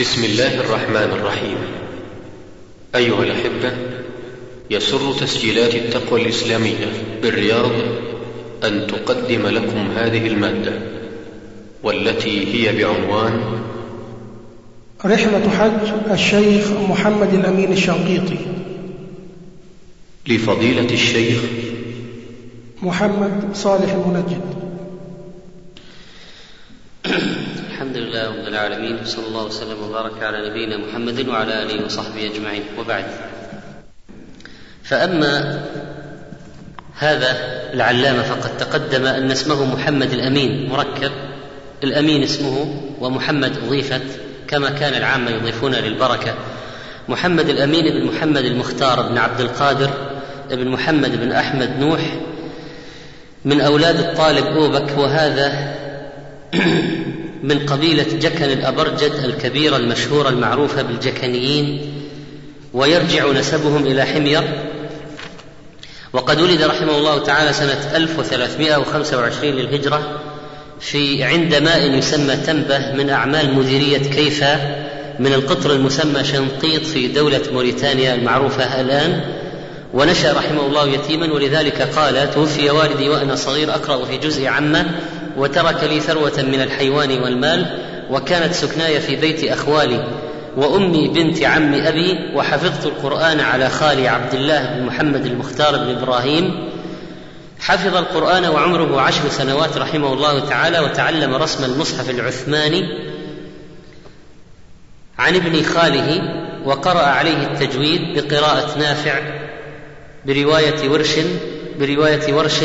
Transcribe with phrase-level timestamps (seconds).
[0.00, 1.56] بسم الله الرحمن الرحيم.
[2.94, 3.72] أيها الأحبة
[4.70, 6.86] يسر تسجيلات التقوى الإسلامية
[7.22, 7.70] بالرياض
[8.64, 10.72] أن تقدم لكم هذه المادة
[11.82, 13.40] والتي هي بعنوان
[15.04, 18.38] رحلة حج الشيخ محمد الأمين الشنقيطي.
[20.28, 21.40] لفضيلة الشيخ
[22.82, 24.40] محمد صالح المنجد.
[28.06, 32.62] لله رب العالمين وصلى الله وسلم وبارك على نبينا محمد وعلى آله وصحبه أجمعين.
[32.78, 33.04] وبعد.
[34.82, 35.64] فأما
[36.98, 37.36] هذا
[37.74, 41.12] العلامة فقد تقدم أن اسمه محمد الأمين مركب.
[41.84, 46.34] الأمين اسمه ومحمد أضيفت كما كان العامه يضيفون للبركة.
[47.08, 49.90] محمد الأمين بن محمد المختار بن عبد القادر
[50.50, 52.00] بن محمد بن أحمد نوح.
[53.44, 55.74] من أولاد الطالب اوبك وهذا
[57.42, 61.92] من قبيلة جكن الأبرجد الكبيرة المشهورة المعروفة بالجكنيين
[62.74, 64.42] ويرجع نسبهم إلى حمير.
[66.12, 70.20] وقد ولد رحمه الله تعالى سنة 1325 للهجرة
[70.80, 74.86] في عند ماء يسمى تنبه من أعمال مديرية كيفا
[75.18, 79.20] من القطر المسمى شنقيط في دولة موريتانيا المعروفة الآن.
[79.94, 84.86] ونشأ رحمه الله يتيما ولذلك قال توفي والدي وأنا صغير أقرأ في جزء عامة
[85.36, 87.66] وترك لي ثروة من الحيوان والمال
[88.10, 90.04] وكانت سكناي في بيت أخوالي
[90.56, 96.68] وأمي بنت عم أبي وحفظت القرآن على خالي عبد الله بن محمد المختار بن إبراهيم.
[97.60, 102.82] حفظ القرآن وعمره عشر سنوات رحمه الله تعالى وتعلم رسم المصحف العثماني
[105.18, 106.20] عن ابن خاله
[106.64, 109.20] وقرأ عليه التجويد بقراءة نافع
[110.26, 111.14] برواية ورش
[111.78, 112.60] برواية ورش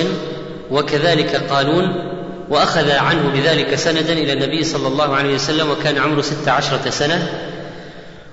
[0.71, 2.10] وكذلك قالون
[2.51, 7.27] وأخذ عنه بذلك سندا إلى النبي صلى الله عليه وسلم وكان عمره ست عشرة سنة.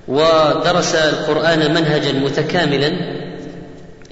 [0.09, 2.93] ودرس القرآن منهجا متكاملا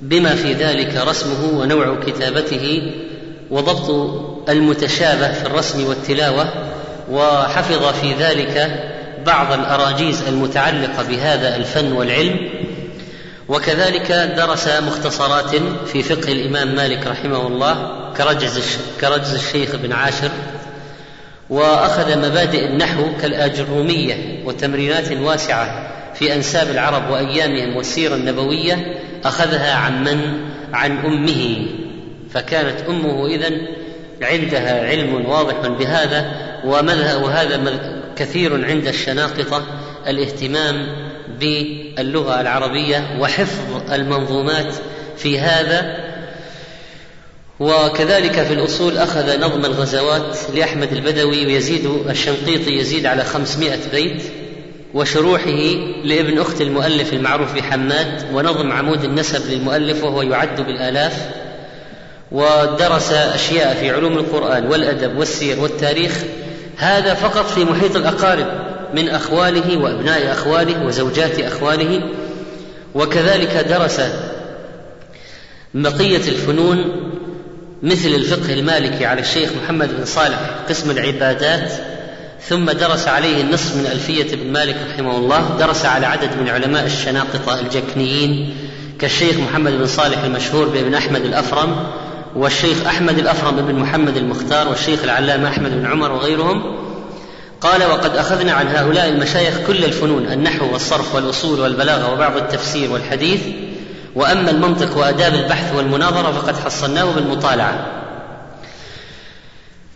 [0.03, 2.93] بما في ذلك رسمه ونوع كتابته
[3.51, 3.91] وضبط
[4.49, 6.49] المتشابه في الرسم والتلاوة
[7.11, 8.81] وحفظ في ذلك
[9.27, 12.37] بعض الأراجيز المتعلقة بهذا الفن والعلم.
[13.49, 20.31] وكذلك درس مختصرات في فقه الإمام مالك رحمه الله كرجز كرجز الشيخ بن عاشر
[21.51, 30.41] وأخذ مبادئ النحو كالآجرومية وتمرينات واسعة في أنساب العرب وأيامهم والسيرة النبوية أخذها عن من؟
[30.73, 31.67] عن أمه
[32.31, 33.51] فكانت أمه إذا
[34.23, 36.33] عندها علم واضح بهذا
[36.65, 37.81] ومذهب وهذا
[38.17, 39.63] كثير عند الشناقطة
[40.07, 41.06] الاهتمام
[41.41, 44.75] باللغة العربية وحفظ المنظومات
[45.17, 46.07] في هذا.
[47.61, 54.23] وكذلك في الأصول أخذ نظم الغزوات لأحمد البدوي ويزيد الشنقيطي يزيد على خمسمائة بيت
[54.95, 61.31] وشروحه لابن أخت المؤلف المعروف بحماد ونظم عمود النسب للمؤلف وهو يعد بالآلاف.
[62.33, 66.13] ودرس أشياء في علوم القرآن والأدب والسير والتاريخ
[66.77, 68.66] هذا فقط في محيط الأقارب.
[68.97, 72.03] من أخواله وأبناء أخواله وزوجات أخواله
[72.95, 74.01] وكذلك درس
[75.75, 76.85] بقية الفنون
[77.83, 81.73] مثل الفقه المالكي على الشيخ محمد بن صالح قسم العبادات
[82.49, 86.87] ثم درس عليه النصف من ألفية ابن مالك رحمه الله درس على عدد من علماء
[86.87, 88.55] الشناقطة الجكنيين
[88.99, 91.87] كالشيخ محمد بن صالح المشهور بابن أحمد الأفرم
[92.37, 96.87] والشيخ أحمد الأفرم بن محمد المختار والشيخ العلامة أحمد بن عمر وغيرهم.
[97.61, 103.41] قال وقد أخذنا عن هؤلاء المشايخ كل الفنون النحو والصرف والأصول والبلاغة وبعض التفسير والحديث
[104.15, 107.87] وأما المنطق وأداب البحث والمناظرة فقد حصلناه بالمطالعة.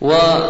[0.01, 0.49] وكانت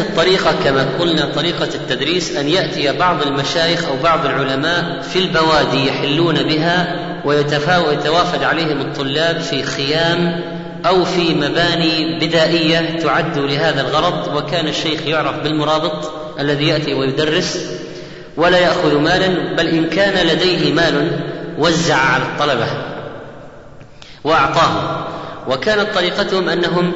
[0.00, 6.42] الطريقة كما قلنا طريقة التدريس أن يأتي بعض المشايخ أو بعض العلماء في البوادي يحلون
[6.42, 10.40] بها ويتوافد عليهم الطلاب في خيام
[10.86, 17.58] أو في مباني بدائية تعد لهذا الغرض وكان الشيخ يعرف بالمرابط الذي يأتي ويدرس
[18.36, 21.20] ولا يأخذ مالا بل إن كان لديه مال
[21.58, 22.66] وزع على الطلبة
[24.24, 25.04] وأعطاهم
[25.48, 26.92] وكانت طريقتهم أنهم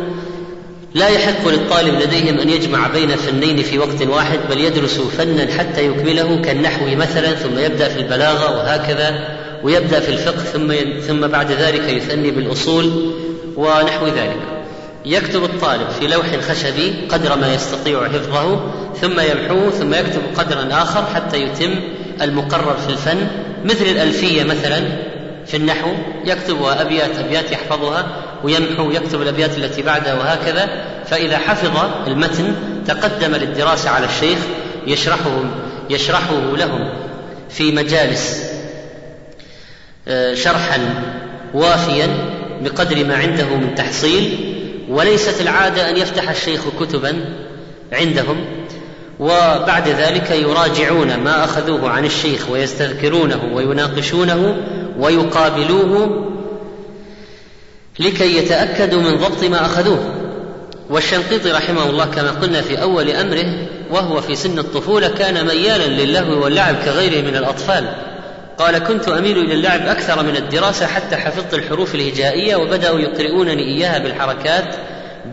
[0.95, 5.87] لا يحق للطالب لديهم أن يجمع بين فنين في وقت واحد بل يدرس فنا حتى
[5.87, 10.73] يكمله كالنحو مثلا ثم يبدأ في البلاغة وهكذا ويبدأ في الفقه ثم
[11.07, 13.13] ثم بعد ذلك يثني بالأصول
[13.57, 14.57] ونحو ذلك.
[15.05, 18.71] يكتب الطالب في لوح خشبي قدر ما يستطيع حفظه
[19.01, 21.75] ثم يمحوه ثم يكتب قدرا آخر حتى يتم
[22.23, 23.27] المقرر في الفن.
[23.65, 24.83] مثل الألفية مثلا
[25.47, 25.91] في النحو
[26.25, 28.07] يكتبها أبيات أبيات يحفظها
[28.45, 30.69] ويمحو يكتب الأبيات التي بعدها وهكذا.
[31.07, 32.55] فإذا حفظ المتن
[32.87, 34.39] تقدم للدراسة على الشيخ
[34.87, 35.41] يشرحه
[35.91, 36.89] يشرحه لهم
[37.51, 38.43] في مجالس
[40.09, 40.79] آه، شرحا
[41.55, 42.36] وافيا.
[42.63, 44.39] بقدر ما عنده من تحصيل
[44.89, 47.25] وليست العادة أن يفتح الشيخ كتبا
[47.93, 48.45] عندهم.
[49.21, 54.57] وبعد ذلك يراجعون ما أخذوه عن الشيخ ويستذكرونه ويناقشونه
[54.99, 56.27] ويقابلوه
[57.99, 60.15] لكي يتأكدوا من ضبط ما أخذوه.
[60.91, 66.45] والشنقيطي رحمه الله كما قلنا في أول أمره وهو في سن الطفولة كان ميالا للهو
[66.45, 67.95] واللعب كغيره من الأطفال.
[68.59, 73.99] قال كنت أميل إلى اللعب أكثر من الدراسة حتى حفظت الحروف الهجائية وبدأوا يقرؤونني إياها
[73.99, 74.75] بالحركات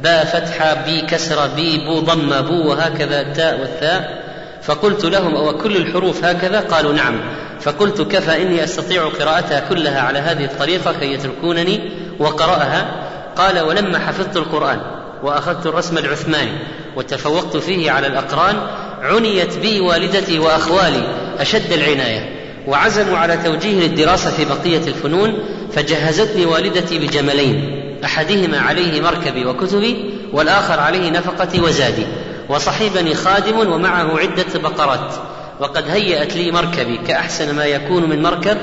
[0.04, 4.24] با فتحه بي كسره بي بو ضمه بو وهكذا التاء والثاء.
[4.62, 7.20] فقلت لهم أو كل الحروف هكذا؟ قالوا نعم.
[7.62, 12.92] فقلت كفى إني أستطيع قراءتها كلها على هذه الطريقة كي يتركونني وقرأها.
[13.36, 14.82] قال ولما حفظت القرآن
[15.24, 16.58] وأخذت الرسم العثماني
[16.96, 18.56] وتفوقت فيه على الأقران
[19.02, 21.04] عنيت بي والدتي وأخوالي
[21.40, 22.43] أشد العناية.
[22.68, 25.34] وعزموا على توجيه للدراسه في بقية الفنون
[25.74, 32.04] فجهزتني والدتي بجملين أحدهما عليه مركبي وكتبي والآخر عليه نفقتي وزادي
[32.50, 35.14] وصحبني خادم ومعه عدة بقرات
[35.60, 38.58] وقد هيأت لي مركبي كأحسن ما يكون من مركب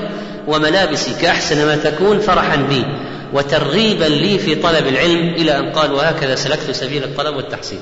[0.47, 2.85] وملابسي كأحسن ما تكون فرحا بي
[3.33, 7.79] وترغيبا لي في طلب العلم إلى أن قال وهكذا سلكت سبيل الطلب والتحصيل.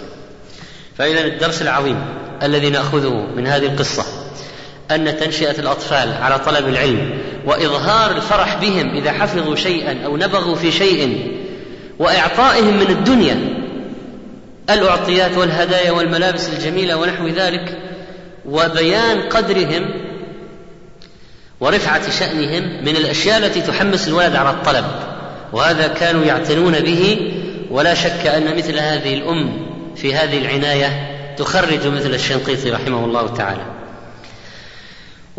[0.98, 2.06] فإذا الدرس العظيم
[2.44, 4.04] الذي نأخذه من هذه القصة.
[4.92, 10.72] أن تنشئة الأطفال على طلب العلم وإظهار الفرح بهم إذا حفظوا شيئا أو نبغوا في
[10.72, 11.32] شيء
[12.00, 13.60] وإعطائهم من الدنيا
[14.70, 17.78] الأعطيات والهدايا والملابس الجميلة ونحو ذلك
[18.46, 19.86] وبيان قدرهم
[21.60, 24.86] ورفعة شأنهم من الأشياء التي تحمس الولد على الطلب
[25.54, 27.32] وهذا كانوا يعتنون به.
[27.72, 29.52] ولا شك أن مثل هذه الأم
[29.96, 33.79] في هذه العناية تخرج مثل الشنقيطي رحمه الله تعالى.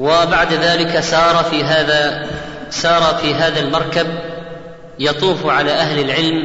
[0.01, 2.27] وبعد ذلك سار في هذا
[2.71, 4.07] سار في هذا المركب
[4.99, 6.43] يطوف على أهل العلم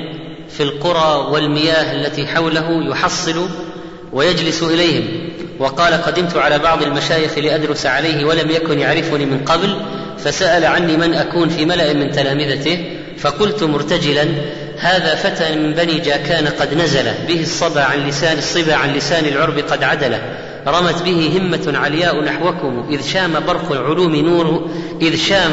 [0.50, 3.50] في القرى والمياه التي حوله يحصل
[4.14, 5.30] ويجلس إليهم.
[5.60, 9.82] وقال قدمت على بعض المشايخ لأدرس عليه ولم يكن يعرفني من قبل
[10.18, 12.86] فسأل عني من أكون في ملأ من تلامذته
[13.18, 14.28] فقلت مرتجلا
[14.78, 19.60] هذا فتى من بني جاكان قد نزل به الصبا عن لسان الصبا عن لسان العرب
[19.60, 20.18] قد عدل
[20.68, 24.70] رمت به همة علياء نحوكم إذ شام برق العلوم نور
[25.02, 25.52] إذ شام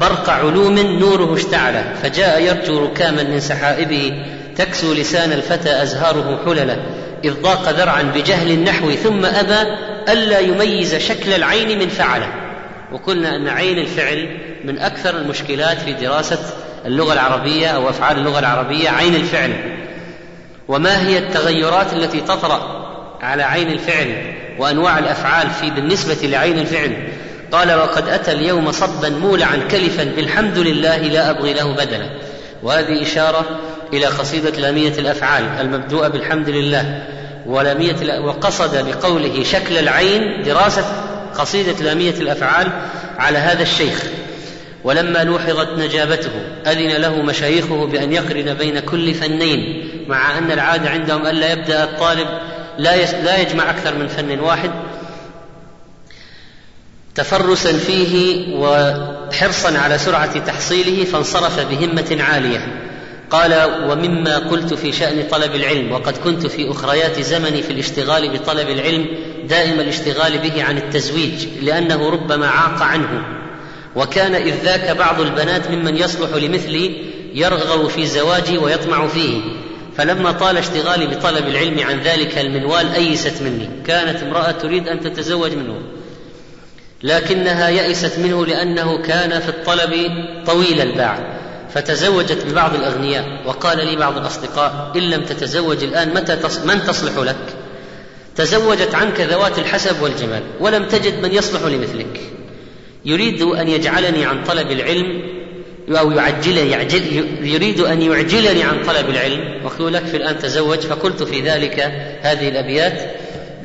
[0.00, 4.12] برق علوم نوره اشتعل فجاء يرجو ركاما من سحائبه
[4.56, 6.76] تكسو لسان الفتى أزهاره حللا
[7.24, 9.70] إذ ضاق ذرعا بجهل النحو ثم أبى
[10.08, 12.28] ألا يميز شكل العين من فعله
[12.92, 16.38] وقلنا أن عين الفعل من أكثر المشكلات في دراسة
[16.86, 19.52] اللغة العربية أو أفعال اللغة العربية عين الفعل.
[20.68, 22.84] وما هي التغيرات التي تطرأ
[23.22, 27.08] على عين الفعل؟ وأنواع الأفعال في بالنسبة لعين الفعل.
[27.52, 32.10] قال وقد أتى اليوم صبا مولعا كلفا بالحمد لله لا أبغي له بدلا.
[32.62, 33.60] وهذه إشارة
[33.92, 37.02] إلى قصيدة لامية الأفعال المبدوءة بالحمد لله
[37.46, 40.84] ولامية وقصد بقوله شكل العين دراسة
[41.38, 42.68] قصيدة لامية الأفعال
[43.18, 44.04] على هذا الشيخ.
[44.84, 46.30] ولما لوحظت نجابته
[46.66, 52.26] أذن له مشايخه بأن يقرن بين كل فنين مع أن العادة عندهم ألا يبدأ الطالب
[52.78, 54.70] لا لا يجمع أكثر من فن واحد.
[57.14, 62.80] تفرسا فيه وحرصا على سرعة تحصيله فانصرف بهمة عالية.
[63.30, 68.68] قال ومما قلت في شأن طلب العلم وقد كنت في أخريات زمني في الاشتغال بطلب
[68.68, 69.06] العلم
[69.48, 73.24] دائم الاشتغال به عن التزويج لأنه ربما عاق عنه.
[73.96, 79.40] وكان إذ ذاك بعض البنات ممن يصلح لمثلي يرغب في زواجي ويطمع فيه.
[79.96, 83.68] فلما طال اشتغالي بطلب العلم عن ذلك المنوال أيست مني.
[83.86, 85.80] كانت امرأة تريد أن تتزوج منه.
[87.02, 89.92] لكنها يئست منه لأنه كان في الطلب
[90.46, 91.38] طويل الباع.
[91.74, 96.58] فتزوجت ببعض الأغنياء وقال لي بعض الأصدقاء إن لم تتزوج الآن متى تص...
[96.58, 97.56] من تصلح لك؟
[98.36, 102.20] تزوجت عنك ذوات الحسب والجمال ولم تجد من يصلح لمثلك.
[103.04, 105.33] يريد أن يجعلني عن طلب العلم
[105.88, 107.02] أو يعجل يعجل
[107.42, 109.64] يريد أن يعجلني عن طلب العلم.
[109.64, 111.80] وقيل في الآن تزوج فقلت في ذلك
[112.22, 113.02] هذه الأبيات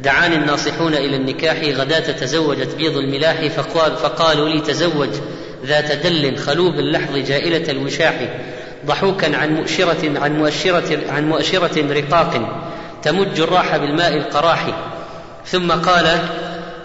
[0.04, 5.10] دعاني الناصحون إلى النكاح غداة تزوجت بيض الملاح فقال فقالوا لي تزوج
[5.66, 8.16] ذات دل خلوب اللحظ جائلة الوشاح
[8.86, 12.64] ضحوكا عن مؤشرة عن مؤشرة عن مؤشرة رقاق
[13.04, 14.66] تمج الراح بالماء القراح.
[15.46, 16.20] ثم قال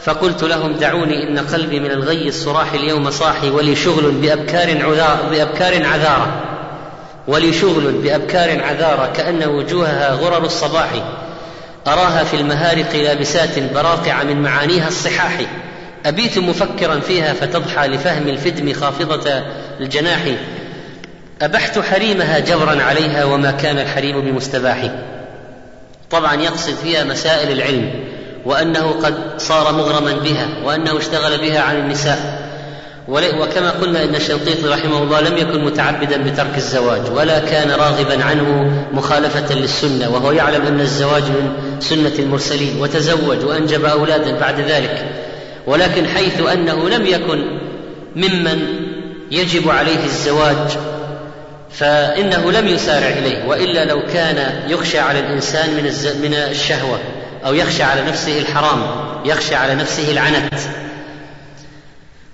[0.04, 5.86] فقلت لهم دعوني إن قلبي من الغي الصراح اليوم صاحي ولي شغل بأبكار عذار بأبكار
[5.86, 6.42] عذارة.
[7.28, 10.90] ولي شغل بأبكار عذارة كأن وجوهها غرر الصباح.
[11.86, 15.40] أراها في المهارق لابسات براقع من معانيها الصحاح.
[16.06, 19.42] أبيت مفكرا فيها فتضحى لفهم الفدم خافضة
[19.80, 20.20] الجناح.
[21.42, 24.90] أبحت حريمها جبرا عليها وما كان الحريم بمستباح.
[26.10, 28.03] طبعا يقصد فيها مسائل العلم.
[28.46, 32.44] وأنه قد صار مغرما بها وأنه اشتغل بها عن النساء.
[33.08, 38.70] وكما قلنا إن الشنقيطي رحمه الله لم يكن متعبدا بترك الزواج ولا كان راغبا عنه
[38.92, 45.04] مخالفة للسنة وهو يعلم أن الزواج من سنة المرسلين وتزوج وأنجب أولادا بعد ذلك.
[45.66, 47.44] ولكن حيث أنه لم يكن
[48.16, 48.66] ممن
[49.30, 50.78] يجب عليه الزواج
[51.70, 55.82] فإنه لم يسارع إليه وإلا لو كان يخشى على الإنسان من
[56.22, 56.98] من الشهوة.
[57.46, 58.80] أو يخشى على نفسه الحرام
[59.24, 60.54] يخشى على نفسه العنت.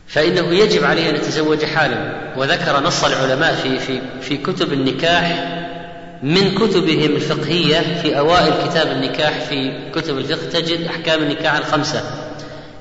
[0.08, 2.20] فإنه يجب عليه أن يتزوج حالا.
[2.36, 5.56] وذكر نص العلماء في في في كتب النكاح
[6.22, 12.02] من كتبهم الفقهية في أوائل كتاب النكاح في كتب الفقه تجد أحكام النكاح الخمسة.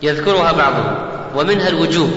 [0.01, 1.09] يذكرها بعضهم.
[1.35, 2.11] ومنها الوجوب.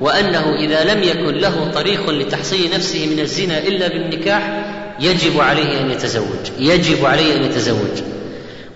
[0.00, 4.64] وأنه إذا لم يكن له طريق لتحصيل نفسه من الزنا إلا بالنكاح
[5.00, 6.50] يجب عليه أن يتزوج.
[6.58, 8.19] يجب عليه أن يتزوج.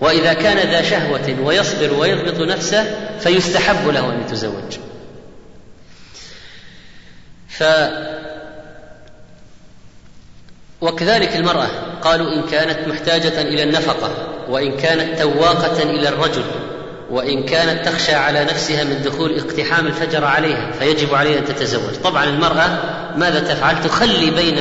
[0.01, 2.85] وإذا كان ذا شهوة ويصبر ويضبط نفسه
[3.19, 4.77] فيستحب له أن يتزوج.
[7.49, 7.63] ف
[10.81, 11.67] وكذلك المرأة
[12.01, 14.11] قالوا إن كانت محتاجة إلى النفقة
[14.49, 16.43] وإن كانت تواقة إلى الرجل
[17.09, 21.95] وإن كانت تخشى على نفسها من دخول اقتحام الفجر عليها فيجب عليها أن تتزوج.
[22.03, 22.79] طبعا المرأة
[23.17, 24.59] ماذا تفعل؟ تخلي بين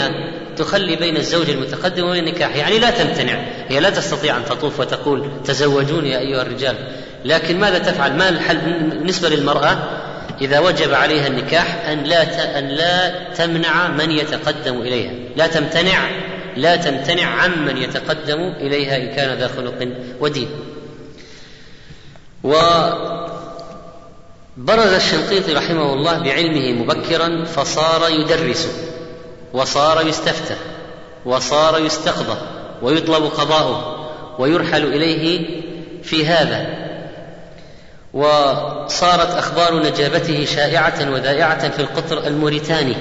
[0.56, 2.56] تخلي بين الزوج المتقدم وبين النكاح.
[2.56, 3.38] يعني لا تمتنع.
[3.68, 6.76] هي لا تستطيع أن تطوف وتقول تزوجوني يا أيها الرجال.
[7.24, 9.78] لكن ماذا تفعل؟ ما الحل بالنسبة للمرأة
[10.40, 16.10] إذا وجب عليها النكاح أن لا أن لا تمنع من يتقدم إليها، لا تمتنع.
[16.56, 19.88] لا تمتنع عمن يتقدم إليها إن كان ذا خلق
[20.20, 20.48] ودين.
[22.44, 23.32] وبرز
[24.92, 28.68] الشنقيطي رحمه الله بعلمه مبكرا فصار يدرس.
[29.54, 30.56] وصار يستفتى
[31.24, 32.38] وصار يستقضى
[32.82, 35.48] ويطلب قضاؤه ويرحل إليه
[36.02, 36.84] في هذا.
[38.12, 42.96] وصارت أخبار نجابته شائعة وذائعة في القطر الموريتاني.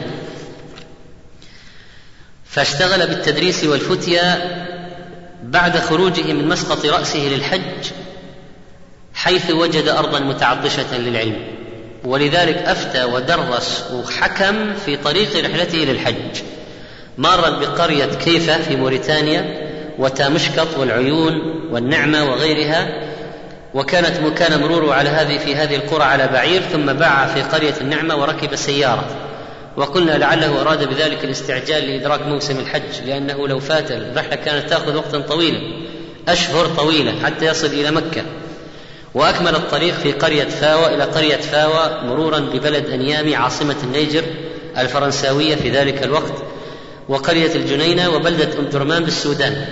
[2.46, 4.42] فاشتغل بالتدريس والفتيا
[5.44, 7.92] بعد خروجه من مسقط رأسه للحج
[9.14, 11.63] حيث وجد أرضا متعطشة للعلم.
[12.06, 16.42] ولذلك أفتى ودرس وحكم في طريق رحلته للحج
[17.18, 19.70] مارا بقرية كيفة في موريتانيا
[20.00, 21.34] وتامشكط والعيون
[21.72, 23.04] والنعمة وغيرها
[23.74, 28.16] وكانت كان مروره على هذه في هذه القرى على بعير ثم باع في قرية النعمة
[28.16, 29.06] وركب سيارة.
[29.78, 35.20] وقلنا لعله أراد بذلك الاستعجال لإدراك موسم الحج لأنه لو فات الرحلة كانت تأخذ وقتا
[35.20, 35.60] طويلا
[36.28, 38.24] أشهر طويلة حتى يصل إلى مكة.
[39.14, 44.24] وأكمل الطريق في قرية فاوى إلى قرية فاوى مرورا ببلد أنيامي عاصمة النيجر
[44.78, 46.34] الفرنساوية في ذلك الوقت
[47.10, 49.66] وقرية الجنينة وبلدة أم درمان بالسودان.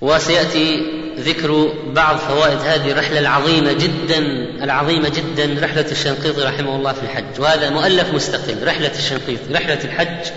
[0.00, 0.82] وسيأتي
[1.18, 4.18] ذكر بعض فوائد هذه الرحلة العظيمة جدا
[4.64, 7.40] العظيمة جدا رحلة الشنقيطي رحمه الله في الحج.
[7.40, 10.32] وهذا مؤلف مستقل رحلة الشنقيطي رحلة الحج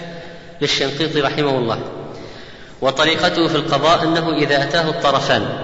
[0.62, 1.80] للشنقيطي رحمه الله.
[2.82, 5.63] وطريقته في القضاء أنه إذا أتاه الطرفان.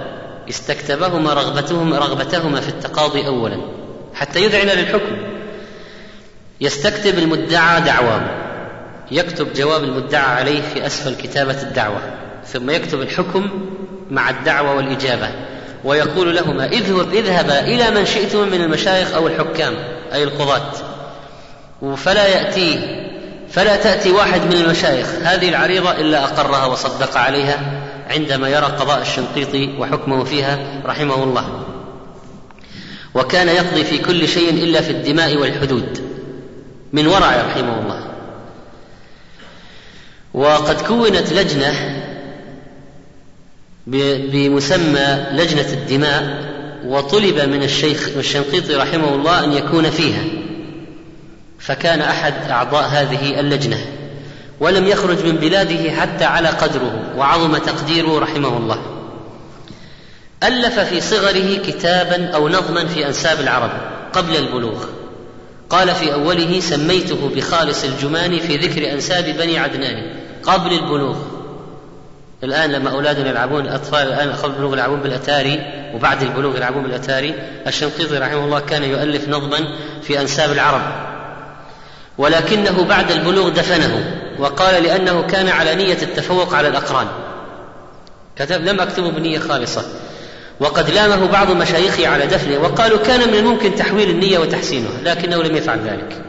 [0.49, 3.57] استكتبهما رغبتهما رغبتهما في التقاضي اولا
[4.13, 5.17] حتى يذعن للحكم
[6.61, 8.21] يستكتب المدعى دعواه.
[9.11, 12.01] يكتب جواب المدعى عليه في أسفل كتابة الدعوة.
[12.45, 13.49] ثم يكتب الحكم
[14.11, 15.29] مع الدعوة والإجابة.
[15.83, 19.73] ويقول لهما اذهب اذهبا إلى من شئتم من المشايخ أو الحكام
[20.13, 20.71] أي القضاة.
[21.95, 22.79] فلا يأتي
[23.51, 25.07] فلا تأتي واحد من المشايخ.
[25.23, 27.78] هذه العريضة إلا أقرها وصدق عليها
[28.09, 31.63] عندما يرى قضاء الشنقيطي وحكمه فيها رحمه الله.
[33.13, 36.01] وكان يقضي في كل شيء إلا في الدماء والحدود.
[36.93, 38.05] من ورع رحمه الله.
[40.33, 41.73] وقد كونت لجنة
[44.31, 46.49] بمسمى لجنة الدماء
[46.85, 50.23] وطلب من الشيخ الشنقيطي رحمه الله أن يكون فيها.
[51.59, 53.98] فكان أحد أعضاء هذه اللجنة.
[54.59, 58.79] ولم يخرج من بلاده حتى على قدره وعظم تقديره رحمه الله.
[60.43, 63.71] ألف في صغره كتابا أو نظما في أنساب العرب
[64.13, 64.85] قبل البلوغ.
[65.69, 71.17] قال في أوله سميته بخالص الجمان في ذكر أنساب بني عدنان قبل البلوغ.
[72.43, 75.59] الآن لما أولادنا يلعبون الأطفال الآن قبل البلوغ يلعبون بالأتاري
[75.95, 77.35] وبعد البلوغ يلعبون بالأتاري
[77.67, 79.59] الشنقيطي رحمه الله كان يؤلف نظما
[80.01, 81.08] في أنساب العرب.
[82.19, 87.07] ولكنه بعد البلوغ دفنه وقال لأنه كان على نية التفوق على الأقران.
[88.35, 89.83] كتب لم أكتبه بنية خالصة.
[90.59, 95.55] وقد لامه بعض مشايخه على دفنه وقالوا كان من الممكن تحويل النية وتحسينها لكنه لم
[95.55, 96.21] يفعل ذلك.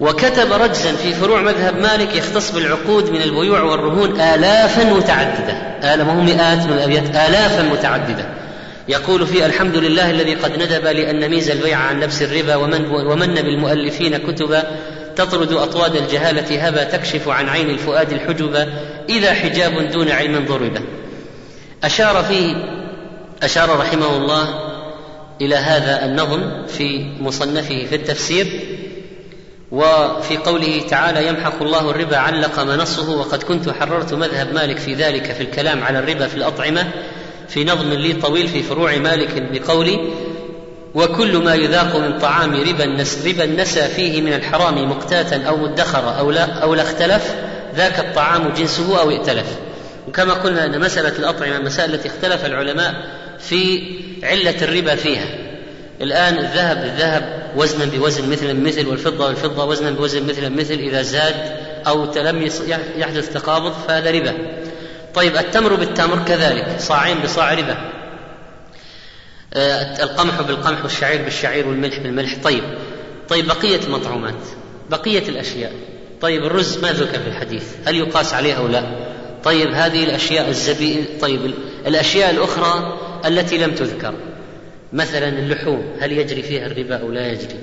[0.00, 5.52] وكتب رجزا في فروع مذهب مالك يختص بالعقود من البيوع والرهون آلافا متعددة.
[5.94, 8.43] آلاف مئات من الأبيات؟ آلافا متعددة.
[8.88, 13.34] يقول فيه الحمد لله الذي قد ندب لأن نميز البيع عن نفس الربا ومن, ومن
[13.34, 14.64] بالمؤلفين كتبا
[15.16, 18.68] تطرد أطواد الجهالة هبا تكشف عن عين الفؤاد الحجب
[19.08, 20.78] إذا حجاب دون علم ضرب.
[21.84, 22.54] أشار فيه
[23.42, 24.48] أشار رحمه الله
[25.40, 28.46] إلى هذا النظم في مصنفه في التفسير
[29.72, 35.32] وفي قوله تعالى يمحق الله الربا علق منصه وقد كنت حررت مذهب مالك في ذلك
[35.32, 36.86] في الكلام على الربا في الأطعمة
[37.48, 39.98] في نظم لي طويل في فروع مالك بقولي
[40.94, 46.10] وكل ما يذاق من طعام ربا النس ربا النسى فيه من الحرام مقتاتا أو مدخرا
[46.10, 47.34] أو لا, أو لا اختلف
[47.76, 49.46] ذاك الطعام جنسه أو ائتلف.
[50.08, 52.94] وكما قلنا أن مسألة الأطعمة مسألة التي اختلف العلماء
[53.38, 53.82] في
[54.22, 55.26] علة الربا فيها.
[56.00, 61.34] الآن الذهب بالذهب وزنا بوزن مثلا مثل والفضة والفضة وزنا بوزن مثلا مثل إذا زاد
[61.86, 62.50] أو لم
[62.96, 64.34] يحدث تقابض فهذا ربا.
[65.14, 67.76] طيب التمر بالتمر كذلك صاعين بصاع ربا.
[69.54, 72.36] آه، القمح بالقمح والشعير بالشعير والملح بالملح.
[72.44, 72.62] طيب
[73.28, 74.34] طيب بقية المطعومات
[74.90, 75.72] بقية الأشياء.
[76.20, 78.84] طيب الرز ما ذكر في الحديث هل يقاس عليه أو لا؟
[79.44, 81.54] طيب هذه الأشياء الزبي طيب
[81.86, 84.14] الأشياء الأخرى التي لم تذكر.
[84.92, 87.58] مثلا اللحوم هل يجري فيها الربا أو لا يجري؟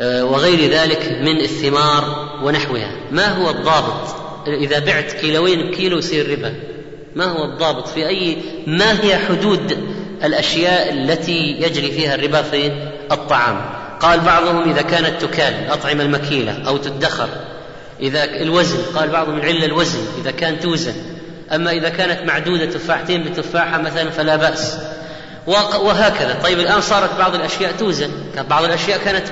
[0.00, 2.96] آه، وغير ذلك من الثمار ونحوها.
[3.10, 6.71] ما هو الضابط؟ إذا بعت كيلوين بكيلو يصير ربا.
[7.16, 9.78] ما هو الضابط في أي ما هي حدود
[10.24, 12.72] الأشياء التي يجري فيها الربا في
[13.12, 13.60] الطعام؟
[14.00, 17.28] قال بعضهم إذا كانت تكال الأطعمة المكيلة أو تدخر.
[18.00, 20.94] إذا الوزن قال بعضهم العلة الوزن إذا كان توزن.
[21.52, 24.78] أما إذا كانت معدودة تفاحتين بتفاحة مثلا فلا بأس.
[25.46, 26.38] وهكذا.
[26.42, 28.10] طيب الآن صارت بعض الأشياء توزن.
[28.50, 29.28] بعض الأشياء كانت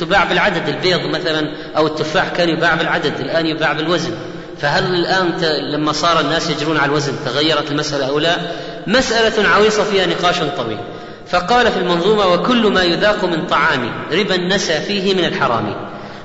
[0.00, 4.12] تباع بالعدد البيض مثلا أو التفاح كان يباع بالعدد الآن يباع بالوزن.
[4.62, 5.40] فهل الآن
[5.72, 8.36] لما صار الناس يجرون على الوزن تغيرت المسألة أو لا؟
[8.86, 10.78] مسألة عويصة فيها نقاش طويل.
[11.28, 15.74] فقال في المنظومة وكل ما يذاق من طعام ربا نسى فيه من الحرام.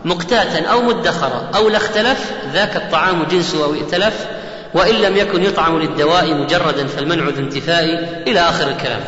[0.05, 4.25] مقتاتا أو مدخرا أو لا اختلف ذاك الطعام جنسه أو ائتلف.
[4.73, 7.83] وإن لم يكن يطعم للدواء مجردا فالمنع ذو انتفاء
[8.27, 9.01] إلى آخر الكلام.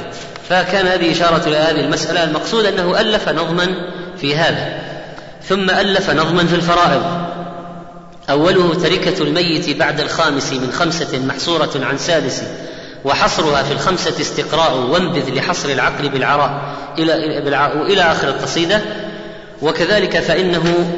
[0.50, 2.24] فكان هذه إشارة إلى هذه المسألة.
[2.24, 3.68] المقصود أنه ألف نظما
[4.18, 4.80] في هذا.
[5.44, 7.27] ثم ألف نظما في الفرائض.
[8.30, 12.44] أوله تركة الميت بعد الخامس من خمسة محصورة عن سادس
[13.06, 17.14] وحصرها في الخمسة استقراء وانبذ لحصر العقل بالعراء إلى
[17.94, 18.82] إلى آخر القصيدة.
[19.62, 20.94] وكذلك فإنه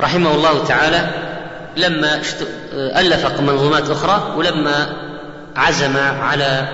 [0.00, 1.10] رحمه الله تعالى
[1.76, 2.20] لما
[2.72, 4.96] ألف منظومات أخرى ولما
[5.56, 6.68] عزم على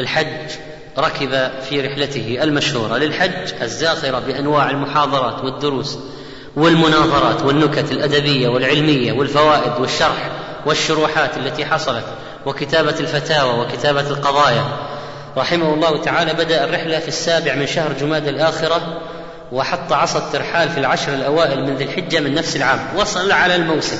[0.00, 0.50] الحج
[0.98, 5.98] ركب في رحلته المشهورة للحج الزاخرة بأنواع المحاضرات والدروس.
[6.56, 10.30] والمناظرات والنكت الأدبية والعلمية والفوائد والشرح
[10.66, 12.04] والشروحات التي حصلت
[12.46, 14.64] وكتابة الفتاوى وكتابة القضايا.
[15.36, 19.00] رحمه الله تعالى بدأ الرحلة في السابع من شهر جماد الآخرة
[19.52, 22.78] وحط عصا الترحال في العشر الأوائل من ذي الحجة من نفس العام.
[22.96, 23.98] وصل على الموسم.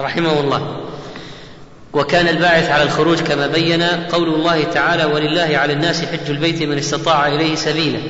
[0.00, 0.76] رحمه الله.
[1.92, 6.78] وكان الباعث على الخروج كما بين قول الله تعالى ولله على الناس حج البيت من
[6.78, 8.00] استطاع إليه سبيلا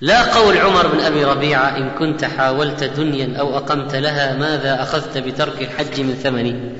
[0.00, 5.18] لا قول عمر بن أبي ربيعة إن كنت حاولت دنيا أو أقمت لها ماذا أخذت
[5.18, 6.72] بترك الحج من ثمن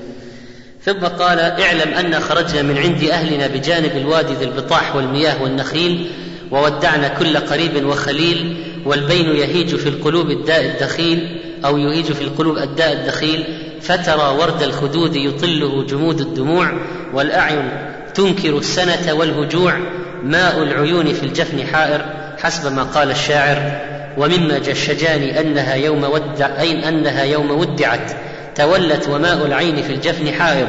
[0.85, 6.11] ثم قال اعلم أن خرجنا من عند أهلنا بجانب الوادي ذي البطاح والمياه والنخيل
[6.51, 12.93] وودعنا كل قريب وخليل والبين يهيج في القلوب الداء الدخيل أو يهيج في القلوب الداء
[12.93, 13.45] الدخيل
[13.81, 16.73] فترى ورد الخدود يطله جمود الدموع
[17.15, 17.71] والأعين
[18.15, 19.79] تنكر السنة والهجوع
[20.25, 23.81] ماء العيون في الجفن حائر حسب ما قال الشاعر
[24.19, 28.13] ومما جشجاني أنها يوم ودع أين أنها يوم ودعت
[28.55, 30.67] تولت وماء العين في الجفن حائر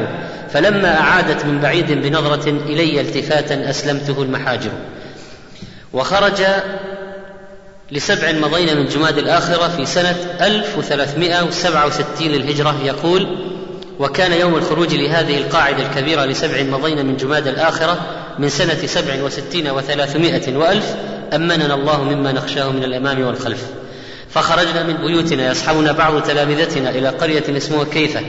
[0.54, 4.72] فلما أعادت من بعيد بنظرة إلي التفاتا أسلمته المحاجر.
[5.94, 6.42] وخرج
[7.92, 13.38] لسبع مضين من جماد الآخرة في سنة 1367 للهجرة يقول
[14.00, 18.00] وكان يوم الخروج لهذه القاعدة الكبيرة لسبع مضين من جماد الآخرة
[18.40, 20.96] من سنة سبع وستين وثلاثمائة وألف
[21.34, 23.66] أمننا الله مما نخشاه من الأمام والخلف.
[24.30, 28.22] فخرجنا من بيوتنا يصحبنا بعض تلامذتنا إلى قرية اسمها كيفة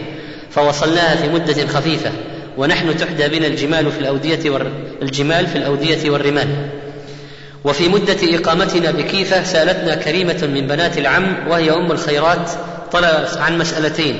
[0.50, 2.12] فوصلناها في مدة خفيفة
[2.58, 6.48] ونحن تحدى بنا الجمال في الأودية والجمال في الأودية والرمال.
[7.64, 12.50] وفي مدة إقامتنا بكيفة سألتنا كريمة من بنات العم وهي أم الخيرات
[12.92, 14.18] طلبت عن مسألتين.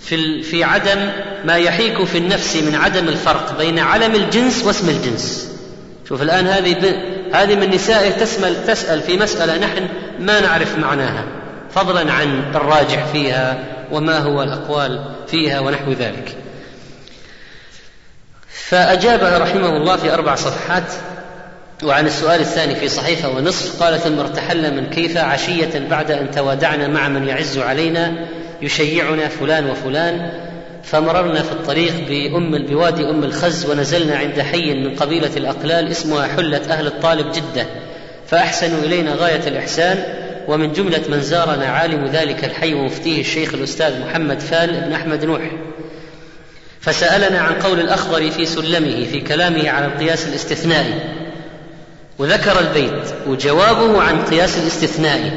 [0.00, 1.10] في في عدم
[1.44, 5.52] ما يحيك في النفس من عدم الفرق بين علم الجنس واسم الجنس.
[6.08, 6.72] شوف الآن هذه
[7.32, 11.24] هذه من نسائه تسأل تسأل في مسألة نحن ما نعرف معناها
[11.70, 13.58] فضلا عن الراجح فيها
[13.92, 16.36] وما هو الأقوال فيها ونحو ذلك.
[18.48, 20.92] فأجابها رحمه الله في أربع صفحات
[21.84, 26.88] وعن السؤال الثاني في صحيفة ونصف قال ثم ارتحلنا من كيف عشية بعد أن توادعنا
[26.88, 28.12] مع من يعز علينا
[28.62, 30.30] يشيعنا فلان وفلان
[30.84, 36.60] فمررنا في الطريق بأم بوادي أم الخز ونزلنا عند حي من قبيلة الأقلال اسمها حلة
[36.70, 37.66] أهل الطالب جدة
[38.26, 40.04] فأحسنوا إلينا غاية الإحسان
[40.48, 45.50] ومن جملة من زارنا عالم ذلك الحي ومفتيه الشيخ الأستاذ محمد فال بن أحمد نوح.
[46.80, 50.94] فسألنا عن قول الأخضر في سلمه في كلامه على القياس الاستثنائي
[52.18, 55.32] وذكر البيت وجوابه عن قياس الاستثنائي.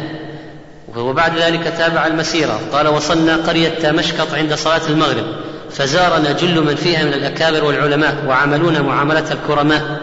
[0.98, 2.60] وبعد ذلك تابع المسيرة.
[2.74, 5.26] قال وصلنا قرية تامشكط عند صلاة المغرب
[5.72, 10.00] فزارنا جل من فيها من الأكابر والعلماء وعاملونا معاملة الكرماء.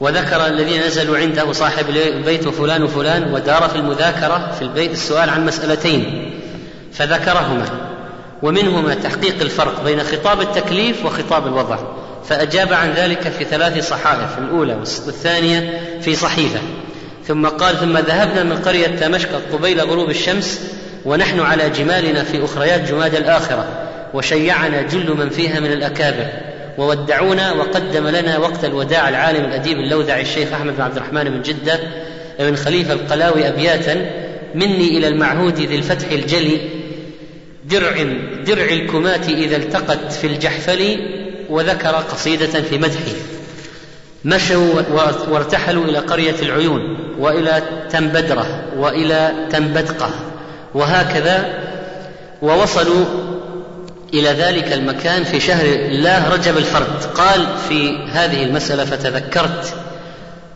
[0.00, 5.46] وذكر الذين نزلوا عنده صاحب البيت وفلان وفلان ودار في المذاكرة في البيت السؤال عن
[5.46, 6.30] مسألتين
[6.92, 7.64] فذكرهما.
[8.42, 11.78] ومنهما تحقيق الفرق بين خطاب التكليف وخطاب الوضع
[12.28, 14.74] فأجاب عن ذلك في ثلاث صحائف الأولى
[15.06, 16.58] والثانية في صحيفة.
[17.28, 20.60] ثم قال ثم ذهبنا من قرية تمشق قبيل غروب الشمس
[21.04, 23.68] ونحن على جمالنا في أخريات جماد الآخرة
[24.14, 26.26] وشيعنا جل من فيها من الأكابر
[26.78, 31.80] وودعونا وقدم لنا وقت الوداع العالم الأديب اللوذع الشيخ أحمد بن عبد الرحمن من جدة
[32.40, 34.10] ابن خليفة القلاوي أبياتا
[34.54, 36.60] مني إلى المعهود ذي الفتح الجلي
[37.64, 38.06] درع
[38.46, 40.98] درع الكمات إذا التقت في الجحفل
[41.50, 43.33] وذكر قصيدة في مدحه
[44.24, 44.82] مشوا
[45.28, 46.80] وارتحلوا إلى قرية العيون
[47.18, 50.10] وإلى تنبدرة وإلى تنبدقة
[50.74, 51.64] وهكذا
[52.42, 53.04] ووصلوا
[54.14, 57.04] إلى ذلك المكان في شهر الله رجب الفرد.
[57.14, 59.74] قال في هذه المسألة فتذكرت.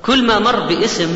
[0.02, 1.08] كل ما مر باسم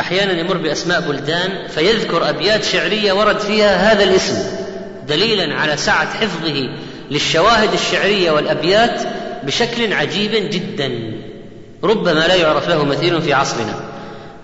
[0.00, 4.34] أحيانا يمر بأسماء بلدان فيذكر أبيات شعرية ورد فيها هذا الاسم
[5.08, 6.68] دليلا على سعة حفظه
[7.10, 9.00] للشواهد الشعرية والأبيات
[9.42, 10.90] بشكل عجيب جدا.
[11.84, 13.74] ربما لا يعرف له مثيل في عصرنا.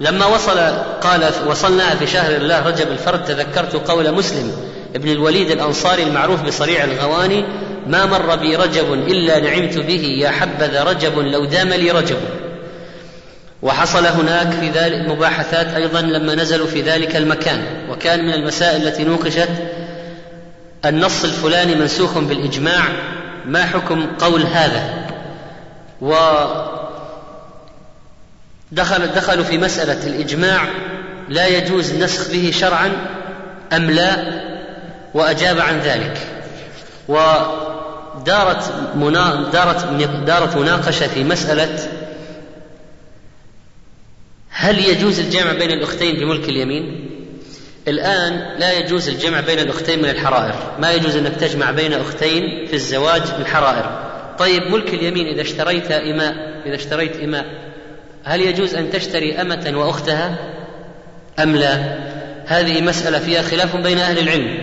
[0.01, 0.59] لما وصل
[1.03, 4.53] قال وصلنا في شهر الله رجب الفرد تذكرت قول مسلم
[4.95, 7.45] ابن الوليد الأنصاري المعروف بصريع الغواني
[7.87, 12.17] ما مر بي رجب إلا نعمت به يا حبذا رجب لو دام لي رجب.
[13.63, 17.65] وحصل هناك في ذلك مباحثات أيضا لما نزلوا في ذلك المكان.
[17.91, 19.49] وكان من المسائل التي نوقشت
[20.85, 22.83] النص الفلاني منسوخ بالإجماع
[23.47, 25.05] ما حكم قول هذا؟
[26.03, 26.15] و
[28.75, 30.69] دخل دخلوا في مسألة الإجماع
[31.29, 32.93] لا يجوز النسخ به شرعا
[33.73, 34.45] أم لا؟
[35.15, 36.19] وأجاب عن ذلك.
[37.09, 39.85] ودارت منا دارت
[40.27, 41.89] دارت مناقشة في مسألة
[44.51, 47.11] هل يجوز الجمع بين الأختين بملك اليمين؟
[47.89, 50.55] الآن لا يجوز الجمع بين الأختين من الحرائر.
[50.79, 54.01] ما يجوز أنك تجمع بين أختين في الزواج من حرائر.
[54.39, 56.35] طيب ملك اليمين إذا اشتريت إماء
[56.67, 57.64] إذا اشتريت إماء
[58.25, 60.37] هل يجوز أن تشتري أمة وأختها؟
[61.39, 61.99] أم لا؟
[62.47, 64.59] هذه مسألة فيها خلاف بين أهل العلم.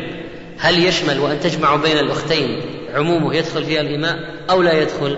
[0.59, 2.61] هل يشمل وأن تجمع بين الأختين
[2.93, 4.15] عمومه يدخل فيها الإماء
[4.49, 5.17] أو لا يدخل؟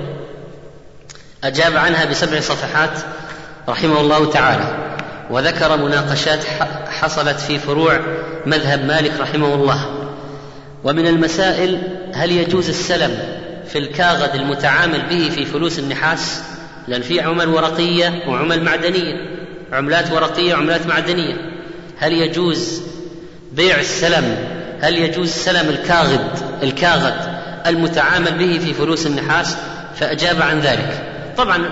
[1.44, 3.00] أجاب عنها بسبع صفحات
[3.70, 4.98] رحمه الله تعالى.
[5.30, 6.44] وذكر مناقشات
[6.88, 8.00] حصلت في فروع
[8.46, 10.10] مذهب مالك رحمه الله.
[10.84, 11.82] ومن المسائل
[12.14, 13.18] هل يجوز السلم
[13.68, 16.53] في الكاغد المتعامل به في فلوس النحاس؟
[16.88, 19.14] لأن في عمل ورقية وعمل معدنية.
[19.72, 21.36] عملات ورقية وعملات معدنية.
[21.98, 22.82] هل يجوز
[23.52, 24.38] بيع السلم؟
[24.82, 26.28] هل يجوز سلم الكاغد
[26.64, 27.14] الكاغد
[27.68, 29.58] المتعامل به في فلوس النحاس؟
[29.96, 31.04] فأجاب عن ذلك.
[31.38, 31.66] طبعا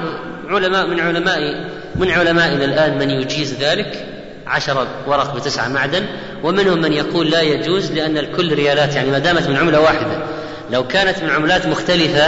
[0.47, 1.39] علماء من علماء
[1.95, 4.05] من علمائنا الآن من يجيز ذلك؟
[4.47, 6.05] عشرة ورق بتسعة معدن.
[6.43, 10.23] ومنهم من يقول لا يجوز لأن الكل ريالات يعني ما دامت من عملة واحدة.
[10.71, 12.27] لو كانت من عملات مختلفة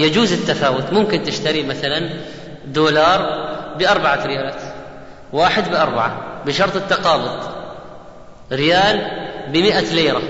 [0.00, 0.92] يجوز التفاوت.
[0.92, 2.10] ممكن تشتري مثلا
[2.66, 4.60] دولار بأربعة ريالات
[5.32, 7.40] واحد بأربعة بشرط التقابض.
[8.52, 9.00] ريال
[9.48, 10.22] بمئة ليرة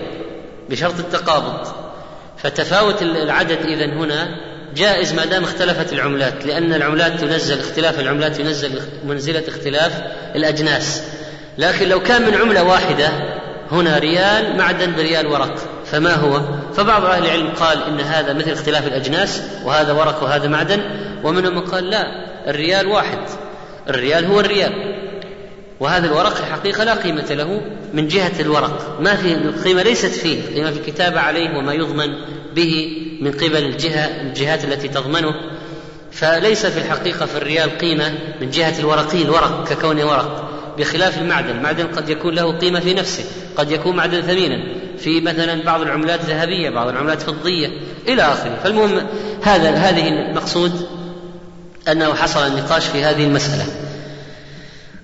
[0.71, 1.67] بشرط التقابض.
[2.39, 4.29] فتفاوت العدد إذا هنا
[4.75, 10.03] جائز ما دام اختلفت العملات لأن العملات تنزل اختلاف العملات ينزل منزلة اختلاف
[10.35, 11.03] الأجناس.
[11.59, 13.09] لكن لو كان من عملة واحدة
[13.73, 15.55] هنا ريال معدن بريال ورق.
[15.91, 16.41] فما هو؟
[16.75, 20.81] فبعض أهل العلم قال إن هذا مثل اختلاف الأجناس وهذا ورق وهذا معدن
[21.25, 22.07] ومنهم من قال لا
[22.47, 23.19] الريال واحد
[23.89, 24.73] الريال هو الريال.
[25.81, 27.61] وهذا الورق الحقيقة لا قيمة له
[27.95, 29.01] من جهة الورق.
[29.01, 32.09] ما في القيمة ليست فيه القيمة في الكتابة عليه وما يضمن
[32.55, 35.35] به من قبل الجهة الجهات التي تضمنه.
[36.13, 40.51] فليس في الحقيقة في الريال قيمة من جهة الورقي الورق ككونه ورق.
[40.79, 43.25] بخلاف المعدن المعدن قد يكون له قيمة في نفسه
[43.57, 44.59] قد يكون معدن ثمينا.
[45.01, 47.69] في مثلا بعض العملات ذهبية بعض العملات فضية
[48.09, 48.59] إلى آخره.
[48.65, 49.07] فالمهم
[49.43, 50.87] هذا هذه المقصود
[51.89, 53.67] أنه حصل النقاش في هذه المسألة.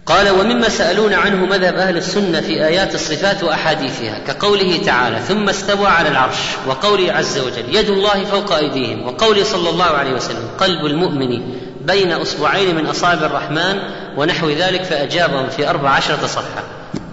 [0.07, 5.87] قال ومما سألونا عنه مذهب أهل السنة في آيات الصفات وأحاديثها كقوله تعالى ثم استوى
[5.87, 10.87] على العرش وقوله عز وجل يد الله فوق أيديهم وقوله صلى الله عليه وسلم قلب
[10.87, 11.43] المؤمن
[11.87, 13.79] بين أصبعين من أصابع الرحمن
[14.17, 16.65] ونحو ذلك فأجابهم في أربع عشرة صفحة.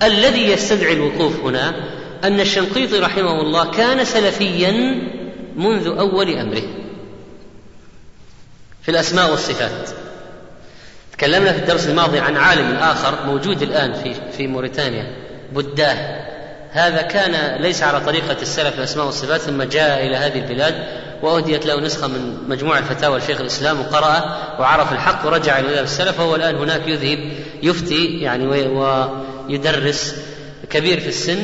[0.04, 1.74] الذي يستدعي الوقوف هنا
[2.24, 5.02] أن الشنقيطي رحمه الله كان سلفيا
[5.56, 6.64] منذ أول أمره.
[8.82, 9.90] في الأسماء والصفات.
[11.12, 15.16] تكلمنا في الدرس الماضي عن عالم آخر موجود الآن في في موريتانيا
[15.54, 16.24] بوداه.
[16.72, 20.84] هذا كان ليس على طريقة السلف في الأسماء والصفات ثم جاء إلى هذه البلاد
[21.22, 26.36] وأهديت له نسخة من مجموع الفتاوى لشيخ الإسلام وقرأ وعرف الحق ورجع إلى السلف وهو
[26.36, 27.20] الآن هناك يذهب
[27.64, 28.48] يفتي يعني
[29.48, 30.16] ويدرس
[30.70, 31.38] كبير في السن.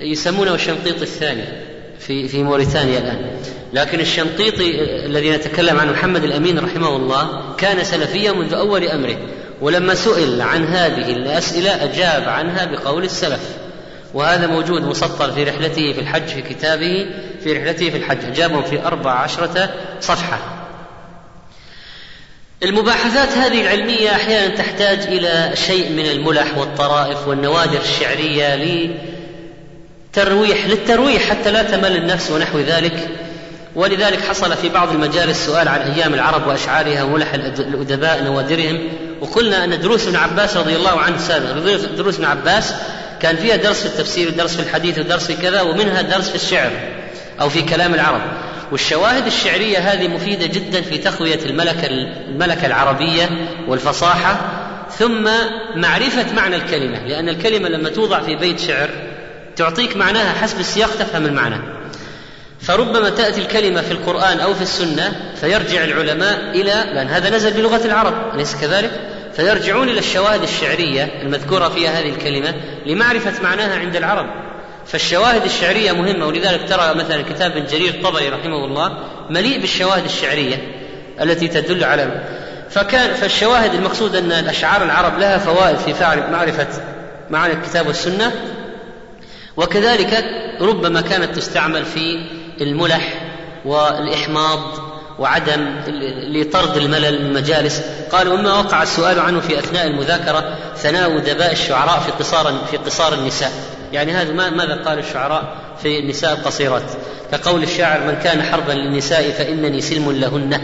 [0.00, 1.44] يسمونه الشنقيط الثاني
[1.98, 3.30] في في موريتانيا الآن.
[3.72, 9.16] لكن الشنقيطي الذي نتكلم عنه محمد الأمين رحمه الله كان سلفيا منذ أول أمره
[9.60, 13.56] ولما سئل عن هذه الأسئلة أجاب عنها بقول السلف.
[14.14, 17.06] وهذا موجود مسطر في رحلته في الحج في كتابه
[17.44, 18.24] في رحلته في الحج.
[18.24, 20.38] أجابهم في أربع عشرة صفحة.
[22.62, 28.54] المباحثات هذه العلمية أحيانا تحتاج إلى شيء من الملح والطرائف والنوادر الشعرية
[30.16, 33.08] لترويح للترويح حتى لا تمل النفس ونحو ذلك.
[33.74, 38.78] ولذلك حصل في بعض المجالس سؤال عن أيام العرب وأشعارها وملح الأدباء نوادرهم
[39.20, 42.74] وقلنا أن دروس ابن عباس رضي الله عنه سابقا دروس ابن عباس
[43.20, 46.70] كان فيها درس في التفسير ودرس في الحديث ودرس في كذا ومنها درس في الشعر
[47.40, 48.20] أو في كلام العرب.
[48.72, 51.86] والشواهد الشعرية هذه مفيدة جدا في تقوية الملكة
[52.28, 53.30] الملكة العربية
[53.68, 54.40] والفصاحة
[54.98, 55.28] ثم
[55.74, 58.88] معرفة معنى الكلمة لأن الكلمة لما توضع في بيت شعر
[59.56, 61.58] تعطيك معناها حسب السياق تفهم المعنى
[62.60, 67.86] فربما تأتي الكلمة في القرآن أو في السنة فيرجع العلماء إلى لأن هذا نزل بلغة
[67.86, 68.90] العرب أليس كذلك؟
[69.36, 72.54] فيرجعون إلى الشواهد الشعرية المذكورة فيها هذه الكلمة
[72.86, 74.26] لمعرفة معناها عند العرب
[74.86, 78.98] فالشواهد الشعرية مهمة ولذلك ترى مثلا كتاب ابن جرير الطبري رحمه الله
[79.30, 80.56] مليء بالشواهد الشعرية
[81.22, 82.22] التي تدل على
[82.70, 85.92] فكان فالشواهد المقصود أن الأشعار العرب لها فوائد في
[86.30, 86.66] معرفة
[87.30, 88.32] معاني الكتاب والسنة
[89.56, 90.24] وكذلك
[90.60, 92.26] ربما كانت تستعمل في
[92.60, 93.32] الملح
[93.64, 94.60] والإحماض
[95.18, 95.74] وعدم
[96.32, 102.00] لطرد الملل من المجالس قالوا مما وقع السؤال عنه في أثناء المذاكرة ثناء أدباء الشعراء
[102.00, 103.52] في قصار في قصار النساء.
[103.92, 106.82] يعني هذا ماذا قال الشعراء في النساء القصيرات؟
[107.32, 110.60] كقول الشاعر من كان حربا للنساء فإنني سلم لهن.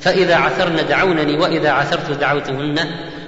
[0.00, 2.78] فإذا عثرن دعونني وإذا عثرت دعوتهن.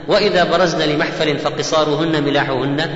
[0.09, 2.91] وإذا برزن لمحفل فقصارهن ملاحهن.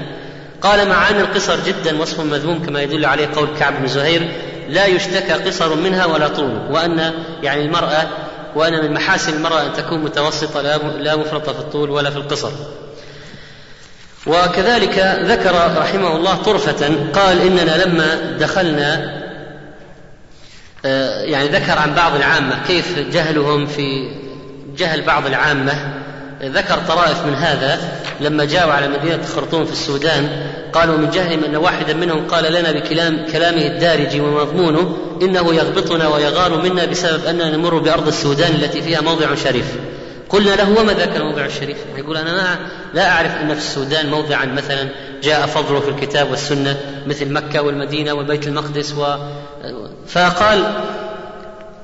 [0.62, 4.32] قال مع أن القصر جدا وصف مذموم كما يدل عليه قول كعب بن زهير
[4.68, 8.08] لا يشتكى قصر منها ولا طول وأن يعني المرأة
[8.54, 10.62] وأن من محاسن المرأة أن تكون متوسطة
[10.98, 12.50] لا مفرطة في الطول ولا في القصر.
[14.26, 19.22] وكذلك ذكر رحمه الله طرفة قال إننا لما دخلنا
[20.84, 24.10] آه، يعني ذكر عن بعض العامة كيف جهلهم في
[24.76, 25.72] جهل بعض العامة
[26.42, 30.28] ذكر طرائف من هذا لما جاءوا على مدينة الخرطوم في السودان
[30.72, 36.62] قالوا من جهلهم أن واحدا منهم قال لنا بكلام كلامه الدارج ومضمونه إنه يغبطنا ويغار
[36.62, 39.66] منا بسبب أننا نمر بأرض السودان التي فيها موضع شريف.
[40.28, 42.58] قلنا له وما ذاك الموضع الشريف؟ يقول أنا
[42.94, 44.88] لا أعرف أن في السودان موضعا مثلا
[45.22, 49.16] جاء فضله في الكتاب والسنة مثل مكة والمدينة وبيت المقدس و...
[50.08, 50.64] فقال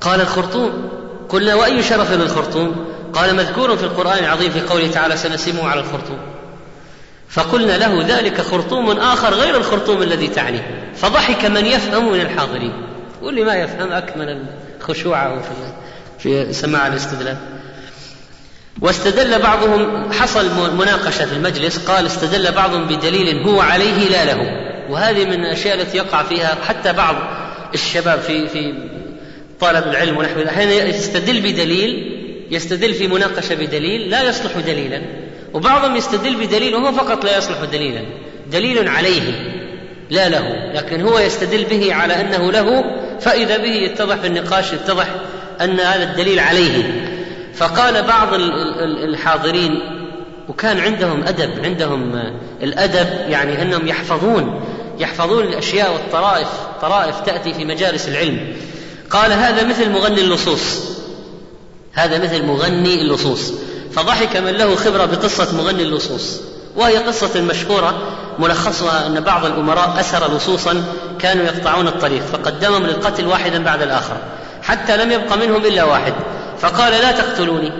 [0.01, 0.89] قال الخرطوم
[1.29, 6.19] قلنا وأي شرف للخرطوم؟ قال مذكور في القرآن العظيم في قوله تعالى سنسمه على الخرطوم.
[7.29, 12.73] فقلنا له ذلك خرطوم آخر غير الخرطوم الذي تعنيه فضحك من يفهم من الحاضرين.
[13.21, 14.45] واللي ما يفهم أكمل
[14.79, 15.41] الخشوع
[16.19, 17.37] في سماع الاستدلال.
[18.81, 24.69] واستدل بعضهم حصل مناقشة في المجلس قال استدل بعضهم بدليل هو عليه لا له.
[24.89, 27.15] وهذه من الأشياء التي يقع فيها حتى بعض
[27.73, 28.73] الشباب في في
[29.59, 32.18] طلب العلم ونحو أحيانا يستدل بدليل
[32.51, 35.01] يستدل في مناقشة بدليل لا يصلح دليلا.
[35.53, 38.01] وبعضهم يستدل بدليل وهو فقط لا يصلح دليلا.
[38.51, 39.21] دليل عليه
[40.09, 42.83] لا له لكن هو يستدل به على أنه له
[43.19, 45.07] فإذا به يتضح في النقاش يتضح
[45.61, 47.05] أن هذا الدليل عليه.
[47.55, 48.33] فقال بعض
[48.83, 49.79] الحاضرين
[50.49, 52.23] وكان عندهم أدب عندهم
[52.63, 54.61] الأدب يعني أنهم يحفظون
[54.99, 56.47] يحفظون الأشياء والطرائف
[56.81, 58.39] طرائف تأتي في مجالس العلم.
[59.09, 60.98] قال هذا مثل مغني اللصوص.
[61.93, 63.53] هذا مثل مغني اللصوص.
[63.91, 66.41] فضحك من له خبرة بقصة مغني اللصوص.
[66.75, 70.83] وهي قصة مشهورة ملخصها أن بعض الأمراء أسر لصوصا
[71.19, 74.17] كانوا يقطعون الطريق فقدمهم للقتل واحدا بعد الآخر
[74.61, 76.13] حتى لم يبق منهم إلا واحد.
[76.59, 77.71] فقال لا تقتلوني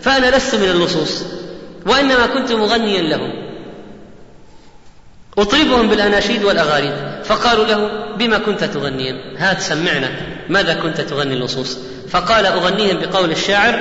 [0.00, 1.22] فأنا لست من اللصوص
[1.86, 3.46] وإنما كنت مغنيا لهم.
[5.38, 10.10] أطربهم بالأناشيد والأغاني فقالوا له بما كنت تغنيا؟ هات سمعنا
[10.48, 11.78] ماذا كنت تغني اللصوص؟
[12.10, 13.80] فقال أغنيهم بقول الشاعر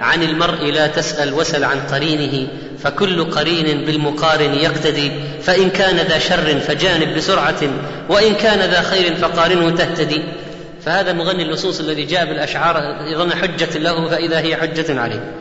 [0.00, 5.12] عن المرء لا تسأل وسل عن قرينه فكل قرين بالمقارن يقتدي.
[5.42, 7.60] فإن كان ذا شر فجانب بسرعة
[8.08, 10.22] وإن كان ذا خير فقارنه تهتدي.
[10.84, 15.32] فهذا مغني اللصوص الذي جاء بالأشعار يظن حجة له فإذا هي حجة عليه.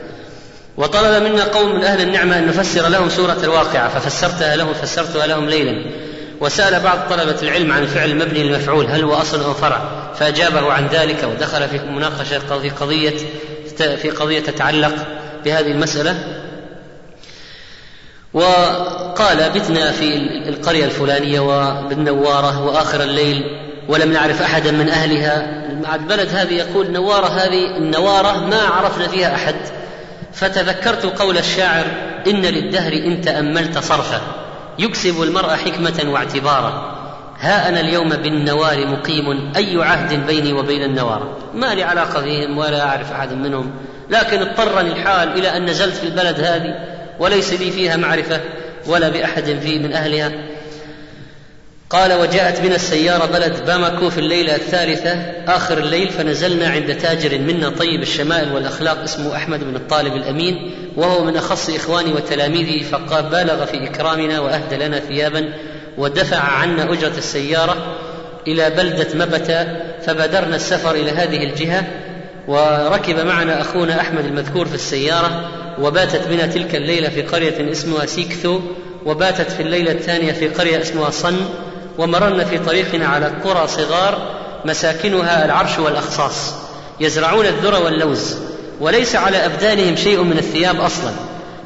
[0.78, 5.50] وطلب منا قوم من أهل النعمة أن نفسر لهم سورة الواقعة ففسرتها لهم فسرتها لهم
[5.50, 5.92] ليلا.
[6.42, 10.88] وسأل بعض طلبة العلم عن الفعل المبني للمفعول هل هو أصل أو فرع؟ فأجابه عن
[10.88, 13.14] ذلك ودخل في مناقشة في قضية
[13.78, 14.94] في قضية تتعلق
[15.46, 16.16] بهذه المسألة.
[18.34, 20.16] وقال بتنا في
[20.50, 23.44] القرية الفلانية وبالنوارة وآخر الليل
[23.90, 25.66] ولم نعرف أحدا من أهلها.
[25.96, 29.56] البلد هذه يقول نوارة هذه النوارة ما عرفنا فيها أحد.
[30.34, 31.86] فتذكرت قول الشاعر
[32.28, 34.45] إن للدهر إن تأملت صرفا.
[34.80, 36.96] يكسب المرء حكمة واعتبارا.
[37.40, 39.52] ها أنا اليوم بالنوار مقيم.
[39.56, 43.72] أي عهد بيني وبين النوار؟ ما لي علاقة بهم ولا أعرف أحد منهم.
[44.10, 46.74] لكن اضطرني الحال إلى أن نزلت في البلد هذه
[47.20, 48.42] وليس لي فيها معرفة
[48.88, 50.32] ولا بأحد في من أهلها.
[51.90, 55.12] قال وجاءت بنا السيارة بلد باماكو في الليلة الثالثة
[55.48, 61.24] آخر الليل فنزلنا عند تاجر منا طيب الشمائل والأخلاق اسمه أحمد بن الطالب الأمين وهو
[61.24, 65.54] من أخص إخواني وتلاميذي فقال بالغ في إكرامنا وأهدى لنا ثيابا
[65.98, 67.96] ودفع عنا أجرة السيارة
[68.48, 69.68] إلى بلدة مبتة
[70.06, 71.84] فبادرنا السفر إلى هذه الجهة
[72.48, 75.50] وركب معنا أخونا أحمد المذكور في السيارة
[75.82, 78.60] وباتت بنا تلك الليلة في قرية اسمها سيكثو
[79.06, 81.38] وباتت في الليلة الثانية في قرية اسمها صن
[81.98, 86.54] ومررنا في طريقنا على قرى صغار مساكنها العرش والأخصاص
[87.00, 88.36] يزرعون الذر واللوز
[88.80, 91.12] وليس على أبدانهم شيء من الثياب أصلا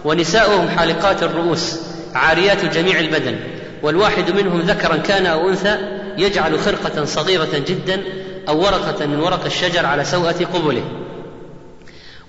[0.06, 1.76] ونساؤهم حالقات الرؤوس
[2.14, 3.40] عاريات جميع البدن
[3.84, 5.78] والواحد منهم ذكرا كان أو أنثى
[6.18, 8.04] يجعل خرقة صغيرة جدا
[8.50, 10.84] أو ورقة من ورق الشجر على سوءة قبله.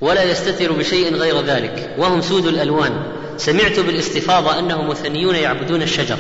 [0.01, 2.93] ولا يستتر بشيء غير ذلك وهم سود الألوان.
[3.37, 6.17] سمعت بالاستفاضة أنهم مثنيون يعبدون الشجر.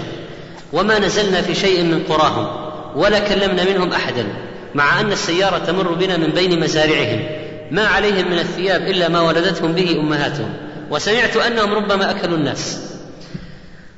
[0.72, 4.26] وما نزلنا في شيء من قراهم ولا كلمنا منهم أحدا
[4.74, 7.20] مع أن السيارة تمر بنا من بين مزارعهم.
[7.70, 10.52] ما عليهم من الثياب إلا ما ولدتهم به أمهاتهم.
[10.90, 12.78] وسمعت أنهم ربما أكلوا الناس.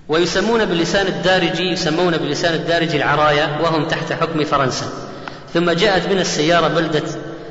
[0.08, 4.86] ويسمون باللسان الدارجي يسمون باللسان الدارجي العرايا وهم تحت حكم فرنسا.
[5.54, 7.02] ثم جاءت بنا السيارة بلده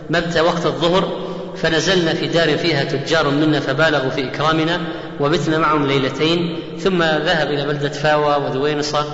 [0.10, 4.82] مبتى وقت الظهر فنزلنا في دار فيها تجار منا فبالغوا في إكرامنا
[5.20, 9.06] وبتنا معهم ليلتين ثم ذهب إلى بلدة فاوى وذوينصة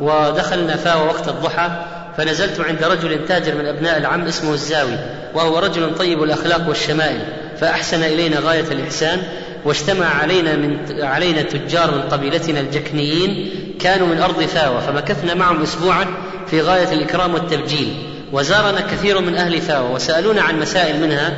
[0.00, 1.70] ودخلنا فاوى وقت الضحى
[2.16, 4.98] فنزلت عند رجل تاجر من أبناء العم اسمه الزاوي
[5.34, 7.20] وهو رجل طيب الأخلاق والشمائل
[7.60, 9.22] فأحسن إلينا غاية الإحسان
[9.64, 13.50] واجتمع علينا من علينا تجار من قبيلتنا الجكنيين
[13.80, 16.06] كانوا من أرض فاوى فمكثنا معهم أسبوعا
[16.46, 17.94] في غاية الإكرام والتبجيل
[18.32, 21.32] وزارنا كثير من أهل فاوى وسألونا عن مسائل منها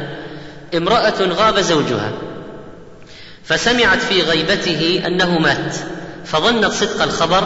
[0.76, 2.12] امرأة غاب زوجها
[3.44, 5.76] فسمعت في غيبته أنه مات
[6.24, 7.44] فظنت صدق الخبر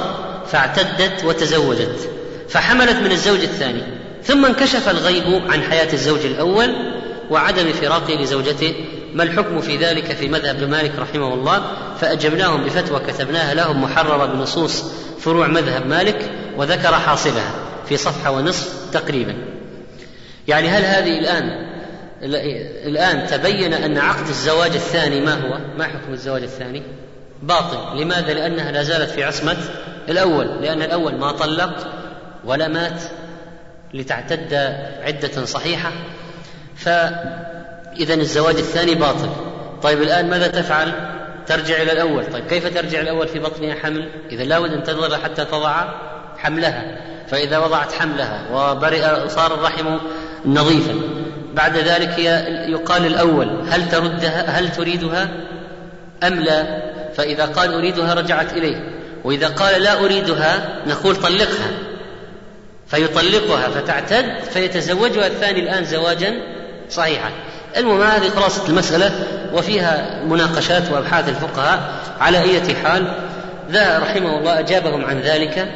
[0.52, 2.10] فاعتدت وتزوجت
[2.48, 3.82] فحملت من الزوج الثاني
[4.24, 6.74] ثم انكشف الغيب عن حياة الزوج الأول
[7.30, 8.74] وعدم فراقه لزوجته.
[9.14, 11.62] ما الحكم في ذلك في مذهب مالك رحمه الله؟
[12.00, 14.84] فأجبناهم بفتوى كتبناها لهم محررة بنصوص
[15.20, 17.52] فروع مذهب مالك وذكر حاصلها
[17.88, 19.36] في صفحة ونصف تقريبا.
[20.48, 21.67] يعني هل هذه الآن
[22.22, 26.82] الآن تبين أن عقد الزواج الثاني ما هو؟ ما حكم الزواج الثاني؟
[27.42, 29.56] باطل، لماذا؟ لأنها لا زالت في عصمة
[30.08, 31.86] الأول، لأن الأول ما طلق
[32.44, 33.02] ولا مات
[33.94, 34.54] لتعتد
[35.02, 35.92] عدة صحيحة،
[36.76, 39.30] فإذا الزواج الثاني باطل.
[39.82, 40.92] طيب الآن ماذا تفعل؟
[41.46, 45.44] ترجع إلى الأول، طيب كيف ترجع الأول في بطنها حمل؟ إذا لابد أن تنتظر حتى
[45.44, 45.84] تضع
[46.38, 46.98] حملها،
[47.28, 49.98] فإذا وضعت حملها وبرئ صار الرحم
[50.44, 50.94] نظيفا
[51.58, 52.18] بعد ذلك
[52.68, 55.28] يقال الأول هل تردها هل تريدها
[56.22, 56.82] أم لا؟
[57.16, 58.76] فإذا قال أريدها رجعت إليه
[59.24, 61.70] وإذا قال لا أريدها نقول طلقها
[62.86, 66.34] فيطلقها فتعتد فيتزوجها الثاني الآن زواجا
[66.90, 67.30] صحيحا.
[67.76, 69.10] المهم هذه خلاصة المسألة
[69.54, 71.80] وفيها مناقشات وأبحاث الفقهاء
[72.20, 73.12] على أية حال.
[73.70, 75.68] ذا رحمه الله أجابهم عن ذلك.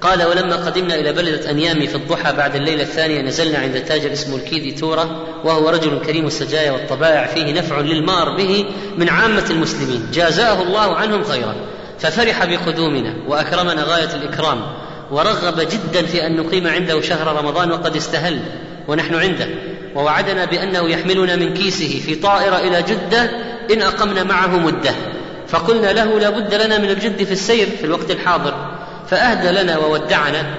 [0.00, 4.36] قال ولما قدمنا إلى بلدة أنيامي في الضحى بعد الليلة الثانية نزلنا عند تاجر اسمه
[4.36, 8.64] الكيدي تورة وهو رجل كريم السجايا والطبائع فيه نفع للمار به
[8.96, 10.06] من عامة المسلمين.
[10.12, 11.54] جازاه الله عنهم خيرا.
[11.98, 14.62] ففرح بقدومنا وأكرمنا غاية الإكرام
[15.10, 18.40] ورغب جدا في أن نقيم عنده شهر رمضان وقد استهل
[18.88, 19.48] ونحن عنده.
[19.94, 23.30] ووعدنا بأنه يحملنا من كيسه في طائرة إلى جدة
[23.72, 24.94] إن أقمنا معه مدة.
[25.48, 28.69] فقلنا له لا بد لنا من الجد في السير في الوقت الحاضر.
[29.10, 30.54] فأهدى لنا وودعنا.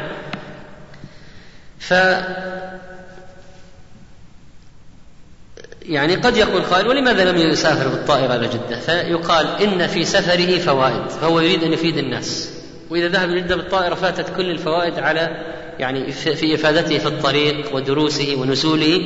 [1.79, 1.93] ف
[5.81, 11.09] يعني قد يقول قائل ولماذا لم يسافر بالطائرة إلى جدة؟ فيقال إن في سفره فوائد
[11.09, 12.51] فهو يريد أن يفيد الناس.
[12.89, 15.29] وإذا ذهب جدة بالطائرة فاتت كل الفوائد على
[15.79, 19.01] يعني في إفادته في الطريق ودروسه ونزوله.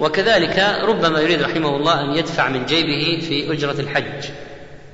[0.00, 4.24] وكذلك ربما يريد رحمه الله أن يدفع من جيبه في أجرة الحج.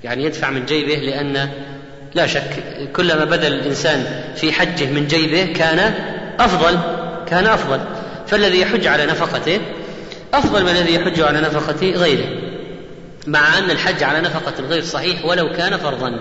[0.05, 1.51] يعني يدفع من جيبه لأن
[2.15, 2.63] لا شك
[2.97, 5.95] كلما بذل الإنسان في حجه من جيبه كان
[6.41, 6.79] أفضل
[7.27, 7.81] كان أفضل.
[8.27, 9.61] فالذي يحج على نفقته
[10.35, 12.27] أفضل من الذي يحج على نفقة غيره.
[13.27, 16.21] مع أن الحج على نفقة الغير صحيح ولو كان فرضا.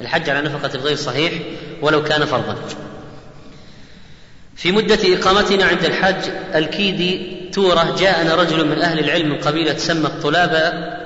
[0.00, 1.32] الحج على نفقة الغير صحيح
[1.82, 2.56] ولو كان فرضا.
[4.56, 10.06] في مدة إقامتنا عند الحج الكيدي تورة جاءنا رجل من أهل العلم من قبيلة سمى
[10.06, 10.58] الطلابة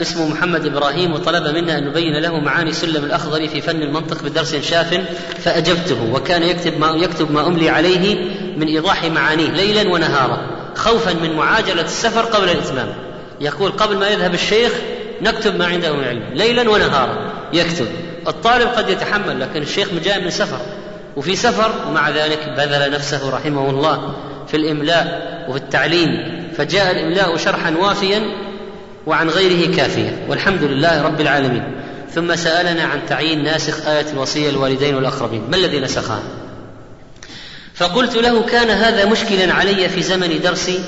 [0.03, 4.55] اسمه محمد إبراهيم وطلب منا أن نبين له معاني سلم الأخضر في فن المنطق بدرس
[4.55, 5.01] شاف
[5.39, 8.17] فأجبته وكان يكتب ما يكتب ما أملي عليه
[8.57, 10.39] من إيضاح معانيه ليلا ونهارا
[10.75, 12.95] خوفا من معاجلة السفر قبل الإتمام.
[13.41, 14.73] يقول قبل ما يذهب الشيخ
[15.23, 17.33] نكتب ما عنده من علم ليلا ونهارا.
[17.53, 17.87] يكتب
[18.29, 20.59] الطالب قد يتحمل لكن الشيخ جاء من سفر
[21.17, 24.15] وفي سفر ومع ذلك بذل نفسه رحمه الله.
[24.49, 28.23] في الإملاء وفي التعليم فجاء الإملاء شرحا وافيا
[29.07, 31.65] وعن غيره كافيا والحمد لله رب العالمين.
[32.15, 36.23] ثم سألنا عن تعيين ناسخ آية الوصية للوالدين والأقربين ما الذي نسخها؟
[37.75, 40.81] فقلت له كان هذا مشكلا علي في زمن درسي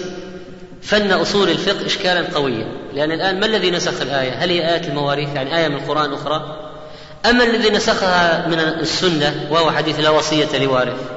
[0.82, 2.66] فن أصول الفقه إشكالا قويا.
[2.94, 6.56] لأن الآن ما الذي نسخ الآية؟ هل هي آية المواريث؟ يعني آية من القرآن أخرى؟
[7.30, 11.15] أما الذي نسخها من السنة وهو حديث لا وصية لوارث.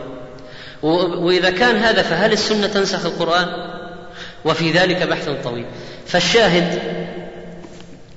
[0.83, 3.47] وإذا كان هذا فهل السنة تنسخ القرآن؟
[4.45, 5.65] وفي ذلك بحث طويل.
[6.07, 6.79] فالشاهد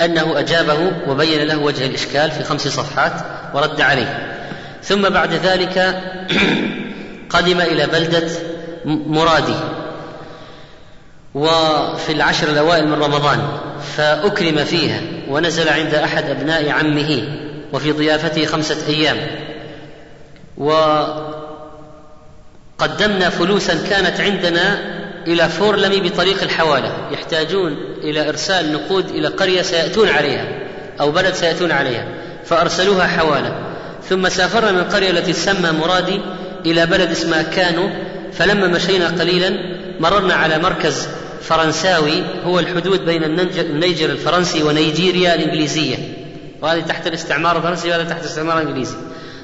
[0.00, 3.12] أنه أجابه وبين له وجه الإشكال في خمس صفحات
[3.54, 4.38] ورد عليه.
[4.82, 6.00] ثم بعد ذلك
[7.34, 8.28] قدم إلى بلدة
[8.84, 9.56] مرادي
[11.34, 13.58] وفي العشر الأوائل من رمضان
[13.96, 17.22] فأكرم فيها ونزل عند أحد أبناء عمه
[17.72, 19.16] وفي ضيافته خمسة أيام.
[22.82, 24.78] وقدمنا فلوسا كانت عندنا
[25.26, 30.48] إلى فورلمي بطريق الحوالة يحتاجون إلى إرسال نقود إلى قرية سيأتون عليها
[31.00, 32.06] أو بلد سيأتون عليها
[32.44, 33.54] فأرسلوها حوالة.
[34.08, 36.20] ثم سافرنا من القرية التي تسمى مرادي
[36.66, 37.90] إلى بلد اسمها كانو
[38.32, 39.50] فلما مشينا قليلا
[40.00, 41.08] مررنا على مركز
[41.42, 45.96] فرنساوي هو الحدود بين النيجر الفرنسي ونيجيريا الإنجليزية.
[46.62, 48.96] وهذه تحت الاستعمار الفرنسي وهذا تحت الاستعمار الإنجليزي.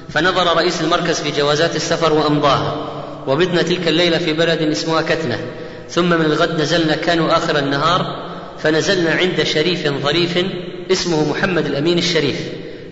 [0.09, 2.98] فنظر رئيس المركز في جوازات السفر وأمضاها.
[3.29, 5.39] وبتنا تلك الليلة في بلد اسمها كتنة.
[5.89, 10.45] ثم من الغد نزلنا كانوا آخر النهار فنزلنا عند شريف ظريف
[10.91, 12.35] اسمه محمد الأمين الشريف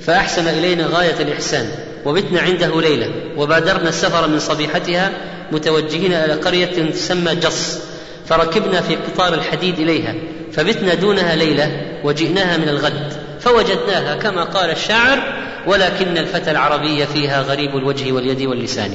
[0.02, 1.70] فأحسن إلينا غاية الإحسان
[2.06, 5.12] وبتنا عنده ليلة وبادرنا السفر من صبيحتها
[5.52, 7.80] متوجهين إلى قرية تسمى جص
[8.28, 10.16] فركبنا في قطار الحديد إليها
[10.54, 15.20] فبتنا دونها ليلة وجئناها من الغد فوجدناها كما قال الشاعر
[15.68, 18.92] ولكن الفتى العربي فيها غريب الوجه واليد واللسان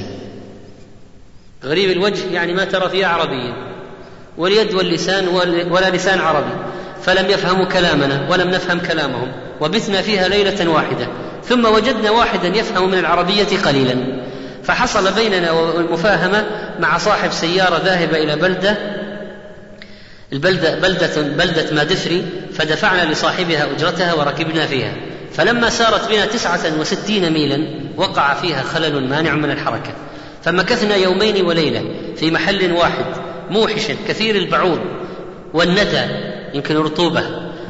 [1.65, 3.53] غريب الوجه يعني ما ترى فيها عربيا
[4.37, 5.27] واليد واللسان
[5.71, 6.53] ولا لسان عربي.
[7.03, 9.31] فلم يفهموا كلامنا ولم نفهم كلامهم.
[9.61, 11.07] وبثنا فيها ليلة واحدة.
[11.43, 13.95] ثم وجدنا واحدا يفهم من العربية قليلا.
[14.63, 16.45] فحصل بيننا المفاهمة
[16.79, 18.77] مع صاحب سيارة ذاهبة إلى بلدة.
[20.33, 22.25] البلدة بلدة بلدة مادفري.
[22.53, 24.93] فدفعنا لصاحبها أجرتها وركبنا فيها.
[25.33, 29.91] فلما سارت بنا تسعة وستين ميلا وقع فيها خلل مانع من الحركة.
[30.43, 31.83] فمكثنا يومين وليلة
[32.15, 33.05] في محل واحد
[33.49, 34.79] موحش كثير البعوض
[35.53, 36.05] والندى
[36.53, 37.23] يمكن رطوبة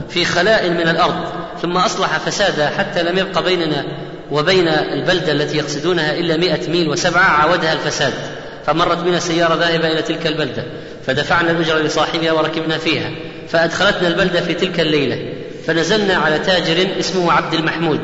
[0.09, 1.25] في خلاء من الأرض
[1.61, 3.85] ثم أصلح فسادا حتى لم يبق بيننا
[4.31, 8.13] وبين البلدة التي يقصدونها إلا مئة ميل وسبعة عودها الفساد
[8.65, 10.63] فمرت بنا سيارة ذاهبة إلى تلك البلدة
[11.07, 13.11] فدفعنا الأجرة لصاحبها وركبنا فيها
[13.49, 15.33] فأدخلتنا البلدة في تلك الليلة
[15.67, 17.99] فنزلنا على تاجر اسمه عبد المحمود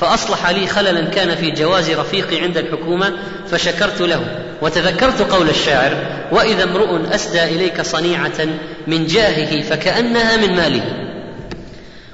[0.00, 3.12] فأصلح لي خللا كان في جواز رفيقي عند الحكومة
[3.50, 4.22] فشكرت له.
[4.62, 5.92] وتذكرت قول الشاعر
[6.32, 8.46] وإذا امرؤ أسدى إليك صنيعة
[8.86, 10.82] من جاهه فكأنها من ماله.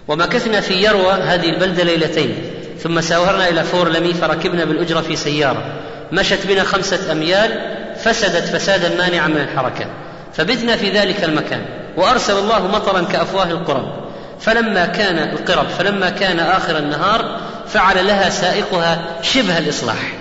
[0.08, 2.34] ومكثنا في يروى هذه البلدة ليلتين
[2.82, 5.62] ثم سافرنا إلى فورلمي فركبنا بالأجرة في سيارة.
[6.12, 7.60] مشت بنا خمسة أميال
[8.04, 9.86] فسدت فسادا مانعا من الحركة.
[10.34, 11.62] فبتنا في ذلك المكان
[11.96, 14.01] وأرسل الله مطرا كأفواه القرب
[14.42, 20.12] فلما كان القرب فلما كان آخر النهار فعل لها سائقها شبه الإصلاح.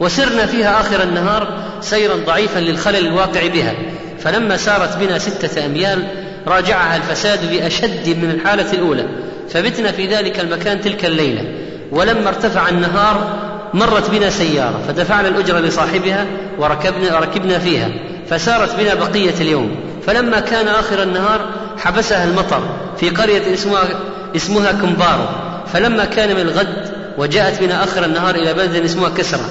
[0.00, 1.48] وسرنا فيها آخر النهار
[1.80, 3.74] سيرا ضعيفا للخلل الواقع بها.
[4.20, 6.06] فلما سارت بنا ستة أميال
[6.46, 9.06] راجعها الفساد بأشد من الحالة الأولى.
[9.50, 11.44] فبتنا في ذلك المكان تلك الليلة.
[11.90, 13.38] ولما ارتفع النهار
[13.74, 14.80] مرت بنا سيارة.
[14.88, 16.26] فدفعنا الاجره لصاحبها
[16.58, 17.90] وركبنا ركبنا فيها.
[18.30, 19.76] فسارت بنا بقية اليوم.
[20.06, 21.40] فلما كان آخر النهار
[21.78, 22.62] حبسها المطر
[22.96, 23.88] في قرية اسمها
[24.36, 25.24] اسمها كمبارو
[25.72, 29.44] فلما كان من الغد وجاءت بنا آخر النهار إلى بلد اسمها كسرى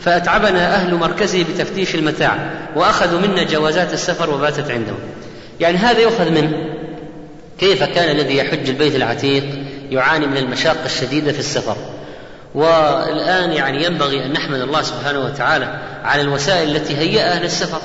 [0.00, 4.98] فأتعبنا أهل مركزه بتفتيش المتاع وأخذوا منا جوازات السفر وباتت عندهم.
[5.60, 6.52] يعني هذا يؤخذ منه
[7.58, 9.44] كيف كان الذي يحج البيت العتيق
[9.90, 11.76] يعاني من المشاق الشديدة في السفر.
[12.54, 17.80] والآن يعني ينبغي أن نحمد الله سبحانه وتعالى على الوسائل التي هيأها للسفر.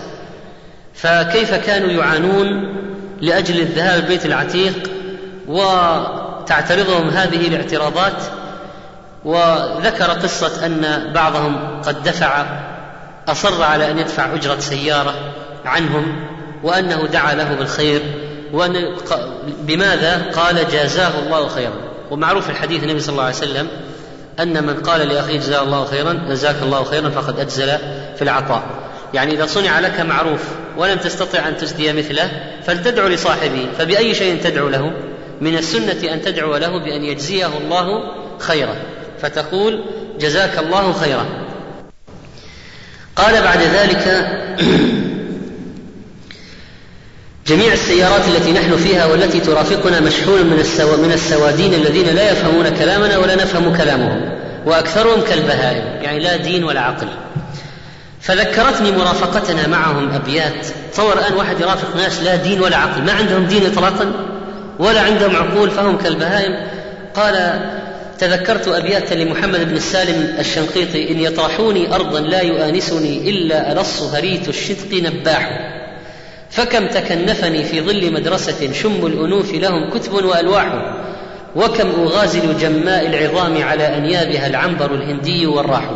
[0.93, 2.47] فكيف كانوا يعانون
[3.22, 4.91] لأجل الذهاب البيت العتيق
[5.47, 8.24] وتعترضهم هذه الاعتراضات
[9.26, 12.45] وذكر قصة أن بعضهم قد دفع
[13.28, 15.13] أصر على أن يدفع أجرة سيارة
[15.65, 16.28] عنهم
[16.63, 18.01] وأنه دعا له بالخير
[18.53, 18.95] وأن
[19.45, 21.74] بماذا؟ قال جازاه الله خيرا.
[22.11, 23.68] ومعروف الحديث النبي صلى الله عليه وسلم
[24.39, 27.68] أن من قال لأخيه جزاه الله خيرا جزاك الله خيرا فقد أجزل
[28.15, 28.63] في العطاء.
[29.14, 30.41] يعني إذا صنع لك معروف
[30.78, 32.32] ولم تستطع أن تسدي مثله
[32.64, 34.91] فلتدعو لصاحبه فبأي شيء تدعو له؟
[35.41, 38.01] من السنة أن تدعو له بأن يجزيه الله
[38.39, 38.76] خيرا
[39.22, 39.84] فتقول
[40.20, 41.26] جزاك الله خيرا.
[43.16, 44.28] قال بعد ذلك
[47.47, 50.97] جميع السيارات التي نحن فيها والتي ترافقنا مشحون من السو...
[51.03, 54.30] من السوادين الذين لا يفهمون كلامنا ولا نفهم كلامهم
[54.66, 57.08] وأكثرهم كالبهائم يعني لا دين ولا عقل.
[58.28, 60.65] فذكرتني مرافقتنا معهم أبيات.
[60.93, 64.11] تصور الآن واحد يرافق ناس لا دين ولا عقل ما عندهم دين اطلاقا
[64.80, 66.67] ولا عندهم عقول فهم كالبهائم.
[67.15, 67.59] قال
[68.19, 74.93] تذكرت أبياتا لمحمد بن السالم الشنقيطي إن يطرحوني ارضا لا يؤانسني إلا ألص هريت الشدق
[74.93, 75.59] نباح.
[76.49, 80.95] فكم تكنفني في ظل مدرسة شم الأنوف لهم كتب وألواح.
[81.55, 85.91] وكم أغازل جماء العظام على أنيابها العنبر الهندي والراح.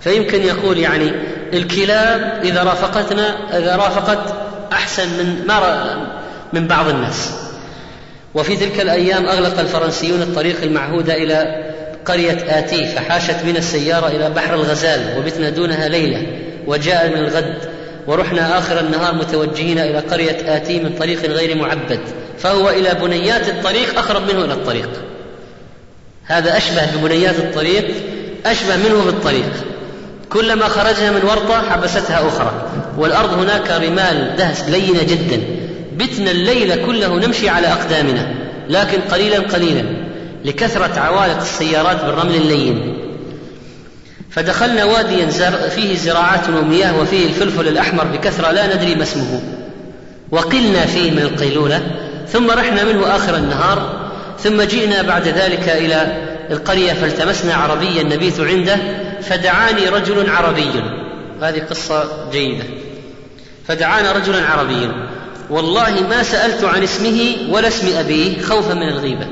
[0.00, 1.12] فيمكن يقول يعني
[1.52, 4.34] الكلاب إذا رافقتنا إذا رافقت
[4.72, 5.96] أحسن من ما
[6.52, 7.30] من بعض الناس.
[8.34, 11.64] وفي تلك الأيام أغلق الفرنسيون الطريق المعهود إلى
[12.06, 16.26] قرية آتي فحاشت بنا السيارة إلى بحر الغزال وبتنا دونها ليلة
[16.66, 17.58] وجاء من الغد
[18.06, 22.00] ورحنا آخر النهار متوجهين إلى قرية آتي من طريق غير معبد
[22.38, 24.88] فهو إلى بنيات الطريق أقرب منه إلى الطريق.
[26.24, 27.94] هذا أشبه ببنيات الطريق
[28.46, 29.50] أشبه منه بالطريق.
[30.32, 32.52] كلما خرجنا من ورطة حبستها أخرى.
[32.98, 35.40] والأرض هناك رمال دهس لينة جدا.
[35.96, 38.34] بتنا الليل كله نمشي على أقدامنا
[38.68, 39.84] لكن قليلا قليلا
[40.44, 42.98] لكثرة عوالق السيارات بالرمل اللين.
[44.30, 45.26] فدخلنا واديا
[45.68, 49.42] فيه زراعات ومياه وفيه الفلفل الأحمر بكثرة لا ندري ما اسمه.
[50.30, 51.80] وقلنا فيه من القيلولة
[52.28, 56.06] ثم رحنا منه آخر النهار ثم جئنا بعد ذلك إلى
[56.50, 58.78] القرية فالتمسنا عربيا نبيت عنده
[59.22, 60.84] فدعاني رجل عربي.
[61.42, 62.64] هذه قصة جيدة.
[63.68, 64.90] فدعانا رجل عربي
[65.50, 69.26] والله ما سألت عن اسمه ولا اسم أبيه خوفا من الغيبة.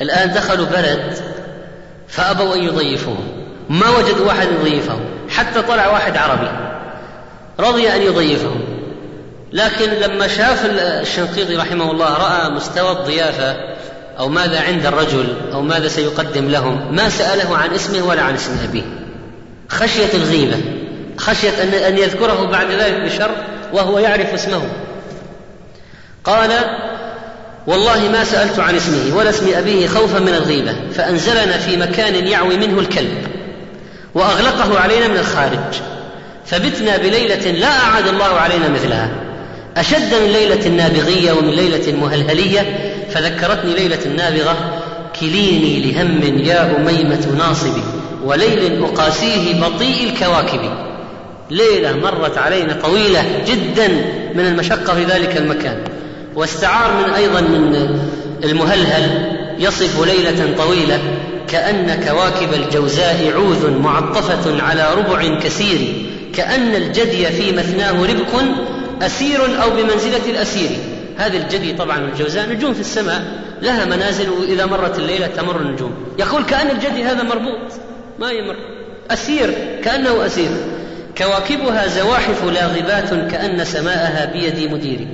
[0.00, 1.16] الآن دخلوا بلد
[2.08, 3.18] فأبوا أن يضيفوه.
[3.68, 5.00] ما وجدوا واحد يضيفه
[5.30, 6.50] حتى طلع واحد عربي.
[7.60, 8.54] رضي أن يضيفه.
[9.52, 13.56] لكن لما شاف الشنقيطي رحمه الله رأى مستوى الضيافة
[14.18, 18.52] أو ماذا عند الرجل أو ماذا سيقدم لهم؟ ما سأله عن اسمه ولا عن اسم
[18.68, 18.82] أبيه.
[19.68, 20.56] خشية الغيبة.
[21.16, 23.30] خشية أن أن يذكره بعد ذلك بشر
[23.72, 24.62] وهو يعرف اسمه.
[26.24, 26.50] قال
[27.66, 32.56] والله ما سألت عن اسمه ولا اسم أبيه خوفا من الغيبة فأنزلنا في مكان يعوي
[32.56, 33.26] منه الكلب
[34.14, 35.80] وأغلقه علينا من الخارج.
[36.46, 39.10] فبتنا بليلة لا أعاد الله علينا مثلها.
[39.76, 44.82] أشد من ليلة النابغية ومن ليلة مهلهلية فذكرتني ليلة النابغة
[45.20, 47.82] كليني لهم يا أميمة ناصبي
[48.24, 50.60] وليل أقاسيه بطيء الكواكب.
[51.50, 53.88] ليلة مرت علينا طويلة جدا
[54.34, 55.84] من المشقة في ذلك المكان.
[56.34, 57.98] واستعار من أيضا من
[58.44, 60.98] المهلهل يصف ليلة طويلة
[61.48, 65.78] كأن كواكب الجوزاء عوذ معطفة على ربع كثير
[66.34, 68.42] كأن الجدي في مثناه ربق
[69.02, 70.70] أسير أو بمنزلة الأسير.
[71.16, 73.22] هذه الجدي طبعا والجوزاء نجوم في السماء
[73.62, 75.94] لها منازل وإذا مرت الليلة تمر النجوم.
[76.18, 77.72] يقول كأن الجدي هذا مربوط
[78.18, 78.56] ما يمر.
[79.10, 79.54] أسير
[79.84, 80.50] كأنه أسير.
[81.18, 85.08] كواكبها زواحف لاغبات كأن سماءها بيد مديري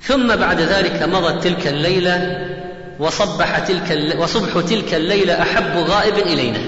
[0.00, 2.46] ثم بعد ذلك مضت تلك الليلة
[3.00, 6.60] وصبح تلك وصبح تلك الليلة أحب غائب إلينا.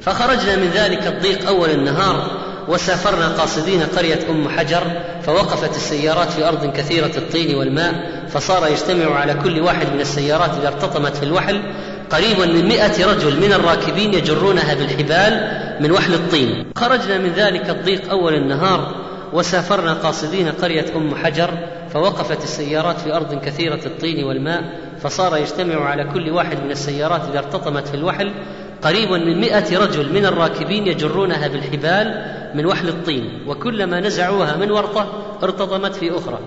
[0.00, 4.82] فخرجنا من ذلك الضيق أول النهار وسافرنا قاصدين قرية أم حجر
[5.22, 7.94] فوقفت السيارات في أرض كثيرة الطين والماء
[8.28, 11.62] فصار يجتمع على كل واحد من السيارات إذا ارتطمت في الوحل.
[12.10, 15.32] قريبا من مئة رجل من الراكبين يجرونها بالحبال
[15.80, 16.72] من وحل الطين.
[16.76, 21.50] خرجنا من ذلك الضيق أول النهار وسافرنا قاصدين قرية أم حجر
[21.94, 24.62] فوقفت السيارات في أرض كثيرة الطين والماء
[25.02, 28.32] فصار يجتمع على كل واحد من السيارات إذا ارتطمت في الوحل.
[28.86, 35.36] قريبا من مئة رجل من الراكبين يجرونها بالحبال من وحل الطين وكلما نزعوها من ورطة
[35.42, 36.38] ارتطمت في أخرى.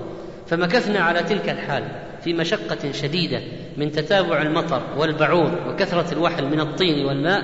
[0.47, 1.83] فمكثنا على تلك الحال
[2.23, 3.41] في مشقة شديدة
[3.77, 7.41] من تتابع المطر والبعوض وكثرة الوحل من الطين والماء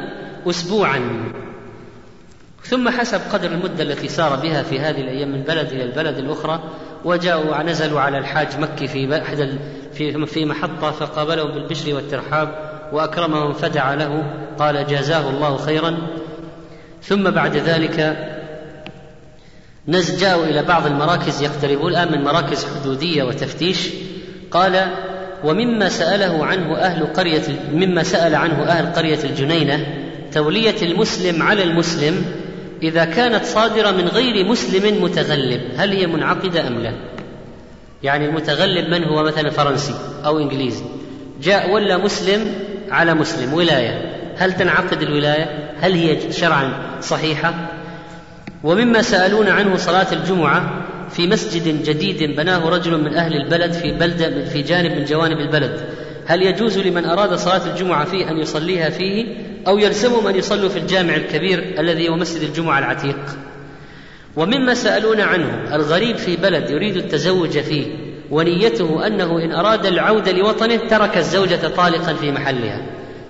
[0.50, 1.32] أسبوعا.
[2.64, 6.64] ثم حسب قدر المدة التي سار بها في هذه الأيام من بلد إلى البلد الأخرى
[7.06, 14.24] وجاءوا نزلوا على الحاج مكي في في محطة فقابلهم بالبشر والترحاب وأكرمهم فدعا له
[14.60, 15.98] قال جازاه الله خيرا
[17.04, 18.18] ثم بعد ذلك
[20.20, 23.90] جاءوا إلى بعض المراكز يقتربون الآن من مراكز حدودية وتفتيش
[24.52, 24.88] قال
[25.44, 27.44] ومما سأله عنه أهل قرية
[27.74, 29.86] مما سأل عنه أهل قرية الجنينة
[30.32, 32.26] تولية المسلم على المسلم
[32.84, 36.94] إذا كانت صادرة من غير مسلم متغلب هل هي منعقدة أم لا؟
[38.04, 40.84] يعني المتغلب من هو مثلا فرنسي أو إنجليزي
[41.42, 42.54] جاء ولا مسلم
[42.92, 46.72] على مسلم ولاية هل تنعقد الولاية؟ هل هي شرعا
[47.02, 47.54] صحيحة؟
[48.64, 54.46] ومما سألون عنه صلاة الجمعة في مسجد جديد بناه رجل من أهل البلد في بلدة
[54.46, 55.86] في جانب من جوانب البلد
[56.26, 59.26] هل يجوز لمن أراد صلاة الجمعة فيه أن يصليها فيه
[59.68, 63.18] أو يلزمهم أن يصلوا في الجامع الكبير الذي هو مسجد الجمعة العتيق
[64.36, 70.76] ومما سألون عنه الغريب في بلد يريد التزوج فيه ونيته أنه إن أراد العودة لوطنه
[70.76, 72.82] ترك الزوجة طالقا في محلها.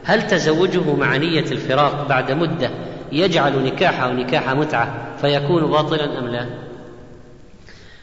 [0.03, 2.69] هل تزوجه مع نية الفراق بعد مدة
[3.11, 6.45] يجعل نكاحه نكاح متعة فيكون باطلا أم لا؟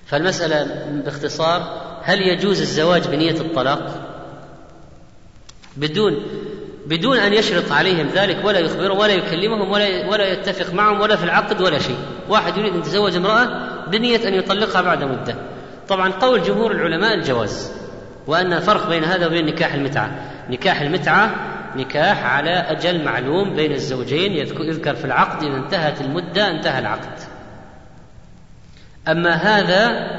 [0.06, 0.66] فالمسألة
[1.04, 4.08] باختصار هل يجوز الزواج بنية الطلاق؟
[5.76, 6.22] بدون
[6.86, 11.24] بدون أن يشرط عليهم ذلك ولا يخبرهم ولا يكلمهم ولا ولا يتفق معهم ولا في
[11.24, 11.96] العقد ولا شيء.
[12.28, 13.48] واحد يريد أن يتزوج امرأة
[13.86, 15.36] بنية أن يطلقها بعد مدة.
[15.88, 17.72] طبعا قول جمهور العلماء الجواز
[18.26, 20.10] وأن فرق بين هذا وبين نكاح المتعة.
[20.50, 21.34] نكاح المتعة
[21.76, 27.18] نكاح على أجل معلوم بين الزوجين يذكر في العقد إذا انتهت المدة انتهى العقد.
[29.08, 30.10] أما هذا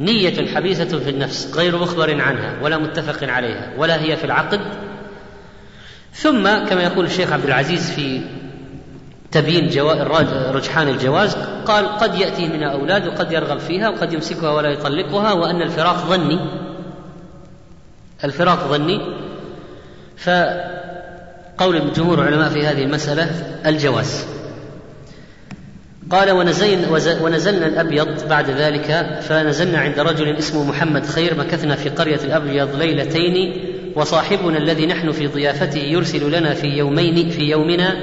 [0.00, 4.60] نية حبيسة في النفس غير مخبر عنها ولا متفق عليها ولا هي في العقد.
[6.12, 8.20] ثم كما يقول الشيخ عبد العزيز في
[9.34, 9.70] تبيين.
[10.54, 15.62] رجحان الجواز قال قد يأتي من أولاد وقد يرغب فيها وقد يمسكها ولا يطلقها وأن
[15.62, 16.38] الفراق ظني
[18.24, 19.00] الفراق ظني
[20.16, 23.30] فقول جمهور العلماء في هذه المسألة
[23.66, 24.26] الجواز
[26.10, 26.88] قال ونزلنا,
[27.22, 33.64] ونزلنا الأبيض بعد ذلك فنزلنا عند رجل اسمه محمد خير مكثنا في قرية الأبيض ليلتين
[33.96, 37.94] وصاحبنا الذي نحن في ضيافته يرسل لنا في يومين في يومنا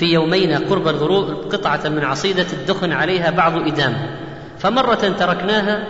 [0.00, 3.96] في يومين قرب الغروب قطعة من عصيدة الدخن عليها بعض إدام.
[4.58, 5.86] فمرة تركناها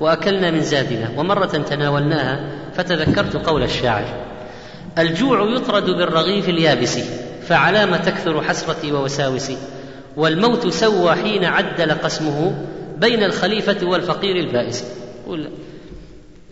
[0.00, 2.40] وأكلنا من زادنا ومرة تناولناها
[2.74, 4.04] فتذكرت قول الشاعر
[4.98, 6.98] الجوع يطرد بالرغيف اليابس
[7.48, 9.56] فعلام تكثر حسرتي ووساوسي.
[10.16, 12.64] والموت سوى حين عدل قسمه
[12.96, 14.84] بين الخليفة والفقير البائس.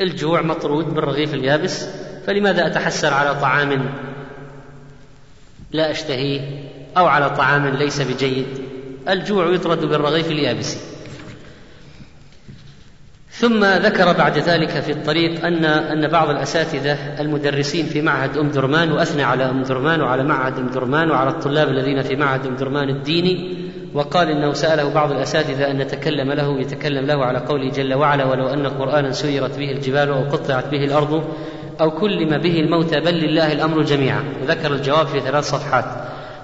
[0.01, 1.87] الجوع مطرود بالرغيف اليابس
[2.27, 3.95] فلماذا أتحسر على طعام
[5.73, 6.41] لا أشتهيه؟
[6.97, 8.47] أو على طعام ليس بجيد.
[9.09, 10.77] الجوع يطرد بالرغيف اليابس
[13.31, 18.93] ثم ذكر بعد ذلك في الطريق أن أن بعض الأساتذة المدرسين في معهد أم درمان
[18.93, 22.89] وأثنى على أم درمان وعلى معهد أم درمان وعلى الطلاب الذين في معهد أم درمان
[22.89, 23.57] الديني
[23.95, 28.47] وقال إنه سأله بعض الأساتذة أن نتكلم له يتكلم له على قوله جل وعلا ولو
[28.47, 31.25] أن قرآنا سيرت به الجبال أو قطعت به الأرض
[31.81, 34.25] أو كلم به الموتى بل لله الأمر جميعا.
[34.43, 35.85] وذكر الجواب في ثلاث صفحات.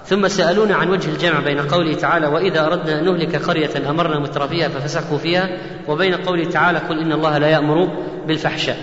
[0.05, 4.47] ثم سألونا عن وجه الجمع بين قوله تعالى وإذا أردنا أن نهلك قرية أمرنا متر
[4.47, 5.49] فيها ففسقوا فيها
[5.87, 7.85] وبين قوله تعالى قل إن الله لا يأمر
[8.27, 8.77] بالفحشاء.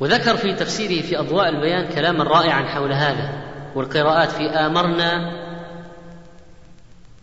[0.00, 3.30] وذكر في تفسيره في أضواء البيان كلاما رائعا حول هذا
[3.74, 5.32] والقراءات في آمرنا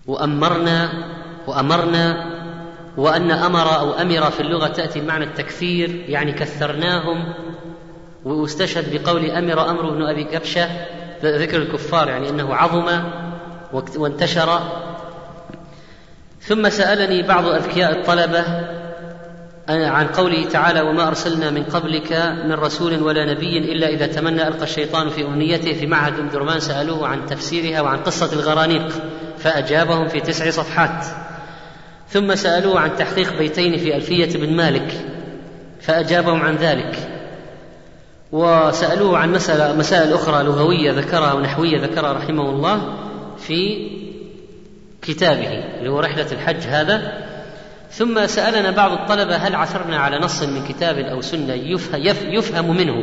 [0.07, 0.89] وأمرنا
[1.47, 2.29] وأمرنا
[2.97, 7.33] وأن أمر أو أمر في اللغة تأتي بمعنى التكثير يعني كثرناهم
[8.25, 10.67] واستشهد بقول أمر أمر بن أبي كبشة
[11.23, 13.03] ذكر الكفار يعني أنه عظم
[13.97, 14.59] وانتشر.
[16.41, 18.43] ثم سألني بعض أذكياء الطلبة
[19.69, 22.13] عن قوله تعالى وما أرسلنا من قبلك
[22.45, 26.59] من رسول ولا نبي إلا إذا تمنى ألقى الشيطان في أمنيته في معهد أم درمان
[26.59, 28.87] سألوه عن تفسيرها وعن قصة الغرانيق
[29.37, 31.05] فأجابهم في تسع صفحات.
[32.09, 34.93] ثم سألوه عن تحقيق بيتين في ألفية بن مالك
[35.81, 37.18] فأجابهم عن ذلك.
[38.31, 42.97] وسألوه عن مسألة مسائل أخرى لغوية ذكرها ونحوية ذكرها رحمه الله
[43.37, 43.89] في
[45.01, 47.29] كتابه اللي هو رحلة الحج هذا.
[47.91, 51.53] ثم سألنا بعض الطلبة هل عثرنا على نص من كتاب أو سنة
[52.27, 52.93] يفهم منه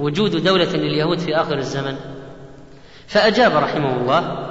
[0.00, 1.96] وجود دولة لليهود في آخر الزمن؟
[3.06, 4.48] فأجاب رحمه الله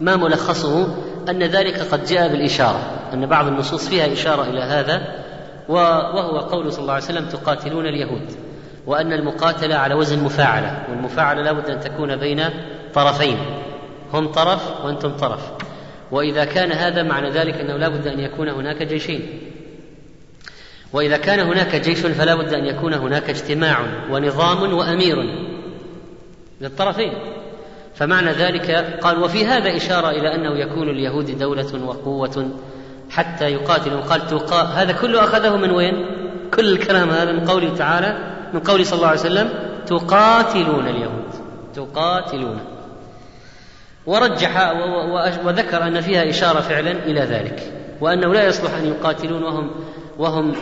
[0.00, 0.96] ما ملخصه
[1.28, 2.80] أن ذلك قد جاء بالإشارة
[3.12, 5.24] أن بعض النصوص فيها إشارة إلى هذا
[5.68, 8.43] وهو قول صلى الله عليه وسلم تقاتلون اليهود.
[8.86, 12.44] وأن المقاتلة على وزن مفاعلة والمفاعلة لا بد أن تكون بين
[12.94, 13.36] طرفين
[14.12, 15.40] هم طرف وأنتم طرف.
[16.10, 19.40] وإذا كان هذا معنى ذلك أنه لا بد أن يكون هناك جيشين.
[20.92, 23.78] وإذا كان هناك جيش فلا بد أن يكون هناك اجتماع
[24.10, 25.24] ونظام وأمير
[26.60, 27.12] للطرفين.
[27.94, 28.70] فمعنى ذلك
[29.00, 32.50] قال وفي هذا إشارة إلى أنه يكون اليهود دولة وقوة
[33.10, 34.62] حتى يقاتلوا قال تقا...
[34.62, 36.06] هذا كله أخذه من وين؟
[36.54, 39.50] كل الكلام هذا من قوله تعالى من قوله صلى الله عليه وسلم
[39.86, 41.24] تقاتلون اليهود.
[41.74, 42.58] تقاتلون.
[44.06, 44.72] ورجح
[45.44, 49.70] وذكر أن فيها إشارة فعلا إلى ذلك وأنه لا يصلح أن يقاتلون وهم
[50.18, 50.52] وهم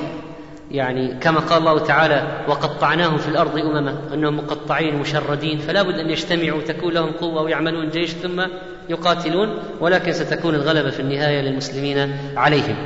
[0.70, 3.98] يعني كما قال الله تعالى وقطعناهم في الأرض أمما.
[4.14, 8.42] أنهم مقطعين مشردين فلا بد أن يجتمعوا تكون لهم قوة ويعملون جيش ثم
[8.88, 12.76] يقاتلون ولكن ستكون الغلبة في النهاية للمسلمين عليهم.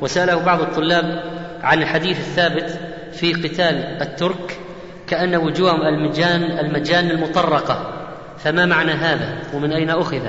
[0.00, 1.22] وسأله بعض الطلاب
[1.62, 4.58] عن الحديث الثابت في قتال الترك
[5.06, 7.92] كأن وجوههم المجان المجان المطرقة.
[8.38, 10.22] فما معنى هذا؟ ومن أين أخذ؟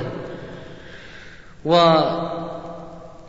[1.66, 1.76] و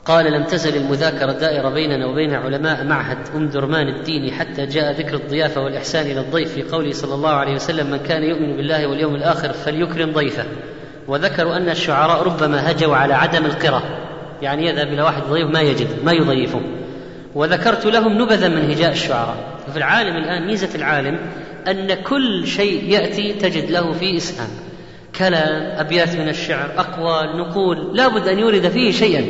[0.05, 5.15] قال لم تزل المذاكرة دائرة بيننا وبين علماء معهد أم درمان الديني حتى جاء ذكر
[5.15, 9.15] الضيافة والإحسان إلى الضيف في قوله صلى الله عليه وسلم من كان يؤمن بالله واليوم
[9.15, 10.45] الآخر فليكرم ضيفه
[11.09, 13.83] وذكروا أن الشعراء ربما هجوا على عدم القرى
[14.43, 16.61] يعني يذهب إلى واحد ضيف ما يجد ما يضيفه.
[17.35, 19.37] وذكرت لهم نبذا من هجاء الشعراء.
[19.69, 21.19] وفي العالم الآن ميزة العالم
[21.69, 24.49] أن كل شيء يأتي تجد له فيه إسهام.
[25.19, 29.25] كلام أبيات من الشعر أقوال نقول لا بد أن يورد فيه شيئا.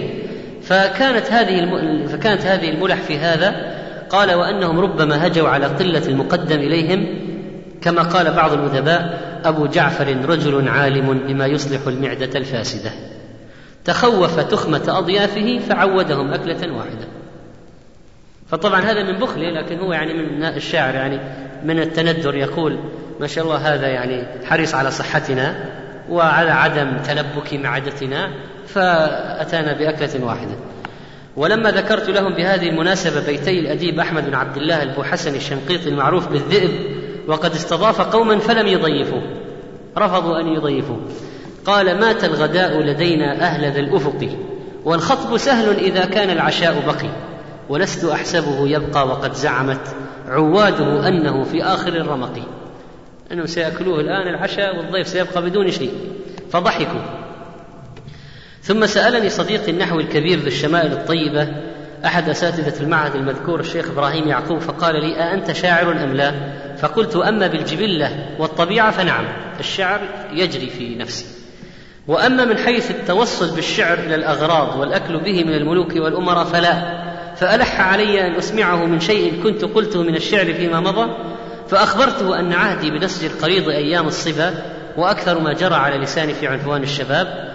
[0.62, 2.06] فكانت هذه الم...
[2.06, 3.74] فكانت هذه الملح في هذا.
[4.10, 7.06] قال وأنهم ربما هجوا على قلة المقدم إليهم
[7.82, 12.90] كما قال بعض الأدباء أبو جعفر رجل عالم بما يصلح المعدة الفاسدة.
[13.84, 17.23] تخوف تخمة أضيافه فعودهم أكلة واحدة.
[18.54, 21.20] فطبعا هذا من بخله لكن هو يعني من الشاعر يعني
[21.64, 22.78] من التندر يقول
[23.20, 25.54] ما شاء الله هذا يعني حريص على صحتنا
[26.10, 28.30] وعلى عدم تلبك معدتنا
[28.66, 30.54] فأتانا بأكلة واحدة.
[31.36, 36.70] ولما ذكرت لهم بهذه المناسبة بيتي الأديب أحمد بن عبد الله البوحسن الشنقيطي المعروف بالذئب
[37.28, 39.20] وقد استضاف قوما فلم يضيفوا
[39.98, 40.96] رفضوا أن يضيفوا.
[41.64, 44.28] قال مات الغداء لدينا أهل ذا الأفق
[44.84, 47.33] والخطب سهل إذا كان العشاء بقي.
[47.68, 49.96] ولست أحسبه يبقى وقد زعمت.
[50.28, 52.38] عواده أنه في آخر الرمق.
[53.32, 55.92] أنهم سيأكلوه الآن العشاء والضيف سيبقى بدون شيء.
[56.50, 57.00] فضحكوا.
[58.62, 61.48] ثم سألني صديقي النحو الكبير ذو الشمائل الطيبة
[62.04, 66.32] أحد أساتذة المعهد المذكور الشيخ إبراهيم يعقوب فقال لي أأنت شاعر أم لا؟
[66.78, 69.24] فقلت أما بالجبلة والطبيعة فنعم
[69.60, 70.00] الشعر
[70.32, 71.26] يجري في نفسي.
[72.08, 77.04] وأما من حيث التوصل بالشعر إلى الأغراض والأكل به من الملوك والأمراء فلا.
[77.36, 81.10] فألح علي أن أسمعه من شيء كنت قلته من الشعر فيما مضى
[81.68, 84.54] فأخبرته أن عهدي بنسج القريض أيام الصبا
[84.96, 87.54] وأكثر ما جرى على لساني في عنفوان الشباب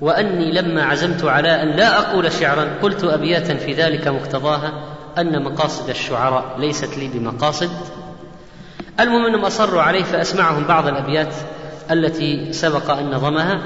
[0.00, 4.72] وأني لما عزمت على أن لا أقول شعرا قلت أبياتا في ذلك مقتضاها
[5.18, 7.70] أن مقاصد الشعراء ليست لي بمقاصد.
[9.00, 11.34] المهم أنهم أصروا عليه فأسمعهم بعض الأبيات
[11.90, 13.60] التي سبق أن نظمها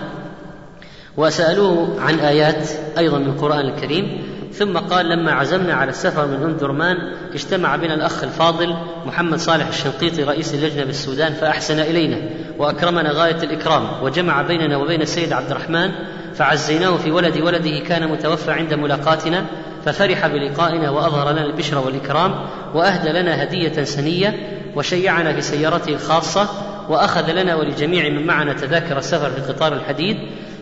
[1.16, 2.68] وسألوه عن آيات
[2.99, 4.22] أيضا من القرآن الكريم
[4.53, 6.96] ثم قال لما عزمنا على السفر من ام درمان
[7.34, 8.76] اجتمع بنا الأخ الفاضل
[9.07, 12.16] محمد صالح الشنقيطي رئيس اللجنة بالسودان فأحسن إلينا
[12.59, 15.90] وأكرمنا غاية الإكرام وجمع بيننا وبين السيد عبد الرحمن
[16.34, 19.44] فعزيناه في ولد ولده كان متوفى عند ملاقاتنا
[19.84, 22.34] ففرح بلقائنا وأظهر لنا البشر والإكرام
[22.74, 26.48] وأهدى لنا هدية سنية وشيعنا في سيارته الخاصة
[26.88, 30.16] وأخذ لنا ولجميع من معنا تذاكر السفر في قطار الحديد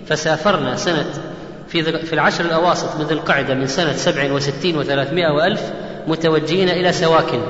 [0.07, 1.07] فسافرنا سنة
[1.71, 5.73] في, في العشر الأواسط من ذي القعدة من سنة سبع وستين وثلاثمائة وألف
[6.07, 7.41] متوجهين إلى سواكن.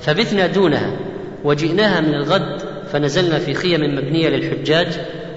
[0.00, 0.96] فبثنا دونها
[1.44, 4.88] وجئناها من الغد فنزلنا في خيم مبنية للحجاج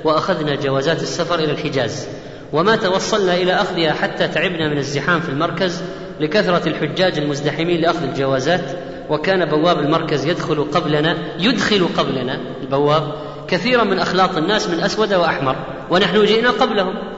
[0.04, 2.08] وأخذنا جوازات السفر إلى الحجاز.
[2.54, 5.82] وما توصلنا إلى أخذها حتى تعبنا من الزحام في المركز
[6.20, 8.66] لكثرة الحجاج المزدحمين لأخذ الجوازات.
[9.10, 13.12] وكان بواب المركز يدخل قبلنا يدخل قبلنا البواب
[13.48, 15.56] كثيرا من أخلاط الناس من أسود وأحمر
[15.90, 17.17] ونحن جئنا قبلهم.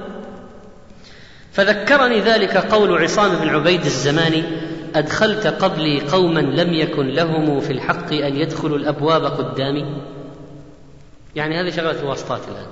[1.60, 4.43] فذكرني ذلك قول عصام بن عبيد الزماني
[4.95, 9.86] أدخلت قبلي قوما لم يكن لهم في الحق أن يدخلوا الأبواب قدامي.
[11.36, 12.66] يعني هذه شغلة الواسطات الآن.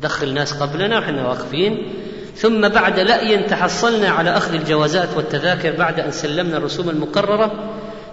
[0.00, 1.92] دخل ناس قبلنا وحنا واقفين
[2.36, 7.52] ثم بعد لأي تحصلنا على أخذ الجوازات والتذاكر بعد أن سلمنا الرسوم المقررة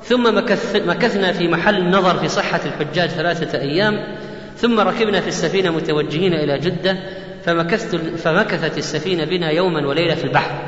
[0.04, 0.36] ثم
[0.86, 4.18] مكثنا في محل النظر في صحة الحجاج ثلاثة أيام
[4.58, 6.98] ثم ركبنا في السفينة متوجهين إلى جدة
[7.50, 10.62] فمكثت فمكثت السفينة بنا يوما وليلة في البحر.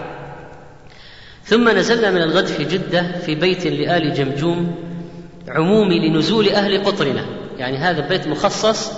[1.43, 4.75] ثم نزلنا من الغد في جدة في بيت لآل جمجوم
[5.47, 7.25] عمومي لنزول أهل قطرنا.
[7.57, 8.91] يعني هذا بيت مخصص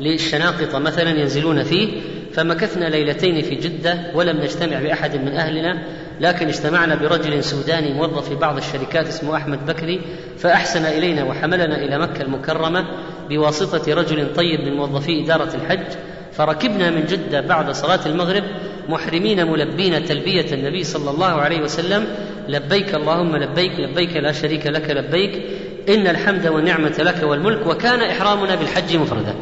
[0.00, 2.00] للشناقطة مثلا ينزلون فيه.
[2.32, 5.82] فمكثنا ليلتين في جدة ولم نجتمع بأحد من أهلنا
[6.20, 10.00] لكن اجتمعنا برجل سوداني موظف في بعض الشركات اسمه أحمد بكري
[10.38, 12.84] فأحسن إلينا وحملنا إلى مكة المكرمة
[13.28, 15.86] بواسطة رجل طيب من موظفي إدارة الحج
[16.32, 18.44] فركبنا من جدة بعد صلاة المغرب
[18.88, 22.06] محرمين ملبين تلبية النبي صلى الله عليه وسلم
[22.48, 25.42] لبيك اللهم لبيك لبيك لا شريك لك لبيك.
[25.88, 27.66] إن الحمد والنعمة لك والملك.
[27.66, 29.34] وكان إحرامنا بالحج مفردا.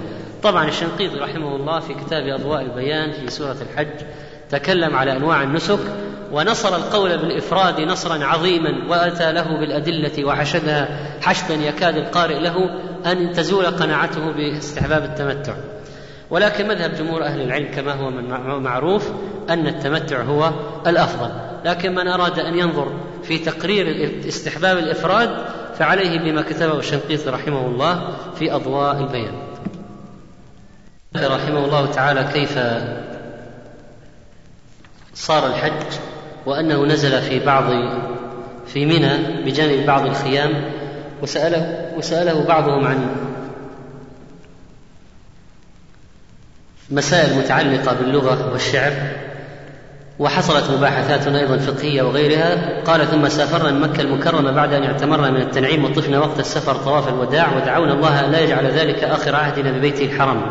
[0.43, 4.07] طبعا الشنقيطي رحمه الله في كتاب أضواء البيان في سورة الحج
[4.51, 5.78] تكلم على أنواع النسك
[6.32, 10.89] ونصر القول بالإفراد نصرا عظيما وأتى له بالأدلة وحشدها
[11.20, 12.57] حشدا يكاد القارئ له
[13.07, 15.55] أن تزول قناعته باستحباب التمتع.
[16.31, 18.29] ولكن مذهب جمهور أهل العلم كما هو من
[18.62, 19.11] معروف
[19.51, 20.53] أن التمتع هو
[20.87, 21.31] الأفضل.
[21.64, 25.31] لكن من أراد أن ينظر في تقرير استحباب الإفراد
[25.79, 29.35] فعليه بما كتبه الشنقيطي رحمه الله في أضواء البيان.
[31.16, 32.59] رحمه الله تعالى كيف
[35.14, 35.99] صار الحج
[36.47, 37.64] وأنه نزل في بعض
[38.66, 40.64] في منى بجانب بعض الخيام.
[41.22, 43.28] وسأله وسأله بعضهم عن
[46.91, 48.93] مسائل متعلقة باللغة والشعر
[50.18, 52.82] وحصلت مباحثات أيضا فقهية وغيرها.
[52.84, 57.09] قال ثم سافرنا من مكة المكرمة بعد أن اعتمرنا من التنعيم وطفنا وقت السفر طواف
[57.09, 60.43] الوداع ودعونا الله لا يجعل ذلك آخر عهدنا ببيته الحرم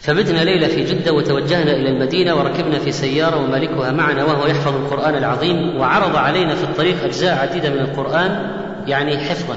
[0.00, 5.14] فبتنا ليلة في جدة وتوجهنا إلى المدينة وركبنا في سيارة ومالكها معنا وهو يحفظ القرآن
[5.14, 8.50] العظيم وعرض علينا في الطريق أجزاء عديدة من القرآن
[8.86, 9.56] يعني حفظا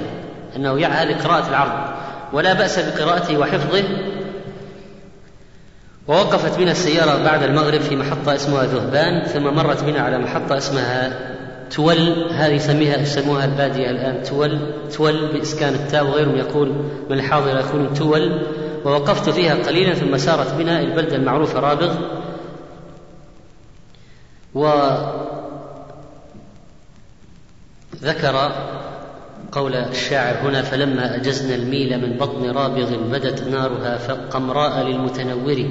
[0.55, 1.95] أنه هذه قراءة العرض.
[2.33, 3.83] ولا بأس بقراءته وحفظه
[6.07, 11.19] ووقفت بنا السيارة بعد المغرب في محطة اسمها ذهبان ثم مرت بنا على محطة اسمها
[11.69, 14.59] تول هذه يسميها يسموها البادية الآن تول.
[14.91, 16.69] تول بإسكان التاء وغيرهم يقول
[17.09, 18.41] من الحاضر يقولون تول.
[18.85, 21.95] ووقفت فيها قليلا ثم سارت بنا البلدة المعروفة رابغ.
[24.53, 25.31] وذكر
[29.51, 33.97] قول الشاعر هنا فلما أجزنا الميل من بطن رابغ بدت نارها
[34.31, 35.65] قمراء للمتنور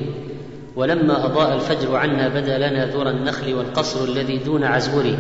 [0.76, 5.16] ولما أضاء الفجر عنا بدا لنا ذرى النخل والقصر الذي دون عزور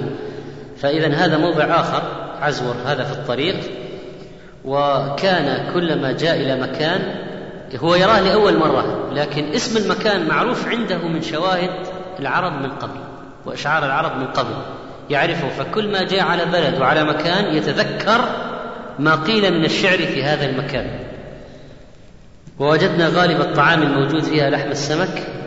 [0.76, 2.02] فإذا هذا موضع آخر
[2.40, 3.56] عزور هذا في الطريق.
[4.64, 7.00] وكان كلما جاء إلى مكان
[7.76, 11.70] هو يراه لأول مرة لكن اسم المكان معروف عنده من شواهد
[12.20, 13.00] العرب من قبل
[13.46, 14.54] وإشعار العرب من قبل.
[15.10, 18.20] يعرفه فكل ما جاء على بلد وعلى مكان يتذكر
[18.98, 20.98] ما قيل من الشعر في هذا المكان.
[22.58, 25.43] ووجدنا غالب الطعام الموجود فيها لحم السمك.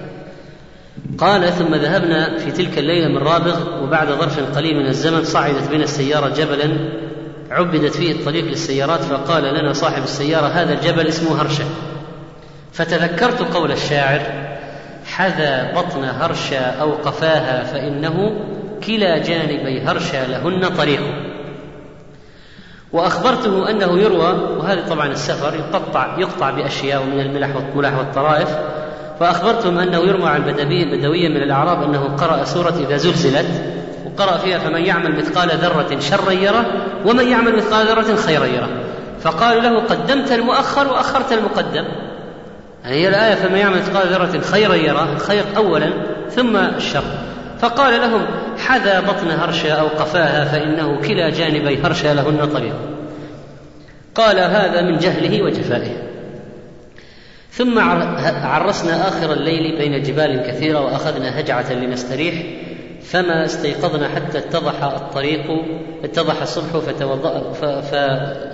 [1.17, 5.83] قال ثم ذهبنا في تلك الليلة من رابغ وبعد ظرف قليل من الزمن صعدت بنا
[5.83, 6.91] السيارة جبلا
[7.51, 11.65] عبدت فيه الطريق للسيارات فقال لنا صاحب السيارة هذا الجبل اسمه هرشة.
[12.73, 14.21] فتذكرت قول الشاعر
[15.05, 18.31] حذا بطن هرشا أو قفاها فإنه
[18.87, 21.01] كلا جانبي هرشا لهن طريق.
[22.93, 27.55] وأخبرته أنه يروى وهذا طبعا السفر يقطع يقطع بأشياء من الملح
[27.97, 28.49] والطرائف
[29.19, 33.47] فأخبرتهم أنه يروى عن بدوي بدوية من الأعراب أنه قرأ سورة إذا زلزلت
[34.05, 36.65] وقرأ فيها فمن يعمل مثقال ذرة شرا يره
[37.05, 38.69] ومن يعمل مثقال ذرة خيرا يره.
[39.21, 41.85] فقالوا له قدمت المؤخر وأخرت المقدم.
[42.83, 45.93] يعني هي الآية فمن يعمل مثقال ذرة خيرا يره الخير أولا
[46.29, 47.03] ثم الشر.
[47.59, 48.25] فقال لهم
[48.57, 52.73] حذا بطن هرشا أو قفاها فإنه كلا جانبي هرشا لهن طريق.
[54.15, 56.06] قال هذا من جهله وجفائه.
[57.57, 57.79] ثم
[58.43, 62.35] عرسنا آخر الليل بين جبال كثيرة وأخذنا هجعة لنستريح
[63.03, 65.45] فما استيقظنا حتى اتضح الطريق
[66.03, 67.53] اتضح الصبح فتوضأ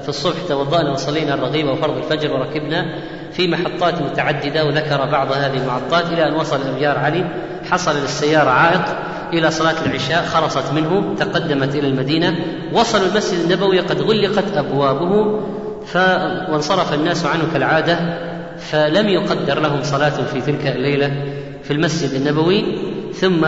[0.01, 2.85] في الصبح توضأنا وصلينا الرغيب وفرض الفجر وركبنا
[3.31, 7.25] في محطات متعددة وذكر بعض هذه المحطات إلى أن وصل أبيار علي
[7.71, 8.85] حصل للسيارة عائق
[9.33, 12.35] إلى صلاة العشاء خلصت منه تقدمت إلى المدينة
[12.73, 15.39] وصلوا المسجد النبوي قد غلقت أبوابه.
[16.49, 17.97] وانصرف الناس عنه كالعادة
[18.71, 21.11] فلم يقدر لهم صلاة في تلك الليلة
[21.63, 22.65] في المسجد النبوي
[23.13, 23.45] ثم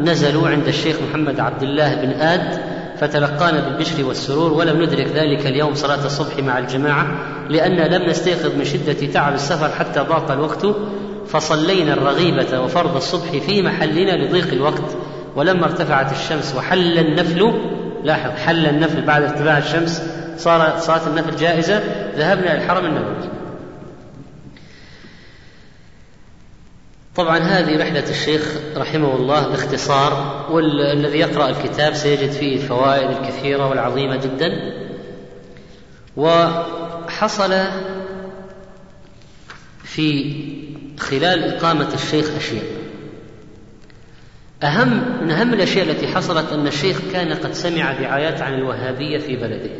[0.00, 2.60] نزلوا عند الشيخ محمد عبد الله بن آد
[2.98, 7.06] فتلقانا بالبشر والسرور ولم ندرك ذلك اليوم صلاة الصبح مع الجماعة
[7.48, 10.66] لأن لم نستيقظ من شدة تعب السفر حتى ضاق الوقت
[11.26, 14.96] فصلينا الرغيبة وفرض الصبح في محلنا لضيق الوقت
[15.36, 17.52] ولما ارتفعت الشمس وحل النفل
[18.04, 20.02] لاحظ حل النفل بعد ارتفاع الشمس
[20.36, 21.80] صارت صلاة النفل جائزة
[22.16, 23.33] ذهبنا إلى الحرم النبوي.
[27.16, 34.16] طبعا هذه رحلة الشيخ رحمه الله باختصار والذي يقرأ الكتاب سيجد فيه الفوائد الكثيرة والعظيمة
[34.16, 34.50] جدا.
[36.16, 37.54] وحصل
[39.84, 40.34] في
[40.98, 42.64] خلال إقامة الشيخ أشياء.
[44.62, 49.36] أهم من أهم الأشياء التي حصلت أن الشيخ كان قد سمع دعايات عن الوهابية في
[49.36, 49.70] بلده.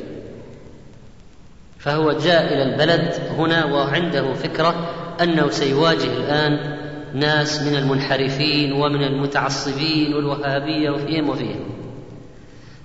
[1.78, 6.84] فهو جاء إلى البلد هنا وعنده فكرة أنه سيواجه الآن
[7.14, 11.60] ناس من المنحرفين ومن المتعصبين والوهابية وفيهم وفيهم.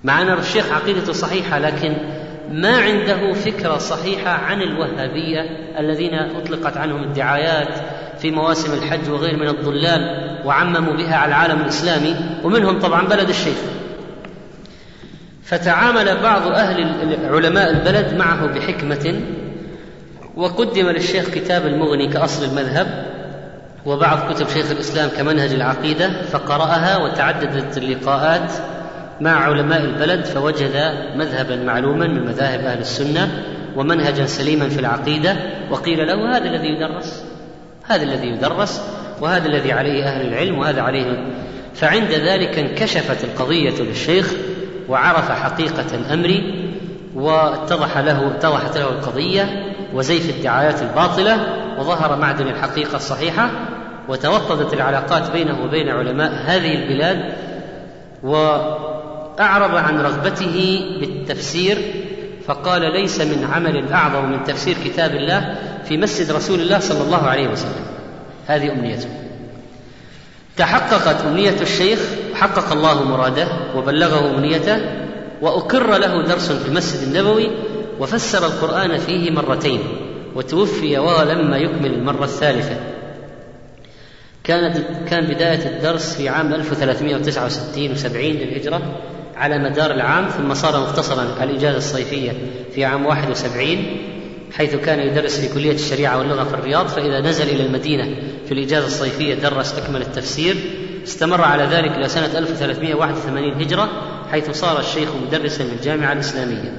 [0.04, 1.96] مع أن الشيخ عقيدته صحيحة لكن
[2.52, 5.40] ما عنده فكرة صحيحة عن الوهابية
[5.78, 7.74] الذين أطلقت عنهم الدعايات
[8.18, 13.56] في مواسم الحج وغير من الضلال وعمموا بها على العالم الإسلامي ومنهم طبعا بلد الشيخ.
[15.42, 19.20] فتعامل بعض أهل علماء البلد معه بحكمة
[20.36, 23.09] وقدم للشيخ كتاب المغني كأصل المذهب
[23.86, 28.52] وبعض كتب شيخ الإسلام كمنهج العقيدة فقرأها وتعددت اللقاءات
[29.20, 33.44] مع علماء البلد فوجد مذهبا معلوما من مذاهب أهل السنة
[33.76, 35.36] ومنهجا سليما في العقيدة
[35.70, 37.24] وقيل له هذا الذي يدرس
[37.86, 38.82] هذا الذي يدرس
[39.20, 41.26] وهذا الذي عليه أهل العلم وهذا عليه.
[41.74, 44.32] فعند ذلك انكشفت القضية للشيخ
[44.88, 46.40] وعرف حقيقة الأمر
[47.14, 51.38] واتضح له اتضحت له القضية وزيف الدعايات الباطلة
[51.78, 53.50] وظهر معدن الحقيقة الصحيحة
[54.10, 57.32] وتوطدت العلاقات بينه وبين علماء هذه البلاد
[58.22, 61.78] وأعرض عن رغبته بالتفسير
[62.46, 65.54] فقال ليس من عمل أعظم من تفسير كتاب الله
[65.84, 67.84] في مسجد رسول الله صلى الله عليه وسلم.
[68.46, 69.08] هذه أمنيته.
[70.56, 71.98] تحققت أمنية الشيخ
[72.34, 74.78] حقق الله مراده وبلغه أمنيته
[75.42, 77.50] وأقر له درس في المسجد النبوي
[78.00, 79.80] وفسر القرآن فيه مرتين
[80.34, 82.76] وتوفي وهو لما يكمل المرة الثالثة.
[84.50, 84.76] كانت
[85.08, 88.82] كان بداية الدرس في عام 1369 و70 للهجرة
[89.36, 92.32] على مدار العام ثم صار مختصرا الإجازة الصيفية
[92.74, 93.76] في عام 71
[94.52, 98.86] حيث كان يدرس في كلية الشريعة واللغة في الرياض فإذا نزل إلى المدينة في الإجازة
[98.86, 100.56] الصيفية درس أكمل التفسير.
[101.04, 103.88] استمر على ذلك إلى سنة 1381 هجرة
[104.30, 106.72] حيث صار الشيخ مدرسا للجامعة الإسلامية.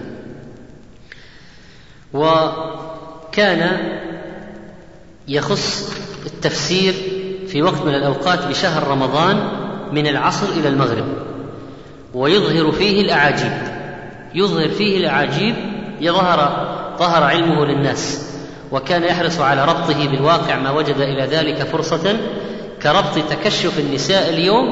[2.14, 3.78] وكان
[5.28, 5.94] يخص
[6.26, 7.21] التفسير
[7.52, 9.48] في وقت من الأوقات بشهر رمضان
[9.92, 11.06] من العصر إلى المغرب
[12.14, 13.52] ويظهر فيه الأعاجيب
[14.36, 15.56] يظهر فيه الأعاجيب
[16.02, 16.68] يظهر
[17.00, 18.32] ظهر علمه للناس
[18.72, 22.18] وكان يحرص على ربطه بالواقع ما وجد إلى ذلك فرصة
[22.84, 24.66] كربط تكشف النساء اليوم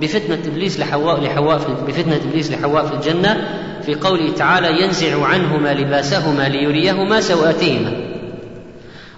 [0.00, 3.48] بفتنة إبليس لحواء لحواء بفتنة إبليس لحواء في الجنة
[3.82, 7.92] في قوله تعالى ينزع عنهما لباسهما ليريهما سوآتهما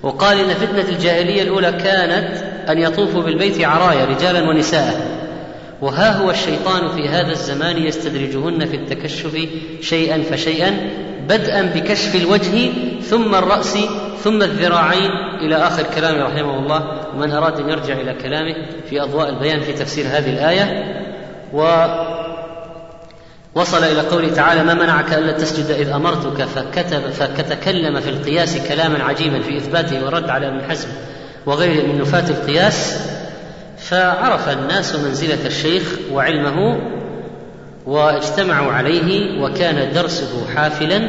[0.03, 5.19] وقال إن فتنة الجاهلية الأولى كانت أن يطوفوا بالبيت عرايا رجالا ونساء.
[5.81, 9.49] وها هو الشيطان في هذا الزمان يستدرجهن في التكشف
[9.81, 10.91] شيئا فشيئا
[11.29, 12.71] بدءا بكشف الوجه
[13.03, 13.79] ثم الرأس
[14.25, 15.11] ثم الذراعين
[15.41, 17.01] إلى آخر كلامه رحمه الله.
[17.15, 18.55] ومن أراد أن يرجع إلى كلامه
[18.91, 20.95] في أضواء البيان في تفسير هذه الآية.
[21.53, 21.87] و
[23.55, 26.45] وصل إلى قوله تعالى ما منعك ألا تسجد إذ أمرتك?
[26.45, 30.89] فكتب فتكلم في القياس كلاما عجيبا في إثباته ورد على ابن حزم.
[31.49, 32.99] وغيره من نفاة القياس
[33.79, 35.83] فعرف الناس منزلة الشيخ
[36.13, 36.81] وعلمه
[37.87, 41.09] واجتمعوا عليه وكان درسه حافلا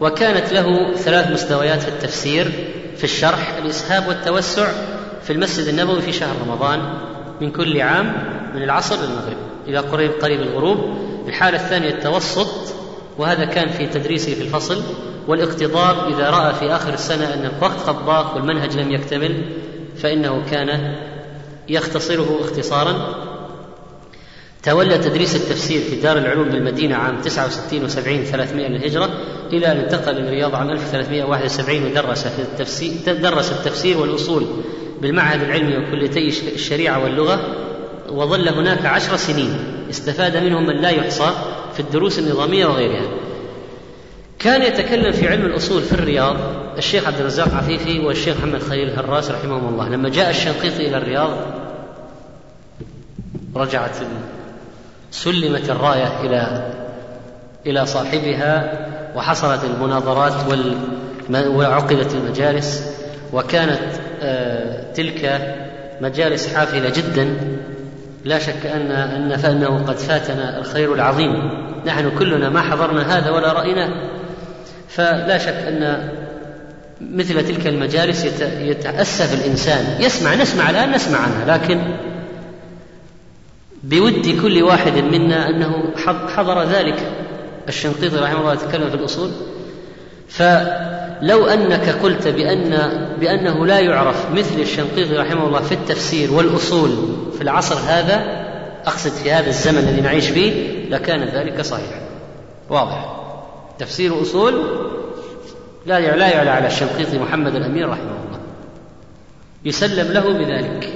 [0.00, 2.52] وكانت له ثلاث مستويات في التفسير
[2.96, 4.68] في الشرح الإسهاب والتوسع
[5.22, 6.80] في المسجد النبوي في شهر رمضان
[7.40, 8.12] من كل عام
[8.54, 9.36] من العصر للمغرب
[9.68, 10.78] إلى قريب قريب الغروب.
[11.28, 12.74] الحالة الثانية التوسط
[13.18, 14.82] وهذا كان في تدريسه في الفصل
[15.28, 19.44] والاقتضاب إذا رأى في آخر السنة أن الوقت قد ضاق والمنهج لم يكتمل
[19.96, 20.94] فإنه كان
[21.68, 23.14] يختصره اختصارا.
[24.62, 29.10] تولى تدريس التفسير في دار العلوم بالمدينة عام 69 و70 300 للهجرة
[29.52, 34.46] إلى أن انتقل إلى الرياض عام 1371 ودرس في التفسير درس التفسير والأصول
[35.02, 37.40] بالمعهد العلمي وكليتي الشريعة واللغة
[38.10, 39.56] وظل هناك عشر سنين
[39.90, 41.30] استفاد منهم من لا يحصى
[41.78, 43.08] في الدروس النظامية وغيرها.
[44.38, 46.36] كان يتكلم في علم الأصول في الرياض
[46.78, 49.88] الشيخ عبد الرزاق عفيفي والشيخ محمد خليل الهراس رحمهم الله.
[49.88, 51.30] لما جاء الشنقيطي إلى الرياض
[53.56, 53.96] رجعت
[55.10, 56.72] سلمت الراية إلى
[57.66, 60.32] إلى صاحبها وحصلت المناظرات
[61.30, 62.96] وعقدت المجالس.
[63.32, 63.80] وكانت
[64.22, 65.54] آه، تلك
[66.00, 67.36] مجالس حافلة جدا.
[68.24, 71.50] لا شك أن أن فأنه قد فاتنا الخير العظيم.
[71.86, 73.90] نحن كلنا ما حضرنا هذا ولا رأيناه.
[74.88, 76.08] فلا شك أن
[77.00, 78.24] مثل تلك المجالس
[78.60, 80.02] يتأسف الإنسان.
[80.02, 81.80] يسمع نسمع الآن نسمع عنها لكن
[83.82, 85.94] بود كل واحد منا أنه
[86.36, 87.12] حضر ذلك.
[87.68, 89.30] الشنقيطي رحمه الله يتكلم في الأصول.
[91.20, 92.70] فلو أنك قلت بأن
[93.20, 96.90] بأنه لا يعرف مثل الشنقيطي رحمه الله في التفسير والأصول
[97.36, 98.48] في العصر هذا
[98.86, 102.00] أقصد في هذا الزمن الذي نعيش فيه لكان ذلك صحيحا
[102.70, 103.16] واضح.
[103.78, 104.52] تفسير أصول
[105.86, 108.38] لا لا يعلى على الشنقيطي محمد الأمير رحمه الله.
[109.64, 110.88] يسلم له بذلك.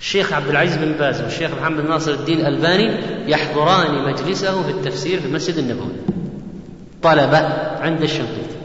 [0.00, 2.90] الشيخ عبد العزيز بن باز والشيخ محمد ناصر الدين الألباني
[3.26, 6.13] يحضران مجلسه في التفسير في المسجد النبوي.
[7.04, 7.48] طلبة
[7.80, 8.56] عند الشنقيطي.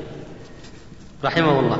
[1.23, 1.77] رحمه الله.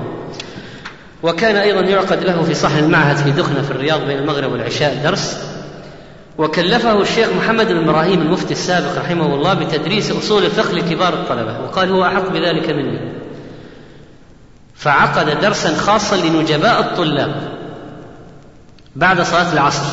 [1.24, 5.44] وكان أيضا يعقد له في صحن المعهد في دخنة في الرياض بين المغرب والعشاء درس
[6.38, 11.92] وكلفه الشيخ محمد بن إبراهيم المفتي السابق رحمه الله بتدريس أصول الفقه لكبار الطلبة وقال
[11.92, 13.00] هو أحق بذلك مني.
[14.76, 17.42] فعقد درسا خاصا لنجباء الطلاب
[18.96, 19.86] بعد صلاة العصر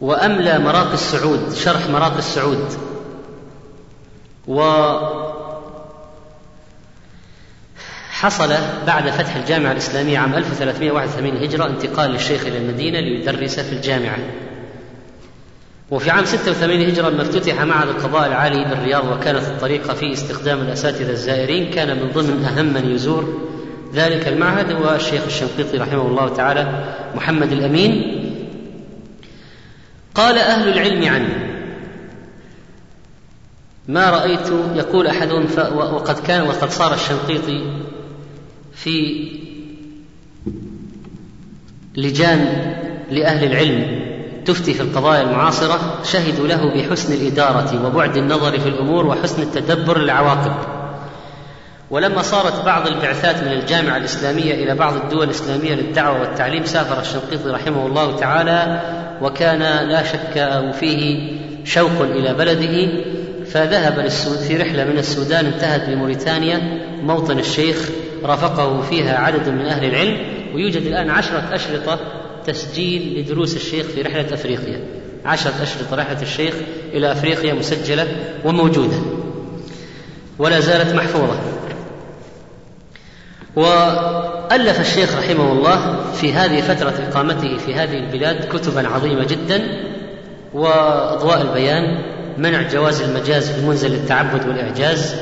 [0.00, 2.95] وأملى مراقي السعود شرح مراقي السعود.
[4.48, 4.62] و
[8.10, 8.54] حصل
[8.86, 14.18] بعد فتح الجامعة الإسلامية عام 1381 هجرة انتقال للشيخ إلى المدينة ليدرس في الجامعة.
[15.90, 21.10] وفي عام 86 هجرة لما افتتح معهد القضاء العالي بالرياض وكانت الطريقة في استخدام الأساتذة
[21.10, 23.40] الزائرين كان من ضمن أهم من يزور
[23.94, 28.22] ذلك المعهد هو الشيخ الشنقيطي رحمه الله تعالى محمد الأمين.
[30.14, 31.55] قال أهل العلم عنه
[33.88, 37.62] ما رأيت يقول أحدهم وقد كان وقد صار الشنقيطي
[38.74, 39.26] في
[41.96, 42.72] لجان
[43.10, 44.06] لأهل العلم
[44.44, 50.52] تفتي في القضايا المعاصرة شهدوا له بحسن الإدارة وبعد النظر في الأمور وحسن التدبر للعواقب.
[51.90, 57.50] ولما صارت بعض البعثات من الجامعة الإسلامية إلى بعض الدول الإسلامية للدعوة والتعليم سافر الشنقيطي
[57.50, 58.80] رحمه الله تعالى
[59.22, 61.32] وكان لا شك فيه
[61.64, 63.06] شوق إلى بلده.
[63.50, 64.08] فذهب
[64.48, 66.86] في رحلة من السودان انتهت بموريتانيا.
[67.02, 67.88] موطن الشيخ
[68.24, 70.18] رافقه فيها عدد من أهل العلم
[70.54, 71.98] ويوجد الآن عشرة أشرطة
[72.46, 74.80] تسجيل لدروس الشيخ في رحلة أفريقيا.
[75.24, 76.54] عشرة أشرطة رحلة الشيخ
[76.92, 78.06] إلى أفريقيا مسجلة
[78.44, 78.96] وموجودة.
[80.38, 81.38] ولا زالت محفوظة.
[83.56, 89.62] وألف الشيخ رحمه الله في هذه فترة إقامته في هذه البلاد كتبا عظيمة جدا
[90.54, 95.14] وأضواء البيان منع جواز المجاز في منزل التعبد والإعجاز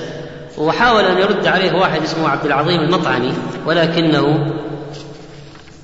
[0.58, 3.32] وحاول أن يرد عليه واحد اسمه عبد العظيم المطعني
[3.66, 4.52] ولكنه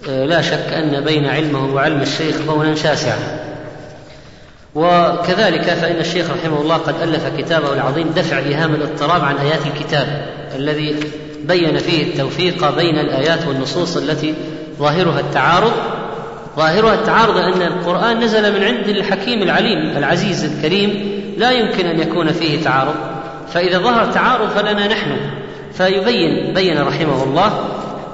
[0.09, 3.19] آه، لا شك أن بين علمه وعلم الشيخ بونا شاسعا.
[4.75, 10.27] وكذلك فإن الشيخ رحمه الله قد ألف كتابه العظيم دفع إيهام الاضطراب عن آيات الكتاب
[10.57, 10.97] الذي
[11.45, 14.35] بين فيه التوفيق بين الآيات والنصوص التي
[14.79, 15.73] ظاهرها التعارض.
[16.57, 22.33] ظاهرها التعارض أن القرآن نزل من عند الحكيم العليم العزيز الكريم لا يمكن أن يكون
[22.33, 22.95] فيه تعارض.
[23.55, 25.17] فإذا ظهر تعارض فلنا نحن.
[25.73, 27.65] فيبين بين رحمه الله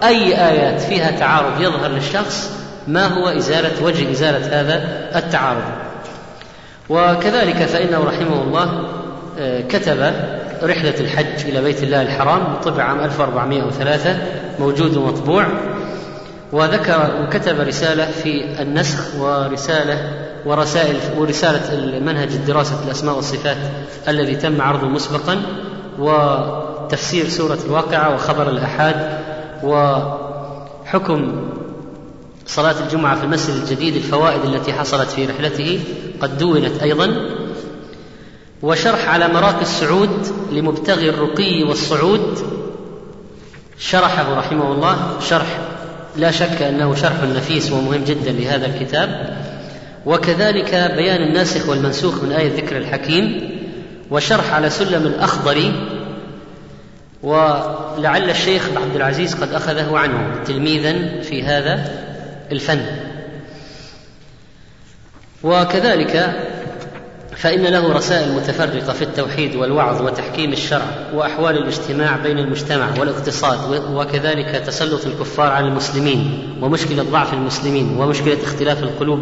[0.03, 2.51] أي آيات فيها تعارض يظهر للشخص
[2.89, 5.65] ما هو إزالة وجه إزالة هذا التعارض.
[6.89, 8.89] وكذلك فإنه رحمه الله
[9.39, 10.13] آه، كتب
[10.63, 14.17] رحلة الحج إلى بيت الله الحرام طبع عام 1403
[14.59, 15.47] موجود ومطبوع.
[16.53, 19.99] وذكر وكتب رسالة في النسخ ورسالة
[20.47, 23.57] ورسائل ورسالة المنهج الدراسة الأسماء والصفات
[24.09, 25.43] الذي تم عرضه مسبقا
[25.99, 29.19] وتفسير سورة الواقعة وخبر الأحاد
[29.63, 31.49] وحكم
[32.47, 35.81] صلاة الجمعة في المسجد الجديد الفوائد التي حصلت في رحلته
[36.21, 37.17] قد دونت أيضا
[38.63, 42.39] وشرح على مراقي السعود لمبتغي الرقي والصعود
[43.79, 45.59] شرحه رحمه الله شرح
[46.17, 49.37] لا شك أنه شرح نفيس ومهم جدا لهذا الكتاب.
[50.07, 53.51] وكذلك بيان الناسخ والمنسوخ من آية ذكر الحكيم
[54.11, 55.73] وشرح على سلم الأخضر
[57.23, 61.91] ولعل الشيخ عبد العزيز قد أخذه عنه تلميذا في هذا
[62.53, 62.87] الفن.
[65.43, 66.37] وكذلك
[67.37, 74.63] فإن له رسائل متفرقة في التوحيد والوعظ وتحكيم الشرع وأحوال الاجتماع بين المجتمع والاقتصاد وكذلك
[74.67, 79.21] تسلط الكفار على المسلمين ومشكلة ضعف المسلمين ومشكلة اختلاف القلوب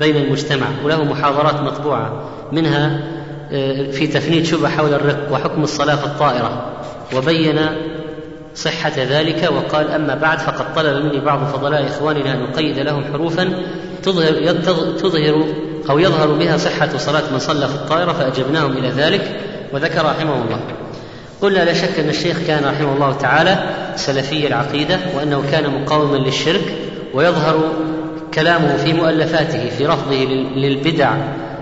[0.00, 3.00] بين المجتمع وله محاضرات مطبوعة منها
[3.52, 6.72] آه، في تفنيد شبه حول الرق وحكم الصلاة في الطائرة
[7.16, 7.60] وبين
[8.54, 13.62] صحة ذلك وقال أما بعد فقد طلب مني بعض فضلاء إخواننا أن نقيد لهم حروفا
[14.02, 14.52] تظهر,
[14.98, 15.44] تظهر
[15.90, 19.40] أو يظهر بها صحة صلاة من صلى في الطائرة فأجبناهم إلى ذلك.
[19.72, 20.60] وذكر رحمه الله.
[21.42, 23.58] قلنا لا شك أن الشيخ كان رحمه الله تعالى
[23.96, 26.74] سلفي العقيدة وأنه كان مقاوما للشرك
[27.14, 27.60] ويظهر
[28.34, 30.24] كلامه في مؤلفاته في رفضه
[30.56, 31.16] للبدع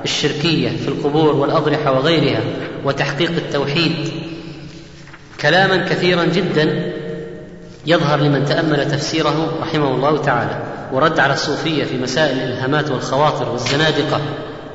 [0.05, 2.40] الشركية في القبور والأضرحة وغيرها
[2.85, 3.93] وتحقيق التوحيد.
[5.40, 6.93] كلاما كثيرا جدا
[7.86, 10.62] يظهر لمن تأمل تفسيره رحمه الله تعالى.
[10.93, 14.20] ورد على الصوفية في مسائل الإلهامات والخواطر والزنادقة.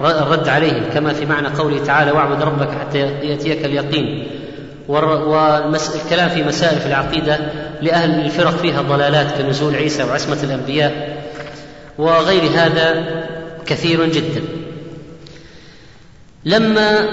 [0.02, 4.28] الرد عليهم كما في معنى قوله تعالى واعبد ربك حتى يأتيك اليقين
[4.88, 7.40] والكلام في مسائل في العقيدة
[7.82, 11.16] لأهل الفرق فيها ضلالات كنزول عيسى وعصمة الأنبياء.
[11.98, 13.06] وغير هذا
[13.65, 14.41] كثير جدا.
[16.45, 17.10] لما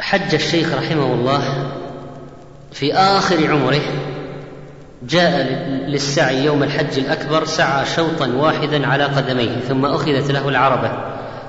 [0.00, 1.70] حج الشيخ رحمه الله
[2.72, 3.80] في آخر عمره
[5.02, 5.42] جاء
[5.88, 10.90] للسعي يوم الحج الأكبر سعى شوطا واحدا على قدميه ثم أخذت له العربة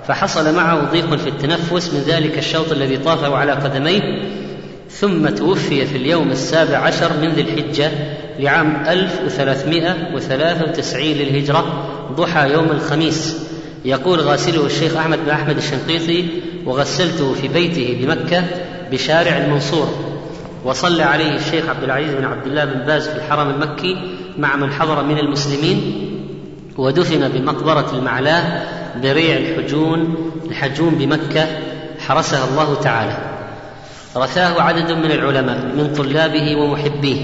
[0.07, 4.01] فحصل معه ضيق في التنفس من ذلك الشوط الذي طافه على قدميه
[4.89, 7.91] ثم توفي في اليوم السابع عشر من ذي الحجة
[8.39, 11.85] لعام 1393 للهجرة
[12.15, 13.37] ضحى يوم الخميس.
[13.85, 16.25] يقول غاسله الشيخ أحمد بن أحمد الشنقيطي
[16.65, 18.43] وغسلته في بيته بمكة
[18.91, 19.89] بشارع المنصور
[20.65, 23.97] وصلى عليه الشيخ عبد العزيز بن عبد الله بن باز في الحرم المكي
[24.37, 26.05] مع من حضر من المسلمين
[26.77, 28.63] ودفن بمقبرة المعلاه
[29.03, 30.15] بريع الحجون
[30.49, 31.47] الحجون بمكة
[32.07, 33.28] حرسها الله تعالى.
[34.15, 37.21] رثاه عدد من العلماء من طلابه ومحبيه.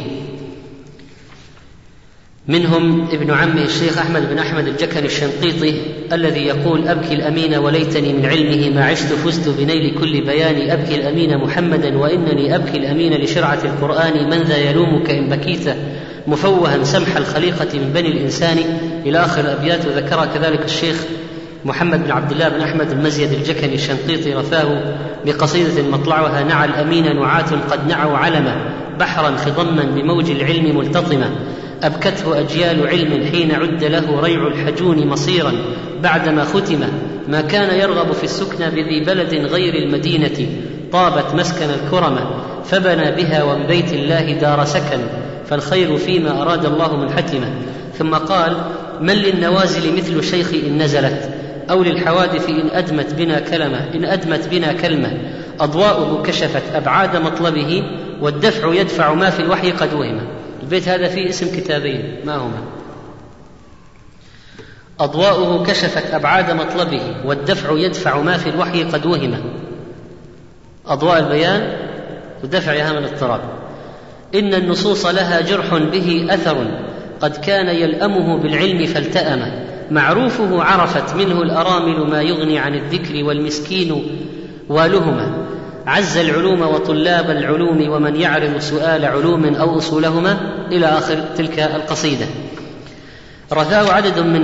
[2.48, 5.82] منهم ابن عمه الشيخ أحمد بن أحمد الجكني الشنقيطي
[6.14, 10.70] الذي يقول أبكي الأمين وليتني من علمه ما عشت فزت بنيل كل بيان.
[10.70, 15.76] أبكي الأمين محمدا وإنني أبكي الأمين لشرعة القرآن من ذا يلومك إن بكيت
[16.28, 18.58] مفوها سمح الخليقة من بني الإنسان.
[19.06, 21.06] إلى آخر الأبيات وذكر كذلك الشيخ
[21.66, 27.50] محمد بن عبد الله بن أحمد المزيد الجكني الشنقيطي رفاه بقصيدة مطلعها نعى الأمين نعاة
[27.72, 28.56] قد نعوا علما
[29.00, 31.30] بحرا خضما بموج العلم ملتطما
[31.84, 35.52] أبكته أجيال علم حين عد له ريع الحجون مصيرا
[36.04, 36.80] بعدما ختم
[37.28, 40.48] ما كان يرغب في السكنى بذي بلد غير المدينة
[40.92, 42.30] طابت مسكن الكرمة
[42.66, 45.00] فبنى بها وببيت الله دار سكن
[45.50, 47.48] فالخير فيما أراد الله منحتمة
[47.98, 48.58] ثم قال
[49.02, 54.74] من للنوازل مثل شيخ إن نزلت أو للحوادث إن أدمت بنا كلمة إن أدمت بنا
[54.74, 55.18] كلمة.
[55.60, 57.84] أضواؤه كشفت أبعاد مطلبه
[58.22, 60.22] والدفع يدفع ما في الوحي قد وهم.
[60.64, 62.62] البيت هذا فيه اسم كتابين ما هما؟
[65.00, 69.40] أضواؤه كشفت أبعاد مطلبه والدفع يدفع ما في الوحي قد وهم.
[70.88, 71.78] أضواء البيان
[72.44, 73.42] ودفع إيهام الاضطراب
[74.36, 76.66] إن النصوص لها جرح به أثر
[77.22, 79.65] قد كان يلأمه بالعلم فالتأم.
[79.92, 84.04] معروفه عرفت منه الأرامل ما يغني عن الذكر والمسكين
[84.70, 85.46] والهما
[85.88, 90.38] عز العلوم وطلاب العلوم ومن يعرض سؤال علوم أو أصولهما
[90.72, 92.26] إلى آخر تلك القصيدة.
[93.54, 94.42] رثاه عدد من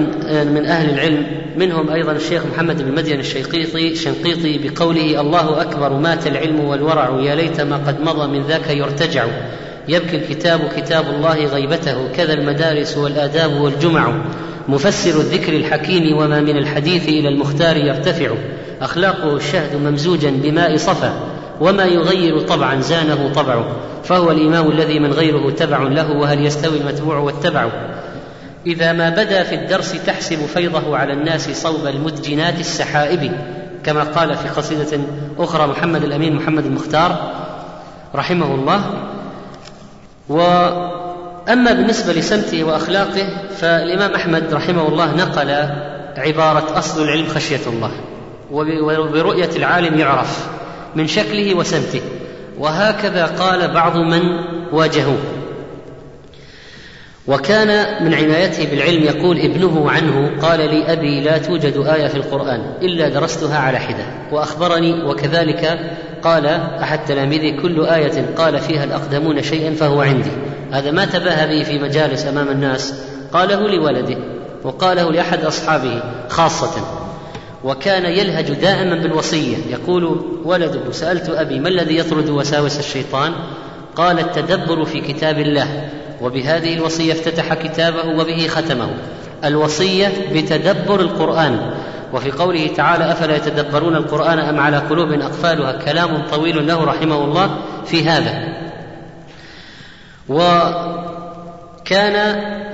[0.53, 1.26] من أهل العلم
[1.57, 7.35] منهم أيضا الشيخ محمد بن مدين الشيقيطي شنقيطي بقوله الله أكبر مات العلم والورع يا
[7.35, 9.26] ليت ما قد مضى من ذاك يرتجع.
[9.88, 14.13] يبكي الكتاب كتاب الله غيبته كذا المدارس والآداب والجمع.
[14.72, 18.31] مفسر الذكر الحكيم وما من الحديث إلى المختار يرتفع.
[18.81, 21.14] أخلاقه الشهد ممزوجا بماء صفا
[21.61, 23.65] وما يغير طبعا زانه طبعه.
[24.03, 27.69] فهو الإمام الذي من غيره تبع له وهل يستوي المتبوع والتبع.
[28.65, 33.31] إذا ما بدا في الدرس تحسب فيضه على الناس صوب المدجنات السحائب.
[33.84, 34.99] كما قال في قصيدة
[35.38, 37.31] أخرى محمد الأمين محمد المختار
[38.15, 38.81] رحمه الله.
[41.47, 43.27] واما بالنسبة لسمته وأخلاقه
[43.57, 45.49] فالإمام أحمد رحمه الله نقل
[46.18, 47.91] عبارة أصل العلم خشية الله
[48.51, 50.47] وبرؤية العالم يعرف
[50.95, 52.01] من شكله وسمته.
[52.59, 54.22] وهكذا قال بعض من
[54.72, 55.18] واجهوه
[57.27, 62.73] وكان من عنايته بالعلم يقول ابنه عنه قال لي أبي لا توجد آية في القرآن
[62.81, 65.80] إلا درستها على حدة وأخبرني وكذلك
[66.23, 66.45] قال
[66.81, 70.31] أحد تلاميذي كل آية قال فيها الأقدمون شيئا فهو عندي.
[70.72, 72.93] هذا ما تباهى به في مجالس أمام الناس.
[73.34, 74.18] قاله لولده
[74.64, 76.81] وقاله لأحد أصحابه خاصة.
[77.64, 79.57] وكان يلهج دائما بالوصية.
[79.69, 83.34] يقول ولده سألت أبي ما الذي يطرد وساوس الشيطان؟
[83.95, 85.89] قال التدبر في كتاب الله.
[86.22, 88.89] وبهذه الوصية افتتح كتابه وبه ختمه.
[89.45, 91.72] الوصية بتدبر القرآن.
[92.14, 97.57] وفي قوله تعالى أفلا يتدبرون القرآن أم على قلوب أقفالها؟ كلام طويل له رحمه الله
[97.85, 98.61] في هذا.
[100.31, 102.15] وكان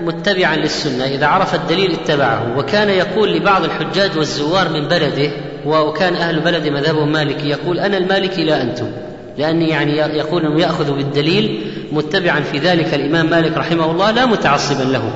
[0.06, 5.32] متبعا للسنة إذا عرف الدليل اتبعه وكان يقول لبعض الحجاج والزوار من بلده
[5.66, 8.92] وكان أهل بلد مذهبهم مالكي يقول أنا المالكي لا أنتم
[9.38, 14.84] لأني يعني يقول أنه يأخذ بالدليل متبعا في ذلك الإمام مالك رحمه الله لا متعصبا
[14.84, 15.14] له.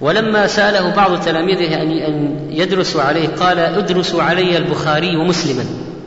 [0.00, 5.64] ولما سأله بعض تلاميذه أن يدرسوا عليه قال ادرسوا علي البخاري ومسلما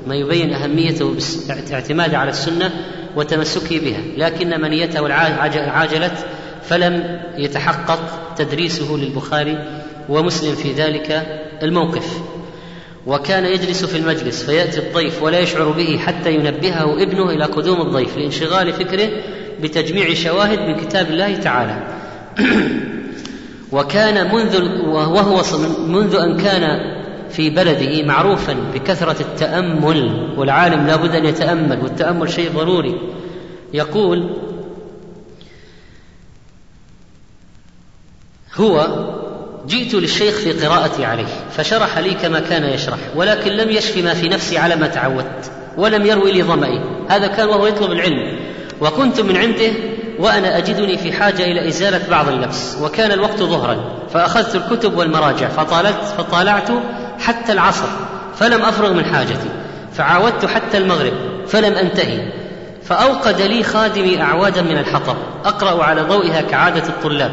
[0.08, 1.16] ما يبين أهميته
[1.48, 2.72] بالاعتماد على السنة
[3.16, 6.26] وتمسكه بها لكن منيته عاجلت
[6.64, 8.00] فلم يتحقق
[8.38, 9.58] تدريسه للبخاري
[10.10, 11.26] ومسلم في ذلك
[11.64, 12.22] الموقف.
[13.08, 18.18] وكان يجلس في المجلس فيأتي الضيف ولا يشعر به حتى ينبهه ابنه إلى قدوم الضيف
[18.18, 19.10] لانشغال فكره
[19.62, 21.84] بتجميع شواهد من كتاب الله تعالى.
[23.72, 25.44] وكان منذ وهو
[25.88, 26.64] منذ أن كان
[27.36, 33.00] في بلده معروفا بكثرة التأمل والعالم لابد أن يتأمل والتأمل شيء ضروري.
[33.74, 34.38] يقول
[38.56, 38.88] هو
[39.68, 44.30] جئت للشيخ في قراءتي عليه فشرح لي كما كان يشرح ولكن لم يشفي ما في
[44.30, 48.40] نفسي على ما تعودت ولم يروي لي ظمئي هذا كان وهو يطلب العلم.
[48.82, 49.72] وكنت من عنده
[50.20, 56.04] وأنا أجدني في حاجة إلى إزالة بعض اللبس وكان الوقت ظهرا فأخذت الكتب والمراجع فطالت
[56.18, 56.70] فطالعت
[57.20, 57.88] حتى العصر
[58.40, 59.50] فلم أفرغ من حاجتي.
[59.94, 61.14] فعاودت حتى المغرب
[61.48, 62.32] فلم أنتهي.
[62.84, 65.16] فأوقد لي خادمي اعوادا من الحطب.
[65.46, 67.32] أقرأ على ضوئها كعادة الطلاب.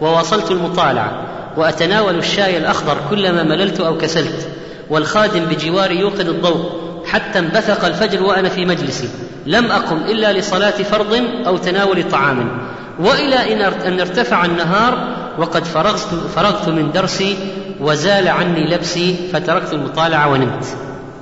[0.00, 1.22] وواصلت المطالعة.
[1.56, 4.48] وأتناول الشاي الأخضر كلما مللت أو كسلت.
[4.90, 6.70] والخادم بجواري يوقد الضوء.
[7.06, 9.08] حتى انبثق الفجر وأنا في مجلسي.
[9.46, 12.60] لم أقم إلا لصلاة فرض أو تناول طعام.
[12.98, 13.54] وإلى
[13.86, 17.36] أن ارتفع النهار وقد فرغت فرغت من درسي
[17.80, 20.64] وزال عني لبسي فتركت المطالعة ونمت.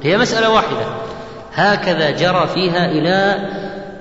[0.02, 0.86] هي مسألة واحدة.
[1.54, 3.48] هكذا جرى فيها إلى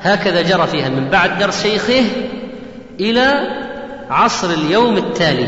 [0.01, 2.03] هكذا جرى فيها من بعد درس شيخه
[2.99, 3.33] إلى
[4.09, 5.47] عصر اليوم التالي.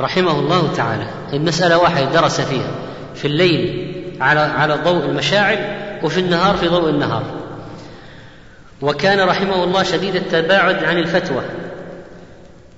[0.00, 1.06] رحمه الله تعالى.
[1.32, 2.70] المسألة واحدة درس فيها.
[3.14, 5.58] في الليل على على ضوء المشاعر
[6.02, 7.22] وفي النهار في ضوء النهار.
[8.82, 11.42] وكان رحمه الله شديد التباعد عن الفتوى.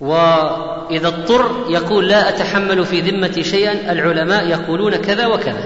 [0.01, 5.65] وإذا اضطر يقول لا أتحمل في ذمتي شيئا العلماء يقولون كذا وكذا.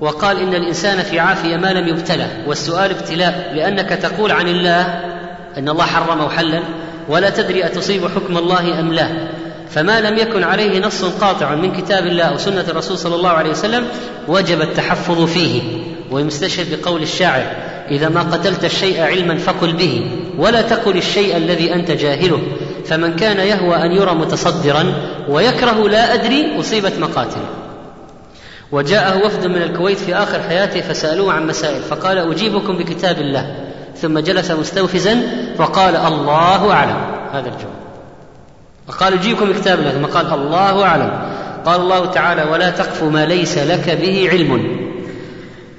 [0.00, 2.26] وقال إن الإنسان في عافية ما لم يبتلى.
[2.46, 4.80] والسؤال ابتلاء لأنك تقول عن الله
[5.58, 6.60] أن الله حرم وحلا
[7.08, 9.08] ولا تدري أتصيب حكم الله أم لا.
[9.70, 13.50] فما لم يكن عليه نص قاطع من كتاب الله أو سنة الرسول صلى الله عليه
[13.50, 13.86] وسلم
[14.28, 15.62] وجب التحفظ فيه.
[16.10, 17.44] ويستشهد بقول الشاعر
[17.90, 22.40] إذا ما قتلت الشيء علما فقل به ولا تقل الشيء الذي أنت جاهله.
[22.86, 24.94] فمن كان يهوى أن يرى متصدرا
[25.28, 27.40] ويكره لا أدري أصيبت مقاتل.
[28.72, 33.54] وجاءه وفد من الكويت في آخر حياته فسألوه عن مسائل فقال أجيبكم بكتاب الله.
[33.96, 35.22] ثم جلس مستوفزا
[35.58, 36.96] وقال الله أعلم.
[37.32, 37.80] هذا الجواب.
[38.88, 39.90] فقال أجيبكم بكتاب الله.
[39.90, 41.10] ثم قال الله أعلم.
[41.66, 44.80] قال الله تعالى ولا تقف ما ليس لك به علم.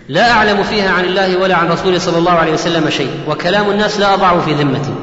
[0.10, 4.00] لا أعلم فيها عن الله ولا عن رسوله صلى الله عليه وسلم شيء وكلام الناس
[4.00, 4.94] لا أضعه في ذمتي.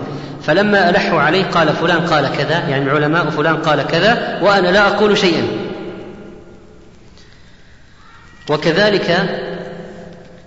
[0.48, 5.18] فلما ألحوا عليه قال فلان قال كذا يعني العلماء فلان قال كذا وأنا لا أقول
[5.18, 5.42] شيئا.
[8.50, 9.16] وكذلك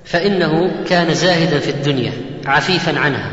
[0.06, 2.14] فإنه كان زاهدا في الدنيا
[2.46, 3.32] عفيفا عنها.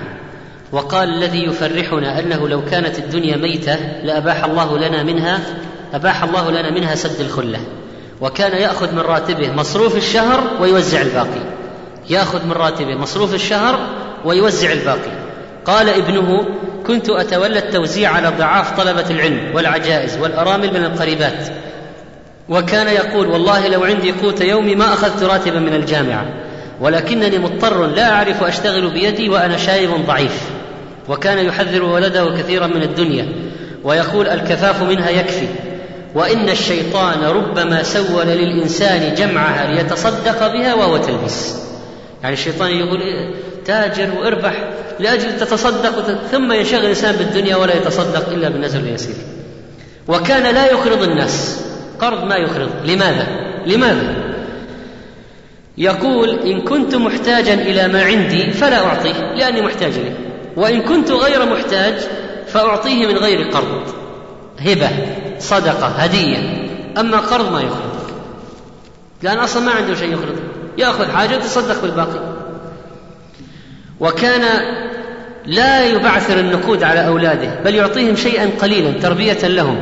[0.73, 5.41] وقال الذي يفرحنا أنه لو كانت الدنيا ميتة لأباح الله لنا منها
[5.95, 7.59] أباح الله لنا منها سد الخلة.
[8.21, 11.43] وكان يأخذ من راتبه مصروف الشهر ويوزع الباقي.
[12.11, 13.81] يأخذ من راتبه مصروف الشهر
[14.25, 15.18] ويوزع الباقي.
[15.69, 16.45] قال ابنه
[16.87, 21.49] كنت أتولى التوزيع على ضعاف طلبة العلم والعجائز والأرامل من القريبات.
[22.49, 26.27] وكان يقول والله لو عندي قوت يومي ما أخذت راتبا من الجامعة
[26.81, 30.43] ولكنني مضطر لا أعرف أشتغل بيدي وأنا شايب ضعيف.
[31.09, 33.29] وكان يحذر ولده كثيرا من الدنيا
[33.85, 35.47] ويقول الكفاف منها يكفي
[36.15, 41.57] وإن الشيطان ربما سول للإنسان جمعها ليتصدق بها وهو تلبيس
[42.23, 43.35] يعني الشيطان يقول إيه،
[43.69, 44.71] تاجر واربح
[45.01, 49.15] لأجل تتصدق ثم ينشغل الإنسان بالدنيا ولا يتصدق إلا بالنزل اليسير
[50.09, 51.65] وكان لا يقرض الناس.
[52.01, 53.27] قرض ما يقرض لماذا؟
[53.67, 54.15] لماذا؟
[55.79, 60.17] يقول إن كنت محتاجا إلى ما عندي فلا أعطيه لأني محتاج إليه.
[60.57, 61.95] وإن كنت غير محتاج
[62.47, 63.83] فأعطيه من غير قرض.
[64.59, 64.91] هبة
[65.39, 66.39] صدقة هدية.
[66.99, 67.99] أما قرض ما يقرض
[69.23, 70.37] لأن أصلا ما عنده شيء يقرض
[70.79, 72.48] يأخذ حاجة ويتصدق بالباقي.
[74.01, 74.43] وكان
[75.47, 79.77] لا يبعثر النقود على أولاده بل يعطيهم شيئا قليلا تربية لهم.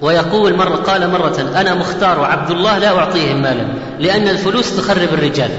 [0.00, 3.66] ويقول مرة قال مرة أنا مختار عبد الله لا أعطيهم مالا
[3.98, 5.50] لأن الفلوس تخرب الرجال.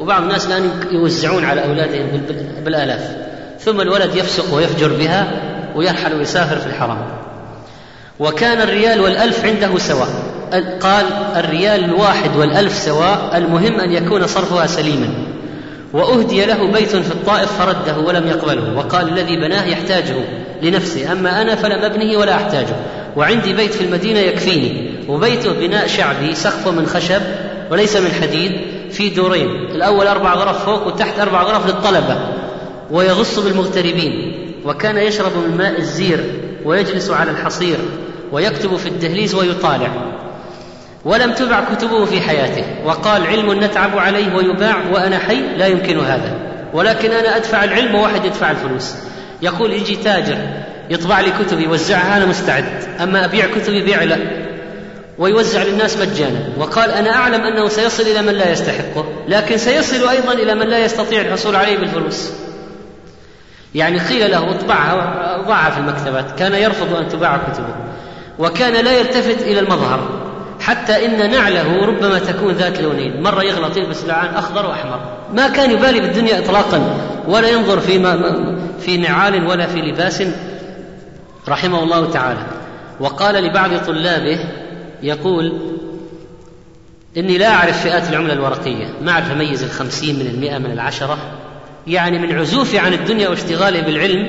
[0.00, 2.20] وبعض الناس الآن يوزعون على أولادهم
[2.64, 3.16] بالآلاف.
[3.60, 5.26] ثم الولد يفسق ويفجر بها
[5.76, 6.98] ويرحل ويسافر في الحرام
[8.18, 10.08] وكان الريال والألف عنده سواء.
[10.80, 11.04] قال
[11.36, 15.08] الريال الواحد والألف سواء المهم أن يكون صرفها سليما.
[15.92, 20.14] وأهدي له بيت في الطائف فرده ولم يقبله وقال الذي بناه يحتاجه
[20.62, 22.76] لنفسه أما أنا فلم أبنه ولا أحتاجه
[23.16, 27.22] وعندي بيت في المدينة يكفيني وبيته بناء شعبي سقفه من خشب
[27.70, 28.52] وليس من حديد
[28.90, 32.16] في دورين الأول أربع غرف فوق وتحت أربع غرف للطلبة
[32.90, 34.32] ويغص بالمغتربين
[34.64, 36.24] وكان يشرب من ماء الزير
[36.64, 37.76] ويجلس على الحصير
[38.32, 39.90] ويكتب في الدهليز ويطالع.
[41.06, 46.34] ولم تبع كتبه في حياته وقال علم نتعب عليه ويباع وأنا حي لا يمكن هذا.
[46.72, 48.94] ولكن أنا أدفع العلم وواحد يدفع الفلوس.
[49.42, 50.36] يقول يجي تاجر
[50.90, 52.64] يطبع لي كتب يوزعها أنا مستعد.
[53.02, 54.18] أما أبيع كتبي بيع لا.
[55.18, 56.38] ويوزع للناس مجانا.
[56.58, 60.84] وقال أنا أعلم أنه سيصل إلى من لا يستحقه لكن سيصل أيضا إلى من لا
[60.84, 62.32] يستطيع الحصول عليه بالفلوس.
[63.74, 66.38] يعني قيل له اطبعها وضعها في المكتبات.
[66.38, 67.74] كان يرفض أن تباع كتبه.
[68.38, 70.25] وكان لا يلتفت إلى المظهر.
[70.66, 73.22] حتى إن نعله ربما تكون ذات لونين.
[73.22, 75.00] مرة يغلط يلبس لعان أخضر وأحمر.
[75.34, 76.96] ما كان يبالي بالدنيا إطلاقا
[77.28, 78.18] ولا ينظر في,
[78.80, 80.22] في نعال ولا في لباس
[81.48, 82.40] رحمه الله تعالى.
[83.00, 84.38] وقال لبعض طلابه
[85.02, 85.52] يقول
[87.16, 88.86] إني لا أعرف فئات العملة الورقية.
[89.02, 91.18] ما أعرف أميز الخمسين من المئة من العشرة.
[91.86, 94.28] يعني من عزوفي عن الدنيا واشتغالي بالعلم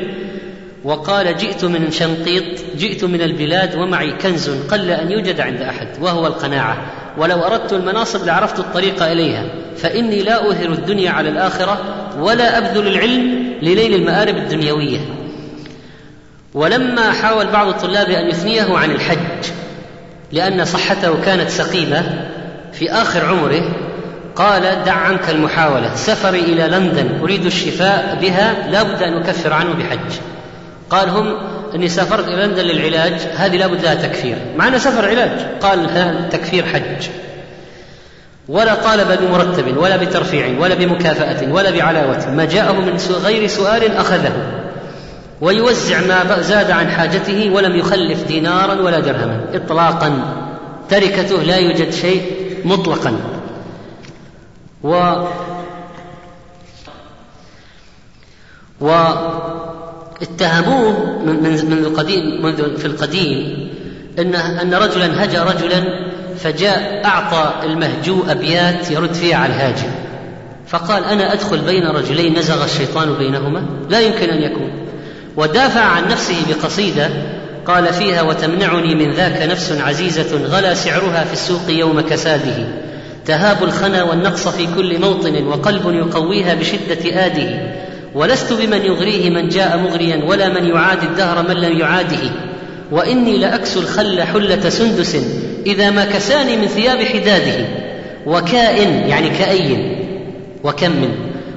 [0.87, 2.43] وقال جئت من شنقيط
[2.77, 6.77] جئت من البلاد ومعي كنز قل أن يوجد عند أحد وهو القناعة.
[7.17, 9.43] ولو أردت المناصب لعرفت الطريق إليها.
[9.77, 11.79] فإني لا أظهر الدنيا على الآخرة
[12.19, 14.99] ولا أبذل العلم لنيل المآرب الدنيوية.
[16.53, 19.51] ولما حاول بعض الطلاب أن يثنيه عن الحج
[20.31, 22.29] لأن صحته كانت سقيمة
[22.73, 23.75] في آخر عمره
[24.35, 29.73] قال دع عنك المحاولة سفري إلى لندن أريد الشفاء بها لا بد أن أكفر عنه
[29.73, 30.36] بحج.
[30.89, 31.37] قال هم
[31.75, 34.37] إني سافرت إلى لندن للعلاج هذه لابد لها تكفير.
[34.55, 35.39] مع انه سفر علاج.
[35.61, 37.07] قال تكفير حج.
[38.47, 42.31] ولا طالب بمرتب ولا بترفيع ولا بمكافأة ولا بعلاوة.
[42.31, 44.31] ما جاءه من غير سؤال أخذه.
[45.41, 49.45] ويوزع ما زاد عن حاجته ولم يخلف دينارا ولا درهما.
[49.53, 50.19] إطلاقا.
[50.89, 52.21] تركته لا يوجد شيء
[52.65, 53.17] مطلقا.
[54.83, 55.13] و
[58.81, 58.93] و
[60.21, 63.67] اتهموه منذ القديم منذ في القديم
[64.19, 65.83] ان أن رجلا هجا رجلا
[66.37, 69.91] فجاء أعطى المهجو أبيات يرد فيها على الهاجم
[70.67, 74.71] فقال أنا أدخل بين رجلين نزغ الشيطان بينهما لا يمكن أن يكون.
[75.37, 77.09] ودافع عن نفسه بقصيدة
[77.65, 82.67] قال فيها وتمنعني من ذاك نفس عزيزة غلا سعرها في السوق يوم كساده.
[83.25, 87.77] تهاب الخنا والنقص في كل موطن وقلب يقويها بشدة آده.
[88.17, 92.29] ولست بمن يغريه من جاء مغريا ولا من يعادي الدهر من لم يعاده.
[92.91, 95.17] وإني لاكسو الخل حلة سندس
[95.65, 97.65] إذا ما كساني من ثياب حداده.
[98.25, 99.97] وكائن يعني كأي
[100.63, 101.09] وكم من.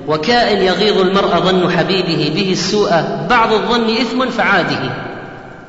[0.09, 2.91] وكائن يغيظ المرء ظن حبيبه به السوء
[3.31, 4.91] بعض الظن إثم فعاده.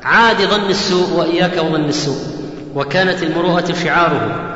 [0.02, 2.18] عاد ظن السوء وإياك وظن السوء.
[2.74, 4.54] وكانت المروءة شعاره.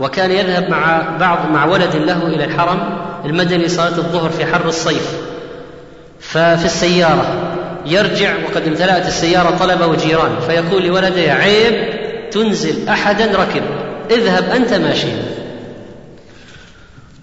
[0.00, 2.78] وكان يذهب مع بعض مع ولد له إلى الحرم
[3.24, 5.33] المدني صلاة الظهر في حر الصيف.
[6.28, 7.54] ففي السيارة
[7.86, 11.74] يرجع وقد امتلأت السيارة طلبة وجيران فيقول لولده عيب
[12.30, 13.62] تنزل أحدا ركب
[14.10, 15.22] اذهب أنت ماشيا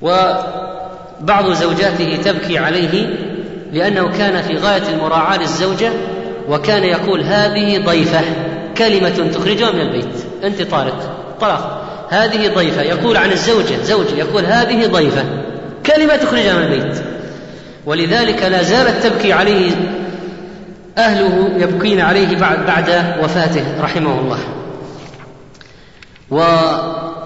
[0.01, 3.09] وبعض زوجاته تبكي عليه
[3.73, 5.91] لأنه كان في غاية المراعاة للزوجة
[6.49, 8.21] وكان يقول هذه ضيفة
[8.77, 11.81] كلمة تخرجها من البيت أنت طارق طلاق.
[12.09, 15.23] هذه ضيفة يقول عن الزوجة زوجة يقول هذه ضيفة
[15.85, 17.01] كلمة تخرجها من البيت.
[17.85, 19.71] ولذلك لا زالت تبكي عليه
[20.97, 24.39] أهله يبكين عليه بعد بعد وفاته رحمه الله.
[26.31, 27.17] وكان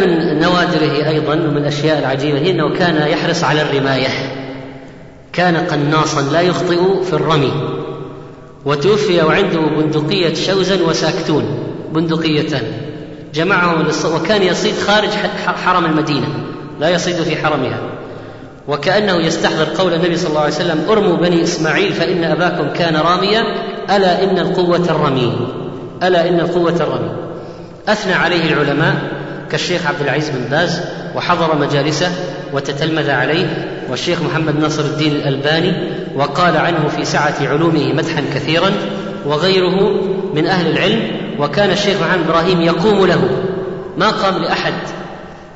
[0.00, 4.08] من نوادره أيضا ومن الأشياء العجيبة هي أنه كان يحرص على الرماية.
[5.32, 7.52] كان قناصا لا يخطئ في الرمي.
[8.64, 11.58] وتوفي وعنده بندقية شوزن وساكتون
[11.92, 12.62] بندقيتان
[13.34, 15.08] جمعهم وكان يصيد خارج
[15.64, 16.28] حرم المدينة
[16.80, 17.93] لا يصيد في حرمها.
[18.68, 23.42] وكأنه يستحضر قول النبي صلى الله عليه وسلم أرموا بني إسماعيل فإن أباكم كان راميا
[23.96, 25.48] ألا إن القوة الرمي
[26.02, 27.10] ألا إن القوة الرمي
[27.88, 28.94] أثنى عليه العلماء
[29.50, 30.80] كالشيخ عبد العزيز بن باز
[31.16, 32.12] وحضر مجالسه
[32.52, 33.46] وتتلمذ عليه
[33.90, 35.72] والشيخ محمد ناصر الدين الألباني
[36.16, 38.72] وقال عنه في سعة علومه مدحا كثيرا
[39.26, 40.00] وغيره
[40.34, 41.02] من أهل العلم
[41.38, 43.28] وكان الشيخ محمد إبراهيم يقوم له.
[43.98, 44.72] ما قام لأحد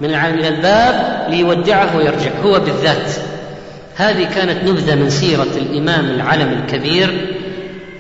[0.01, 2.31] من من الباب ليودعه ويرجع.
[2.45, 3.13] هو بالذات.
[3.97, 7.35] هذه كانت نبذة من سيرة الإمام العلم الكبير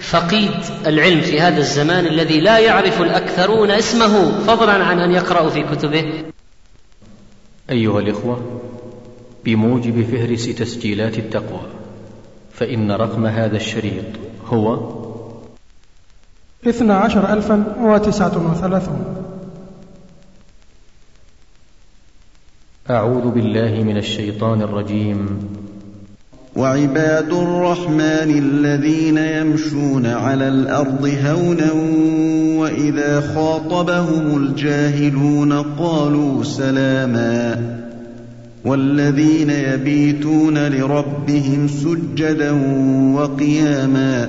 [0.01, 0.51] فقيد
[0.87, 6.05] العلم في هذا الزمان الذي لا يعرف الأكثرون اسمه فضلا عن أن يقرأوا في كتبه.
[7.70, 8.61] أيها الإخوة
[9.45, 11.61] بموجب فهرس تسجيلات التقوى
[12.53, 14.05] فإن رقم هذا الشريط
[14.47, 14.79] هو
[16.66, 19.27] اثنا عشر ألفا وتسعة وثلاثون.
[22.90, 25.28] أعوذ بالله من الشيطان الرجيم.
[26.56, 31.73] وعباد الرحمن الذين يمشون على الأرض هونا
[32.60, 37.56] وإذا خاطبهم الجاهلون قالوا سلاما.
[38.65, 42.52] والذين يبيتون لربهم سجدا
[43.15, 44.28] وقياما.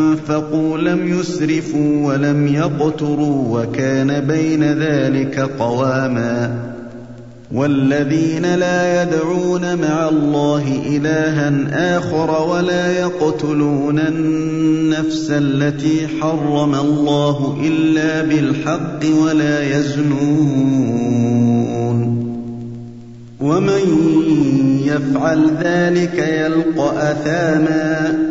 [0.81, 6.71] لم يسرفوا ولم يقتروا وكان بين ذلك قواما
[7.53, 18.99] والذين لا يدعون مع الله إلها آخر ولا يقتلون النفس التي حرم الله إلا بالحق
[19.23, 20.91] ولا يزنون
[23.41, 23.81] ومن
[24.85, 28.30] يفعل ذلك يلقى أثاما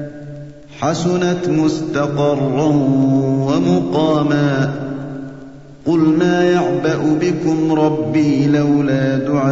[0.81, 2.65] حسنت مستقرا
[3.47, 4.73] ومقاما
[5.85, 9.51] قل ما يعبأ بكم ربي لولا دعاؤكم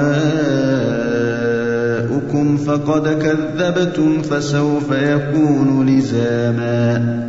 [2.58, 7.20] فقد كذبتم فسوف يكون لزاما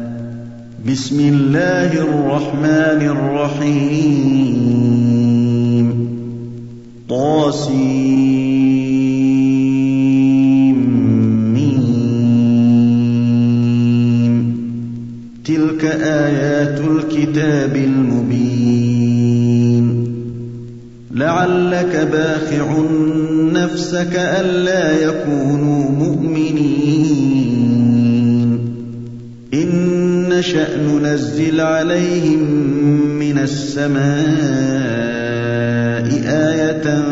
[0.87, 4.31] بسم الله الرحمن الرحيم
[7.09, 8.80] طاسيم
[15.81, 19.11] تلك آيات الكتاب المبين.
[21.15, 22.81] لعلك باخع
[23.53, 27.41] نفسك ألا يكونوا مؤمنين.
[29.55, 32.43] إن نشأ ننزل عليهم
[33.19, 34.01] من السماء
[36.27, 37.03] آية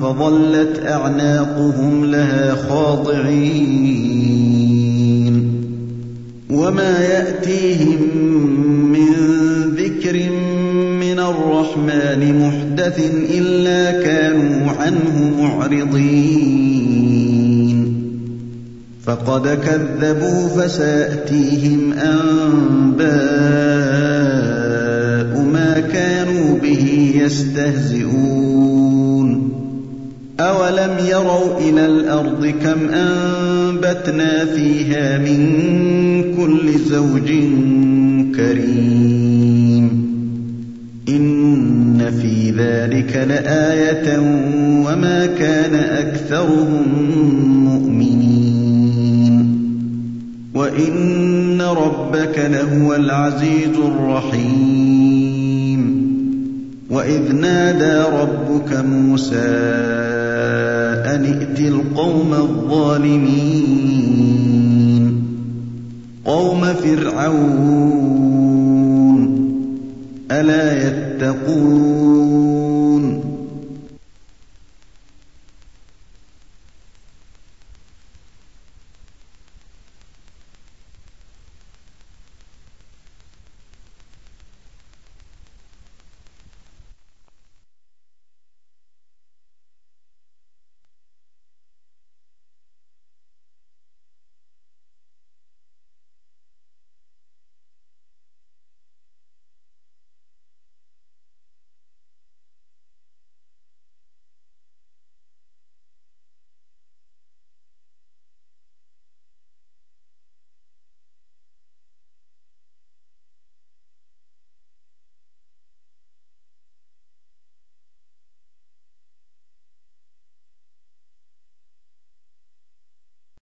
[0.00, 4.06] فظلت أعناقهم لها خاضعين.
[6.50, 8.00] وما يأتيهم
[8.92, 9.12] من
[9.76, 10.30] ذكر
[11.00, 16.86] من الرحمن محدث إلا كانوا عنه معرضين.
[19.04, 23.06] فقد كذبوا فسيأتيهم أنباء
[25.52, 28.66] ما كانوا به يستهزئون.
[30.40, 37.28] اولم يروا إلى الأرض كم انبتنا فيها من كل زوج
[38.36, 40.06] كريم
[41.08, 44.18] ان في ذلك لايه
[44.86, 46.82] وما كان اكثرهم
[47.64, 48.76] مؤمنين
[50.54, 55.25] وان ربك لهو العزيز الرحيم
[56.90, 59.36] وَإِذْ نَادَىٰ رَبُّكَ مُوسَىٰ
[61.14, 63.62] أَنِ ائْتِ الْقَوْمَ الظَّالِمِينَ
[66.24, 67.86] قَوْمَ فِرْعَوْنَ
[70.30, 72.75] أَلَا يَتَّقُونَ